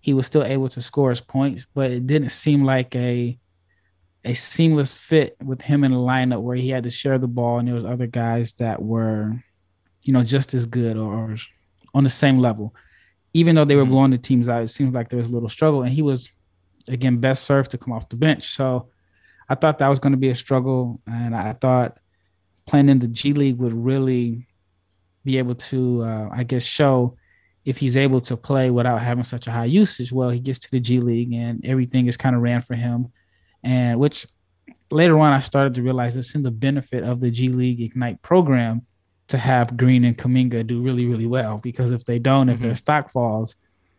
he 0.00 0.14
was 0.14 0.26
still 0.26 0.44
able 0.44 0.68
to 0.68 0.82
score 0.82 1.10
his 1.10 1.20
points, 1.20 1.66
but 1.74 1.90
it 1.90 2.06
didn't 2.06 2.28
seem 2.28 2.64
like 2.64 2.94
a 2.94 3.38
a 4.26 4.34
seamless 4.34 4.94
fit 4.94 5.36
with 5.42 5.60
him 5.60 5.84
in 5.84 5.92
the 5.92 5.98
lineup 5.98 6.40
where 6.40 6.56
he 6.56 6.70
had 6.70 6.84
to 6.84 6.90
share 6.90 7.18
the 7.18 7.28
ball 7.28 7.58
and 7.58 7.68
there 7.68 7.74
was 7.74 7.84
other 7.84 8.06
guys 8.06 8.54
that 8.54 8.82
were, 8.82 9.34
you 10.04 10.14
know, 10.14 10.22
just 10.22 10.54
as 10.54 10.64
good 10.64 10.96
or, 10.96 11.36
on 11.92 12.04
the 12.04 12.10
same 12.10 12.38
level. 12.38 12.74
Even 13.34 13.54
though 13.54 13.66
they 13.66 13.76
were 13.76 13.82
mm-hmm. 13.82 13.92
blowing 13.92 14.10
the 14.12 14.18
teams 14.18 14.48
out, 14.48 14.62
it 14.62 14.68
seems 14.68 14.94
like 14.94 15.10
there 15.10 15.18
was 15.18 15.28
a 15.28 15.32
little 15.32 15.48
struggle. 15.48 15.82
And 15.82 15.92
he 15.92 16.00
was 16.00 16.30
again 16.88 17.18
best 17.18 17.44
served 17.44 17.70
to 17.72 17.78
come 17.78 17.92
off 17.92 18.08
the 18.08 18.16
bench. 18.16 18.54
So 18.54 18.88
I 19.48 19.54
thought 19.54 19.78
that 19.78 19.88
was 19.88 19.98
going 19.98 20.12
to 20.12 20.18
be 20.18 20.30
a 20.30 20.34
struggle, 20.34 21.00
and 21.06 21.34
I 21.36 21.52
thought 21.54 21.98
playing 22.66 22.88
in 22.88 22.98
the 22.98 23.08
G 23.08 23.32
League 23.32 23.58
would 23.58 23.74
really 23.74 24.46
be 25.24 25.38
able 25.38 25.54
to, 25.54 26.02
uh, 26.02 26.28
I 26.32 26.44
guess, 26.44 26.64
show 26.64 27.16
if 27.64 27.78
he's 27.78 27.96
able 27.96 28.20
to 28.22 28.36
play 28.36 28.70
without 28.70 29.00
having 29.00 29.24
such 29.24 29.46
a 29.46 29.50
high 29.50 29.64
usage. 29.64 30.12
Well, 30.12 30.30
he 30.30 30.38
gets 30.40 30.58
to 30.60 30.70
the 30.70 30.80
G 30.80 31.00
League, 31.00 31.32
and 31.32 31.64
everything 31.64 32.06
is 32.06 32.16
kind 32.16 32.36
of 32.36 32.42
ran 32.42 32.62
for 32.62 32.74
him, 32.74 33.12
and 33.62 33.98
which 33.98 34.26
later 34.90 35.18
on 35.18 35.32
I 35.32 35.40
started 35.40 35.74
to 35.74 35.82
realize 35.82 36.16
it's 36.16 36.34
in 36.34 36.42
the 36.42 36.50
benefit 36.50 37.04
of 37.04 37.20
the 37.20 37.30
G 37.30 37.48
League 37.48 37.80
Ignite 37.80 38.22
program 38.22 38.82
to 39.28 39.38
have 39.38 39.76
Green 39.76 40.04
and 40.04 40.16
Kuminga 40.16 40.66
do 40.66 40.82
really, 40.82 41.06
really 41.06 41.26
well 41.26 41.58
because 41.58 41.90
if 41.90 42.04
they 42.04 42.18
don't, 42.18 42.46
mm-hmm. 42.46 42.54
if 42.54 42.60
their 42.60 42.74
stock 42.74 43.10
falls, 43.10 43.54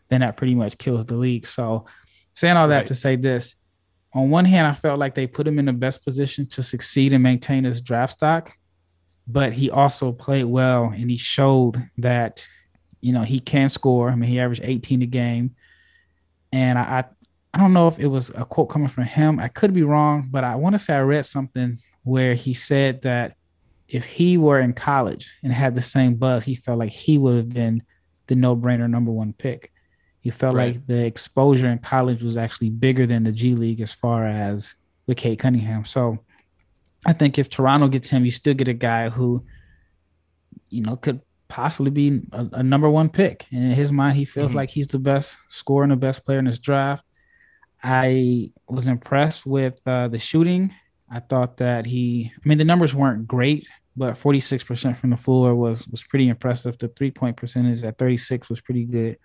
then 0.10 0.22
that 0.22 0.38
pretty 0.38 0.56
much 0.56 0.78
kills 0.78 1.06
the 1.06 1.18
league. 1.18 1.48
So 1.48 1.86
Saying 2.36 2.58
all 2.58 2.68
that 2.68 2.78
right. 2.78 2.88
to 2.88 2.96
say 2.96 3.16
this, 3.16 3.56
on 4.14 4.30
one 4.30 4.46
hand, 4.46 4.68
I 4.68 4.74
felt 4.74 5.00
like 5.00 5.16
they 5.16 5.28
put 5.28 5.48
him 5.48 5.58
in 5.58 5.66
the 5.66 5.74
best 5.74 6.04
position 6.04 6.46
to 6.48 6.64
succeed 6.64 7.12
and 7.12 7.24
maintain 7.24 7.64
his 7.64 7.82
draft 7.82 8.14
stock, 8.14 8.58
but 9.28 9.54
he 9.54 9.70
also 9.70 10.12
played 10.12 10.46
well 10.46 10.86
and 10.86 11.10
he 11.10 11.18
showed 11.18 11.90
that, 11.98 12.48
you 13.02 13.14
know, 13.14 13.24
he 13.24 13.40
can 13.40 13.70
score. 13.70 14.10
I 14.10 14.16
mean, 14.16 14.30
he 14.30 14.40
averaged 14.40 14.64
18 14.64 15.02
a 15.02 15.06
game. 15.06 15.56
And 16.54 16.78
I, 16.78 16.82
I, 16.82 17.04
I 17.54 17.58
don't 17.58 17.74
know 17.74 17.88
if 17.88 18.00
it 18.00 18.08
was 18.08 18.30
a 18.30 18.46
quote 18.46 18.70
coming 18.70 18.88
from 18.88 19.06
him. 19.06 19.40
I 19.40 19.48
could 19.48 19.74
be 19.74 19.84
wrong, 19.84 20.28
but 20.30 20.44
I 20.44 20.56
want 20.56 20.76
to 20.76 20.80
say 20.80 20.94
I 20.94 21.02
read 21.02 21.26
something 21.26 21.80
where 22.04 22.34
he 22.36 22.54
said 22.54 23.02
that 23.02 23.36
if 23.88 24.06
he 24.06 24.38
were 24.38 24.60
in 24.60 24.74
college 24.74 25.30
and 25.44 25.54
had 25.54 25.76
the 25.76 25.82
same 25.82 26.16
buzz, 26.16 26.46
he 26.46 26.56
felt 26.56 26.80
like 26.80 26.92
he 26.92 27.18
would 27.18 27.36
have 27.36 27.50
been 27.50 27.84
the 28.28 28.36
no 28.36 28.56
brainer 28.56 28.90
number 28.90 29.12
one 29.12 29.34
pick. 29.34 29.72
He 30.26 30.32
felt 30.32 30.56
right. 30.56 30.74
like 30.74 30.88
the 30.88 31.06
exposure 31.06 31.68
in 31.68 31.78
college 31.78 32.24
was 32.24 32.36
actually 32.36 32.72
bigger 32.72 33.06
than 33.06 33.26
the 33.26 33.32
G 33.32 33.54
League 33.54 33.80
as 33.80 33.94
far 33.94 34.26
as 34.26 34.74
with 35.06 35.18
Cade 35.18 35.38
Cunningham. 35.38 35.86
So 35.86 36.18
I 37.06 37.14
think 37.14 37.38
if 37.38 37.48
Toronto 37.48 37.88
gets 37.88 38.10
him, 38.10 38.26
you 38.26 38.32
still 38.32 38.56
get 38.56 38.68
a 38.68 38.74
guy 38.74 39.10
who, 39.10 39.46
you 40.72 40.82
know, 40.82 40.96
could 40.96 41.22
possibly 41.48 41.92
be 41.92 42.22
a, 42.32 42.48
a 42.54 42.64
number 42.64 42.90
one 42.90 43.10
pick. 43.10 43.46
And 43.52 43.66
in 43.66 43.74
his 43.74 43.92
mind, 43.92 44.18
he 44.18 44.26
feels 44.26 44.48
mm-hmm. 44.48 44.58
like 44.58 44.72
he's 44.72 44.88
the 44.88 44.98
best 44.98 45.38
scorer 45.50 45.84
and 45.84 45.92
the 45.92 45.96
best 45.96 46.26
player 46.26 46.40
in 46.40 46.46
this 46.46 46.58
draft. 46.58 47.06
I 47.84 48.52
was 48.68 48.88
impressed 48.88 49.46
with 49.46 49.80
uh, 49.86 50.08
the 50.08 50.18
shooting. 50.18 50.74
I 51.08 51.20
thought 51.20 51.58
that 51.58 51.86
he, 51.86 52.32
I 52.36 52.50
mean, 52.50 52.58
the 52.58 52.66
numbers 52.66 52.96
weren't 52.96 53.28
great, 53.28 53.68
but 53.96 54.16
46% 54.16 54.98
from 54.98 55.12
the 55.12 55.18
floor 55.18 55.54
was 55.54 55.88
was 55.88 56.02
pretty 56.02 56.30
impressive. 56.30 56.80
The 56.80 56.88
three 56.88 57.12
point 57.12 57.38
percentage 57.38 57.84
at 57.84 58.00
36 58.00 58.50
was 58.50 58.60
pretty 58.60 58.86
good 58.86 59.18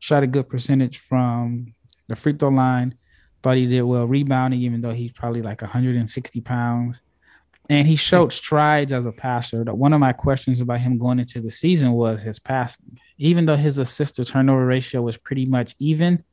shot 0.00 0.22
a 0.22 0.26
good 0.26 0.48
percentage 0.48 0.98
from 0.98 1.74
the 2.08 2.16
free 2.16 2.32
throw 2.32 2.48
line. 2.48 2.94
Thought 3.42 3.56
he 3.56 3.66
did 3.66 3.82
well 3.82 4.06
rebounding, 4.06 4.60
even 4.60 4.80
though 4.80 4.92
he's 4.92 5.12
probably 5.12 5.40
like 5.40 5.62
160 5.62 6.40
pounds. 6.40 7.00
And 7.70 7.86
he 7.86 7.94
showed 7.94 8.32
strides 8.32 8.92
as 8.92 9.06
a 9.06 9.12
passer. 9.12 9.62
One 9.62 9.92
of 9.92 10.00
my 10.00 10.12
questions 10.12 10.60
about 10.60 10.80
him 10.80 10.98
going 10.98 11.20
into 11.20 11.40
the 11.40 11.50
season 11.50 11.92
was 11.92 12.20
his 12.20 12.40
passing. 12.40 12.98
Even 13.16 13.46
though 13.46 13.56
his 13.56 13.78
assist 13.78 14.16
to 14.16 14.24
turnover 14.24 14.66
ratio 14.66 15.02
was 15.02 15.16
pretty 15.16 15.46
much 15.46 15.76
even, 15.78 16.24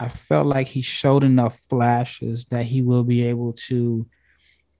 I 0.00 0.08
felt 0.08 0.46
like 0.46 0.66
he 0.66 0.80
showed 0.80 1.24
enough 1.24 1.58
flashes 1.68 2.46
that 2.46 2.64
he 2.64 2.80
will 2.80 3.04
be 3.04 3.24
able 3.24 3.52
to 3.68 4.06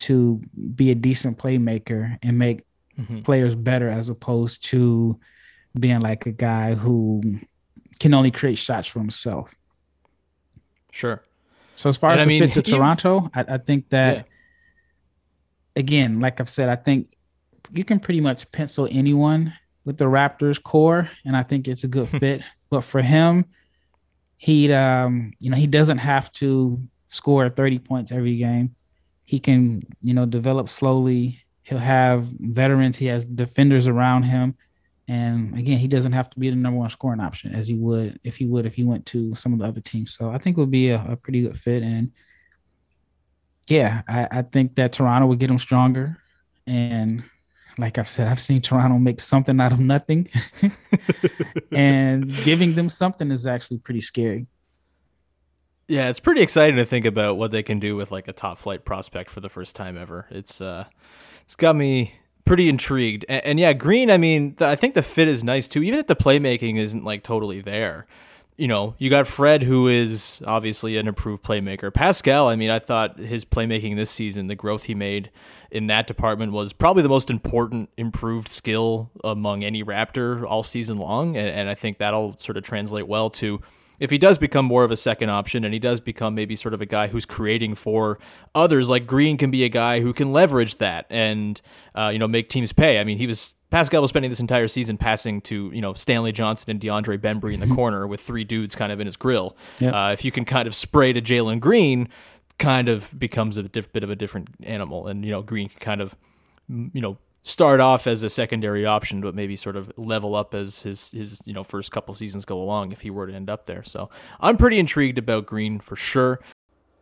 to 0.00 0.40
be 0.74 0.90
a 0.90 0.94
decent 0.94 1.36
playmaker 1.36 2.16
and 2.22 2.38
make 2.38 2.62
mm-hmm. 2.98 3.20
players 3.20 3.54
better 3.54 3.90
as 3.90 4.08
opposed 4.08 4.64
to 4.64 5.20
being 5.78 6.00
like 6.00 6.24
a 6.24 6.32
guy 6.32 6.74
who 6.74 7.38
can 8.00 8.14
only 8.14 8.30
create 8.30 8.58
shots 8.58 8.88
for 8.88 8.98
himself. 8.98 9.54
Sure. 10.90 11.22
So 11.76 11.88
as 11.88 11.96
far 11.96 12.10
and 12.10 12.20
as 12.20 12.26
I 12.26 12.28
the 12.28 12.40
mean, 12.40 12.50
fit 12.50 12.64
to 12.64 12.72
Toronto, 12.72 13.30
I, 13.32 13.44
I, 13.54 13.58
think 13.58 13.90
that 13.90 14.16
yeah. 14.16 14.22
again, 15.76 16.18
like 16.18 16.40
I've 16.40 16.48
said, 16.48 16.68
I 16.68 16.76
think 16.76 17.14
you 17.72 17.84
can 17.84 18.00
pretty 18.00 18.20
much 18.20 18.50
pencil 18.50 18.88
anyone 18.90 19.54
with 19.84 19.96
the 19.96 20.06
Raptors 20.06 20.62
core, 20.62 21.08
and 21.24 21.36
I 21.36 21.42
think 21.42 21.68
it's 21.68 21.84
a 21.84 21.88
good 21.88 22.08
fit. 22.20 22.42
but 22.70 22.82
for 22.82 23.00
him, 23.00 23.44
he 24.36 24.72
um, 24.72 25.32
you 25.38 25.50
know, 25.50 25.56
he 25.56 25.66
doesn't 25.66 25.98
have 25.98 26.32
to 26.32 26.82
score 27.08 27.48
30 27.48 27.78
points 27.78 28.12
every 28.12 28.36
game. 28.36 28.74
He 29.24 29.38
can, 29.38 29.82
you 30.02 30.14
know, 30.14 30.26
develop 30.26 30.68
slowly. 30.68 31.44
He'll 31.62 31.78
have 31.78 32.24
veterans, 32.24 32.96
he 32.96 33.06
has 33.06 33.24
defenders 33.24 33.86
around 33.86 34.24
him. 34.24 34.56
And 35.10 35.58
again, 35.58 35.78
he 35.78 35.88
doesn't 35.88 36.12
have 36.12 36.30
to 36.30 36.38
be 36.38 36.50
the 36.50 36.56
number 36.56 36.78
one 36.78 36.88
scoring 36.88 37.18
option 37.18 37.52
as 37.52 37.66
he 37.66 37.74
would 37.74 38.20
if 38.22 38.36
he 38.36 38.46
would 38.46 38.64
if 38.64 38.74
he 38.74 38.84
went 38.84 39.06
to 39.06 39.34
some 39.34 39.52
of 39.52 39.58
the 39.58 39.64
other 39.64 39.80
teams. 39.80 40.14
So 40.14 40.30
I 40.30 40.38
think 40.38 40.56
it 40.56 40.60
would 40.60 40.70
be 40.70 40.90
a, 40.90 41.04
a 41.04 41.16
pretty 41.16 41.42
good 41.42 41.58
fit. 41.58 41.82
And 41.82 42.12
yeah, 43.68 44.02
I, 44.06 44.28
I 44.30 44.42
think 44.42 44.76
that 44.76 44.92
Toronto 44.92 45.26
would 45.26 45.40
get 45.40 45.50
him 45.50 45.58
stronger. 45.58 46.18
And 46.64 47.24
like 47.76 47.98
I've 47.98 48.08
said, 48.08 48.28
I've 48.28 48.38
seen 48.38 48.62
Toronto 48.62 48.98
make 48.98 49.18
something 49.18 49.60
out 49.60 49.72
of 49.72 49.80
nothing. 49.80 50.28
and 51.72 52.32
giving 52.44 52.76
them 52.76 52.88
something 52.88 53.32
is 53.32 53.48
actually 53.48 53.78
pretty 53.78 54.02
scary. 54.02 54.46
Yeah, 55.88 56.08
it's 56.08 56.20
pretty 56.20 56.42
exciting 56.42 56.76
to 56.76 56.86
think 56.86 57.04
about 57.04 57.36
what 57.36 57.50
they 57.50 57.64
can 57.64 57.80
do 57.80 57.96
with 57.96 58.12
like 58.12 58.28
a 58.28 58.32
top 58.32 58.58
flight 58.58 58.84
prospect 58.84 59.28
for 59.28 59.40
the 59.40 59.48
first 59.48 59.74
time 59.74 59.98
ever. 59.98 60.28
It's 60.30 60.60
uh 60.60 60.84
it's 61.42 61.56
got 61.56 61.74
me 61.74 62.14
pretty 62.50 62.68
intrigued. 62.68 63.24
And, 63.28 63.44
and 63.44 63.60
yeah, 63.60 63.72
Green. 63.72 64.10
I 64.10 64.18
mean, 64.18 64.56
the, 64.56 64.66
I 64.66 64.74
think 64.74 64.96
the 64.96 65.04
fit 65.04 65.28
is 65.28 65.44
nice 65.44 65.68
too, 65.68 65.84
even 65.84 66.00
if 66.00 66.08
the 66.08 66.16
playmaking 66.16 66.78
isn't 66.78 67.04
like 67.04 67.22
totally 67.22 67.60
there. 67.60 68.08
You 68.56 68.66
know, 68.66 68.96
you 68.98 69.08
got 69.08 69.28
Fred, 69.28 69.62
who 69.62 69.86
is 69.86 70.42
obviously 70.44 70.96
an 70.96 71.06
improved 71.06 71.44
playmaker. 71.44 71.94
Pascal, 71.94 72.48
I 72.48 72.56
mean, 72.56 72.68
I 72.68 72.80
thought 72.80 73.18
his 73.20 73.44
playmaking 73.44 73.94
this 73.94 74.10
season, 74.10 74.48
the 74.48 74.56
growth 74.56 74.82
he 74.82 74.96
made 74.96 75.30
in 75.70 75.86
that 75.86 76.08
department 76.08 76.50
was 76.50 76.72
probably 76.72 77.04
the 77.04 77.08
most 77.08 77.30
important 77.30 77.88
improved 77.96 78.48
skill 78.48 79.12
among 79.22 79.62
any 79.62 79.84
Raptor 79.84 80.44
all 80.44 80.64
season 80.64 80.98
long. 80.98 81.36
And, 81.36 81.48
and 81.48 81.68
I 81.68 81.76
think 81.76 81.98
that'll 81.98 82.36
sort 82.36 82.56
of 82.56 82.64
translate 82.64 83.06
well 83.06 83.30
to 83.30 83.60
if 84.00 84.10
he 84.10 84.18
does 84.18 84.38
become 84.38 84.64
more 84.64 84.82
of 84.82 84.90
a 84.90 84.96
second 84.96 85.28
option 85.28 85.64
and 85.64 85.72
he 85.72 85.78
does 85.78 86.00
become 86.00 86.34
maybe 86.34 86.56
sort 86.56 86.74
of 86.74 86.80
a 86.80 86.86
guy 86.86 87.06
who's 87.06 87.26
creating 87.26 87.74
for 87.74 88.18
others, 88.54 88.88
like 88.88 89.06
Green 89.06 89.36
can 89.36 89.50
be 89.50 89.62
a 89.64 89.68
guy 89.68 90.00
who 90.00 90.12
can 90.12 90.32
leverage 90.32 90.78
that 90.78 91.06
and 91.10 91.60
uh, 91.94 92.08
you 92.12 92.18
know 92.18 92.26
make 92.26 92.48
teams 92.48 92.72
pay. 92.72 92.98
I 92.98 93.04
mean, 93.04 93.18
he 93.18 93.26
was 93.26 93.54
Pascal 93.70 94.00
was 94.02 94.08
spending 94.08 94.30
this 94.30 94.40
entire 94.40 94.66
season 94.68 94.96
passing 94.96 95.42
to 95.42 95.70
you 95.72 95.80
know 95.80 95.92
Stanley 95.94 96.32
Johnson 96.32 96.70
and 96.70 96.80
DeAndre 96.80 97.18
Bembry 97.18 97.52
in 97.52 97.60
the 97.60 97.72
corner 97.74 98.06
with 98.06 98.20
three 98.20 98.44
dudes 98.44 98.74
kind 98.74 98.90
of 98.90 99.00
in 99.00 99.06
his 99.06 99.16
grill. 99.16 99.56
Yep. 99.78 99.94
Uh, 99.94 100.10
if 100.12 100.24
you 100.24 100.32
can 100.32 100.44
kind 100.44 100.66
of 100.66 100.74
spray 100.74 101.12
to 101.12 101.20
Jalen 101.20 101.60
Green, 101.60 102.08
kind 102.58 102.88
of 102.88 103.16
becomes 103.18 103.58
a 103.58 103.64
diff- 103.64 103.92
bit 103.92 104.02
of 104.02 104.10
a 104.10 104.16
different 104.16 104.48
animal, 104.62 105.06
and 105.08 105.24
you 105.24 105.30
know 105.30 105.42
Green 105.42 105.68
can 105.68 105.78
kind 105.78 106.00
of 106.00 106.16
you 106.68 107.00
know 107.00 107.18
start 107.42 107.80
off 107.80 108.06
as 108.06 108.22
a 108.22 108.30
secondary 108.30 108.84
option, 108.86 109.20
but 109.20 109.34
maybe 109.34 109.56
sort 109.56 109.76
of 109.76 109.90
level 109.96 110.34
up 110.34 110.54
as 110.54 110.82
his 110.82 111.10
his 111.10 111.40
you 111.46 111.52
know 111.52 111.64
first 111.64 111.92
couple 111.92 112.14
seasons 112.14 112.44
go 112.44 112.60
along 112.60 112.92
if 112.92 113.00
he 113.00 113.10
were 113.10 113.26
to 113.26 113.32
end 113.32 113.50
up 113.50 113.66
there. 113.66 113.82
So 113.82 114.10
I'm 114.40 114.56
pretty 114.56 114.78
intrigued 114.78 115.18
about 115.18 115.46
Green 115.46 115.80
for 115.80 115.96
sure. 115.96 116.40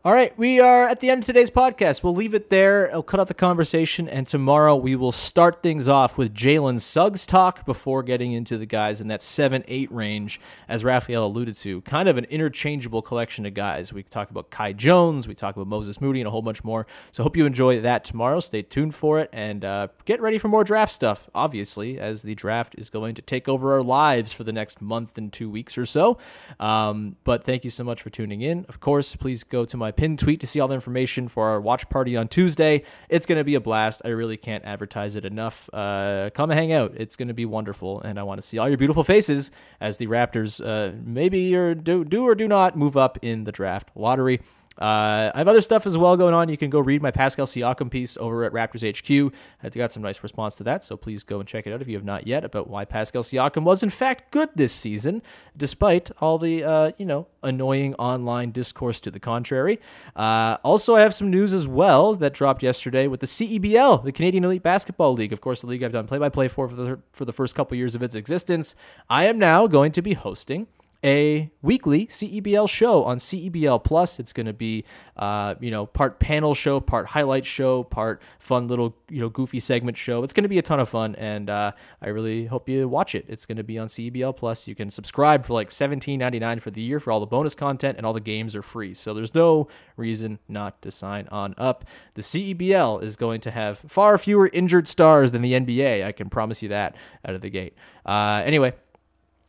All 0.04 0.12
right, 0.12 0.32
we 0.38 0.60
are 0.60 0.86
at 0.86 1.00
the 1.00 1.10
end 1.10 1.24
of 1.24 1.26
today's 1.26 1.50
podcast. 1.50 2.04
We'll 2.04 2.14
leave 2.14 2.32
it 2.32 2.50
there. 2.50 2.88
I'll 2.94 3.02
cut 3.02 3.18
off 3.18 3.26
the 3.26 3.34
conversation, 3.34 4.08
and 4.08 4.28
tomorrow 4.28 4.76
we 4.76 4.94
will 4.94 5.10
start 5.10 5.60
things 5.60 5.88
off 5.88 6.16
with 6.16 6.32
Jalen 6.32 6.80
Suggs 6.80 7.26
talk 7.26 7.66
before 7.66 8.04
getting 8.04 8.30
into 8.30 8.56
the 8.56 8.64
guys 8.64 9.00
in 9.00 9.08
that 9.08 9.24
7 9.24 9.64
8 9.66 9.90
range, 9.90 10.40
as 10.68 10.84
Rafael 10.84 11.26
alluded 11.26 11.56
to. 11.56 11.80
Kind 11.80 12.08
of 12.08 12.16
an 12.16 12.26
interchangeable 12.26 13.02
collection 13.02 13.44
of 13.44 13.54
guys. 13.54 13.92
We 13.92 14.04
talk 14.04 14.30
about 14.30 14.50
Kai 14.50 14.72
Jones, 14.72 15.26
we 15.26 15.34
talk 15.34 15.56
about 15.56 15.66
Moses 15.66 16.00
Moody, 16.00 16.20
and 16.20 16.28
a 16.28 16.30
whole 16.30 16.42
bunch 16.42 16.62
more. 16.62 16.86
So, 17.10 17.24
hope 17.24 17.36
you 17.36 17.44
enjoy 17.44 17.80
that 17.80 18.04
tomorrow. 18.04 18.38
Stay 18.38 18.62
tuned 18.62 18.94
for 18.94 19.18
it, 19.18 19.28
and 19.32 19.64
uh, 19.64 19.88
get 20.04 20.20
ready 20.20 20.38
for 20.38 20.46
more 20.46 20.62
draft 20.62 20.92
stuff, 20.92 21.28
obviously, 21.34 21.98
as 21.98 22.22
the 22.22 22.36
draft 22.36 22.76
is 22.78 22.88
going 22.88 23.16
to 23.16 23.22
take 23.22 23.48
over 23.48 23.72
our 23.72 23.82
lives 23.82 24.32
for 24.32 24.44
the 24.44 24.52
next 24.52 24.80
month 24.80 25.18
and 25.18 25.32
two 25.32 25.50
weeks 25.50 25.76
or 25.76 25.84
so. 25.84 26.18
Um, 26.60 27.16
but 27.24 27.42
thank 27.42 27.64
you 27.64 27.70
so 27.70 27.82
much 27.82 28.00
for 28.00 28.10
tuning 28.10 28.42
in. 28.42 28.64
Of 28.68 28.78
course, 28.78 29.16
please 29.16 29.42
go 29.42 29.64
to 29.64 29.76
my 29.76 29.87
pinned 29.90 30.18
tweet 30.18 30.40
to 30.40 30.46
see 30.46 30.60
all 30.60 30.68
the 30.68 30.74
information 30.74 31.28
for 31.28 31.48
our 31.48 31.60
watch 31.60 31.88
party 31.88 32.16
on 32.16 32.28
Tuesday. 32.28 32.82
It's 33.08 33.26
going 33.26 33.38
to 33.38 33.44
be 33.44 33.54
a 33.54 33.60
blast. 33.60 34.02
I 34.04 34.08
really 34.08 34.36
can't 34.36 34.64
advertise 34.64 35.16
it 35.16 35.24
enough. 35.24 35.68
Uh, 35.72 36.30
come 36.34 36.50
hang 36.50 36.72
out. 36.72 36.94
It's 36.96 37.16
going 37.16 37.28
to 37.28 37.34
be 37.34 37.44
wonderful, 37.44 38.00
and 38.00 38.18
I 38.18 38.22
want 38.22 38.40
to 38.40 38.46
see 38.46 38.58
all 38.58 38.68
your 38.68 38.78
beautiful 38.78 39.04
faces 39.04 39.50
as 39.80 39.98
the 39.98 40.06
Raptors 40.06 40.64
uh, 40.64 40.94
maybe 41.04 41.54
or 41.54 41.74
do, 41.74 42.04
do 42.04 42.24
or 42.24 42.34
do 42.34 42.48
not 42.48 42.76
move 42.76 42.96
up 42.96 43.18
in 43.22 43.44
the 43.44 43.52
draft 43.52 43.90
lottery. 43.94 44.40
Uh, 44.78 45.32
I 45.34 45.38
have 45.38 45.48
other 45.48 45.60
stuff 45.60 45.86
as 45.86 45.98
well 45.98 46.16
going 46.16 46.34
on. 46.34 46.48
You 46.48 46.56
can 46.56 46.70
go 46.70 46.80
read 46.80 47.02
my 47.02 47.10
Pascal 47.10 47.46
Siakam 47.46 47.90
piece 47.90 48.16
over 48.16 48.44
at 48.44 48.52
Raptors 48.52 48.86
HQ. 48.86 49.34
I 49.62 49.68
got 49.70 49.92
some 49.92 50.02
nice 50.02 50.22
response 50.22 50.56
to 50.56 50.64
that, 50.64 50.84
so 50.84 50.96
please 50.96 51.24
go 51.24 51.40
and 51.40 51.48
check 51.48 51.66
it 51.66 51.72
out 51.72 51.82
if 51.82 51.88
you 51.88 51.96
have 51.96 52.04
not 52.04 52.26
yet 52.26 52.44
about 52.44 52.68
why 52.68 52.84
Pascal 52.84 53.22
Siakam 53.22 53.64
was 53.64 53.82
in 53.82 53.90
fact 53.90 54.30
good 54.30 54.50
this 54.54 54.72
season, 54.72 55.22
despite 55.56 56.10
all 56.20 56.38
the 56.38 56.62
uh, 56.64 56.92
you 56.96 57.06
know 57.06 57.26
annoying 57.42 57.94
online 57.94 58.52
discourse 58.52 59.00
to 59.00 59.10
the 59.10 59.20
contrary. 59.20 59.80
Uh, 60.14 60.58
also, 60.62 60.94
I 60.94 61.00
have 61.00 61.14
some 61.14 61.30
news 61.30 61.52
as 61.52 61.66
well 61.66 62.14
that 62.14 62.32
dropped 62.32 62.62
yesterday 62.62 63.08
with 63.08 63.20
the 63.20 63.26
CEBL, 63.26 64.04
the 64.04 64.12
Canadian 64.12 64.44
Elite 64.44 64.62
Basketball 64.62 65.12
League. 65.14 65.32
Of 65.32 65.40
course, 65.40 65.60
the 65.60 65.66
league 65.66 65.82
I've 65.82 65.92
done 65.92 66.06
play-by-play 66.06 66.48
for 66.48 66.68
for 66.68 66.76
the, 66.76 67.00
for 67.12 67.24
the 67.24 67.32
first 67.32 67.54
couple 67.54 67.76
years 67.76 67.94
of 67.94 68.02
its 68.02 68.14
existence. 68.14 68.74
I 69.10 69.24
am 69.24 69.38
now 69.38 69.66
going 69.66 69.92
to 69.92 70.02
be 70.02 70.14
hosting 70.14 70.66
a 71.04 71.50
weekly 71.62 72.06
CEBL 72.06 72.68
show 72.68 73.04
on 73.04 73.18
CEBL 73.18 73.82
Plus. 73.84 74.18
It's 74.18 74.32
going 74.32 74.46
to 74.46 74.52
be, 74.52 74.84
uh, 75.16 75.54
you 75.60 75.70
know, 75.70 75.86
part 75.86 76.18
panel 76.18 76.54
show, 76.54 76.80
part 76.80 77.06
highlight 77.06 77.46
show, 77.46 77.84
part 77.84 78.20
fun 78.40 78.66
little, 78.66 78.96
you 79.08 79.20
know, 79.20 79.28
goofy 79.28 79.60
segment 79.60 79.96
show. 79.96 80.24
It's 80.24 80.32
going 80.32 80.42
to 80.42 80.48
be 80.48 80.58
a 80.58 80.62
ton 80.62 80.80
of 80.80 80.88
fun, 80.88 81.14
and 81.14 81.48
uh, 81.48 81.72
I 82.02 82.08
really 82.08 82.46
hope 82.46 82.68
you 82.68 82.88
watch 82.88 83.14
it. 83.14 83.26
It's 83.28 83.46
going 83.46 83.58
to 83.58 83.64
be 83.64 83.78
on 83.78 83.86
CEBL 83.86 84.36
Plus. 84.36 84.66
You 84.66 84.74
can 84.74 84.90
subscribe 84.90 85.44
for 85.44 85.52
like 85.52 85.70
$17.99 85.70 86.60
for 86.60 86.72
the 86.72 86.82
year 86.82 86.98
for 86.98 87.12
all 87.12 87.20
the 87.20 87.26
bonus 87.26 87.54
content, 87.54 87.96
and 87.96 88.04
all 88.04 88.12
the 88.12 88.20
games 88.20 88.56
are 88.56 88.62
free. 88.62 88.92
So 88.92 89.14
there's 89.14 89.34
no 89.34 89.68
reason 89.96 90.40
not 90.48 90.82
to 90.82 90.90
sign 90.90 91.28
on 91.30 91.54
up. 91.56 91.84
The 92.14 92.22
CEBL 92.22 93.04
is 93.04 93.14
going 93.14 93.40
to 93.42 93.52
have 93.52 93.78
far 93.78 94.18
fewer 94.18 94.50
injured 94.52 94.88
stars 94.88 95.30
than 95.30 95.42
the 95.42 95.52
NBA. 95.52 96.04
I 96.04 96.10
can 96.10 96.28
promise 96.28 96.60
you 96.60 96.70
that 96.70 96.96
out 97.24 97.36
of 97.36 97.40
the 97.40 97.50
gate. 97.50 97.74
Uh, 98.04 98.42
anyway. 98.44 98.72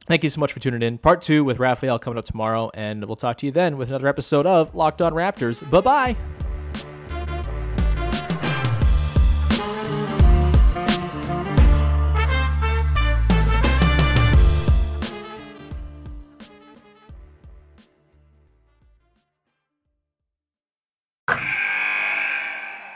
Thank 0.10 0.24
you 0.24 0.32
so 0.32 0.40
much 0.40 0.52
for 0.52 0.60
tuning 0.60 0.82
in. 0.82 0.98
Part 0.98 1.22
two 1.22 1.44
with 1.44 1.60
Rafael 1.60 2.00
coming 2.00 2.18
up 2.18 2.26
tomorrow, 2.26 2.72
and 2.74 3.06
we'll 3.06 3.16
talk 3.16 3.38
to 3.38 3.46
you 3.46 3.52
then 3.52 3.78
with 3.78 3.90
another 3.90 4.08
episode 4.08 4.48
of 4.48 4.74
Locked 4.74 5.04
On 5.04 5.14
Raptors. 5.14 5.62
Bye 5.70 5.82
bye. 5.82 6.16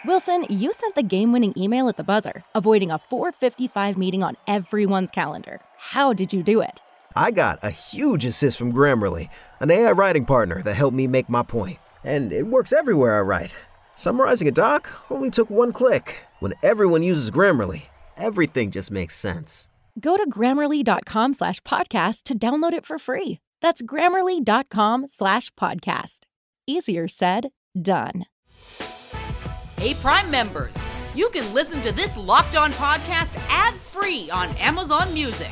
Wilson, 0.05 0.45
you 0.49 0.74
sent 0.74 0.95
the 0.95 1.03
game 1.03 1.32
winning 1.32 1.53
email 1.55 1.88
at 1.89 1.97
the 1.97 2.03
buzzer, 2.03 2.43
avoiding 2.55 2.89
a 2.89 2.97
455 2.97 3.97
meeting 3.99 4.24
on 4.24 4.36
everyone's 4.47 5.11
calendar. 5.11 5.61
How 5.78 6.14
did 6.14 6.34
you 6.34 6.41
do 6.41 6.59
it? 6.59 6.83
I 7.16 7.32
got 7.32 7.59
a 7.64 7.70
huge 7.70 8.26
assist 8.26 8.57
from 8.57 8.74
Grammarly, 8.74 9.30
an 9.59 9.72
AI 9.72 9.91
writing 9.91 10.26
partner 10.26 10.61
that 10.64 10.74
helped 10.76 10.95
me 10.95 11.07
make 11.07 11.30
my 11.30 11.43
point. 11.43 11.80
And 12.03 12.32
it 12.32 12.47
works 12.47 12.74
everywhere 12.74 13.18
I 13.18 13.22
write. 13.22 13.53
Summarizing 13.95 14.47
a 14.47 14.51
doc 14.51 14.89
only 15.11 15.30
took 15.30 15.49
one 15.49 15.72
click. 15.74 16.26
When 16.39 16.53
everyone 16.64 17.03
uses 17.03 17.32
Grammarly, 17.32 17.84
everything 18.18 18.72
just 18.72 18.91
makes 18.91 19.16
sense. 19.16 19.70
Go 19.99 20.18
to 20.18 20.28
grammarly.com 20.30 21.34
slash 21.34 21.61
podcast 21.61 22.24
to 22.24 22.38
download 22.38 22.74
it 22.74 22.86
for 22.86 22.97
free. 22.97 23.39
That's 23.61 23.82
grammarly.com 23.82 25.07
slash 25.07 25.51
podcast. 25.53 26.22
Easier 26.66 27.07
said, 27.07 27.49
done. 27.80 28.26
Hey, 29.78 29.93
Prime 29.95 30.32
members, 30.32 30.74
you 31.14 31.30
can 31.30 31.53
listen 31.53 31.82
to 31.84 31.91
this 31.91 32.16
locked 32.18 32.55
on 32.55 32.72
podcast 32.74 33.36
ad 33.49 33.76
free 33.76 34.30
on 34.32 34.49
Amazon 34.55 35.14
Music. 35.14 35.51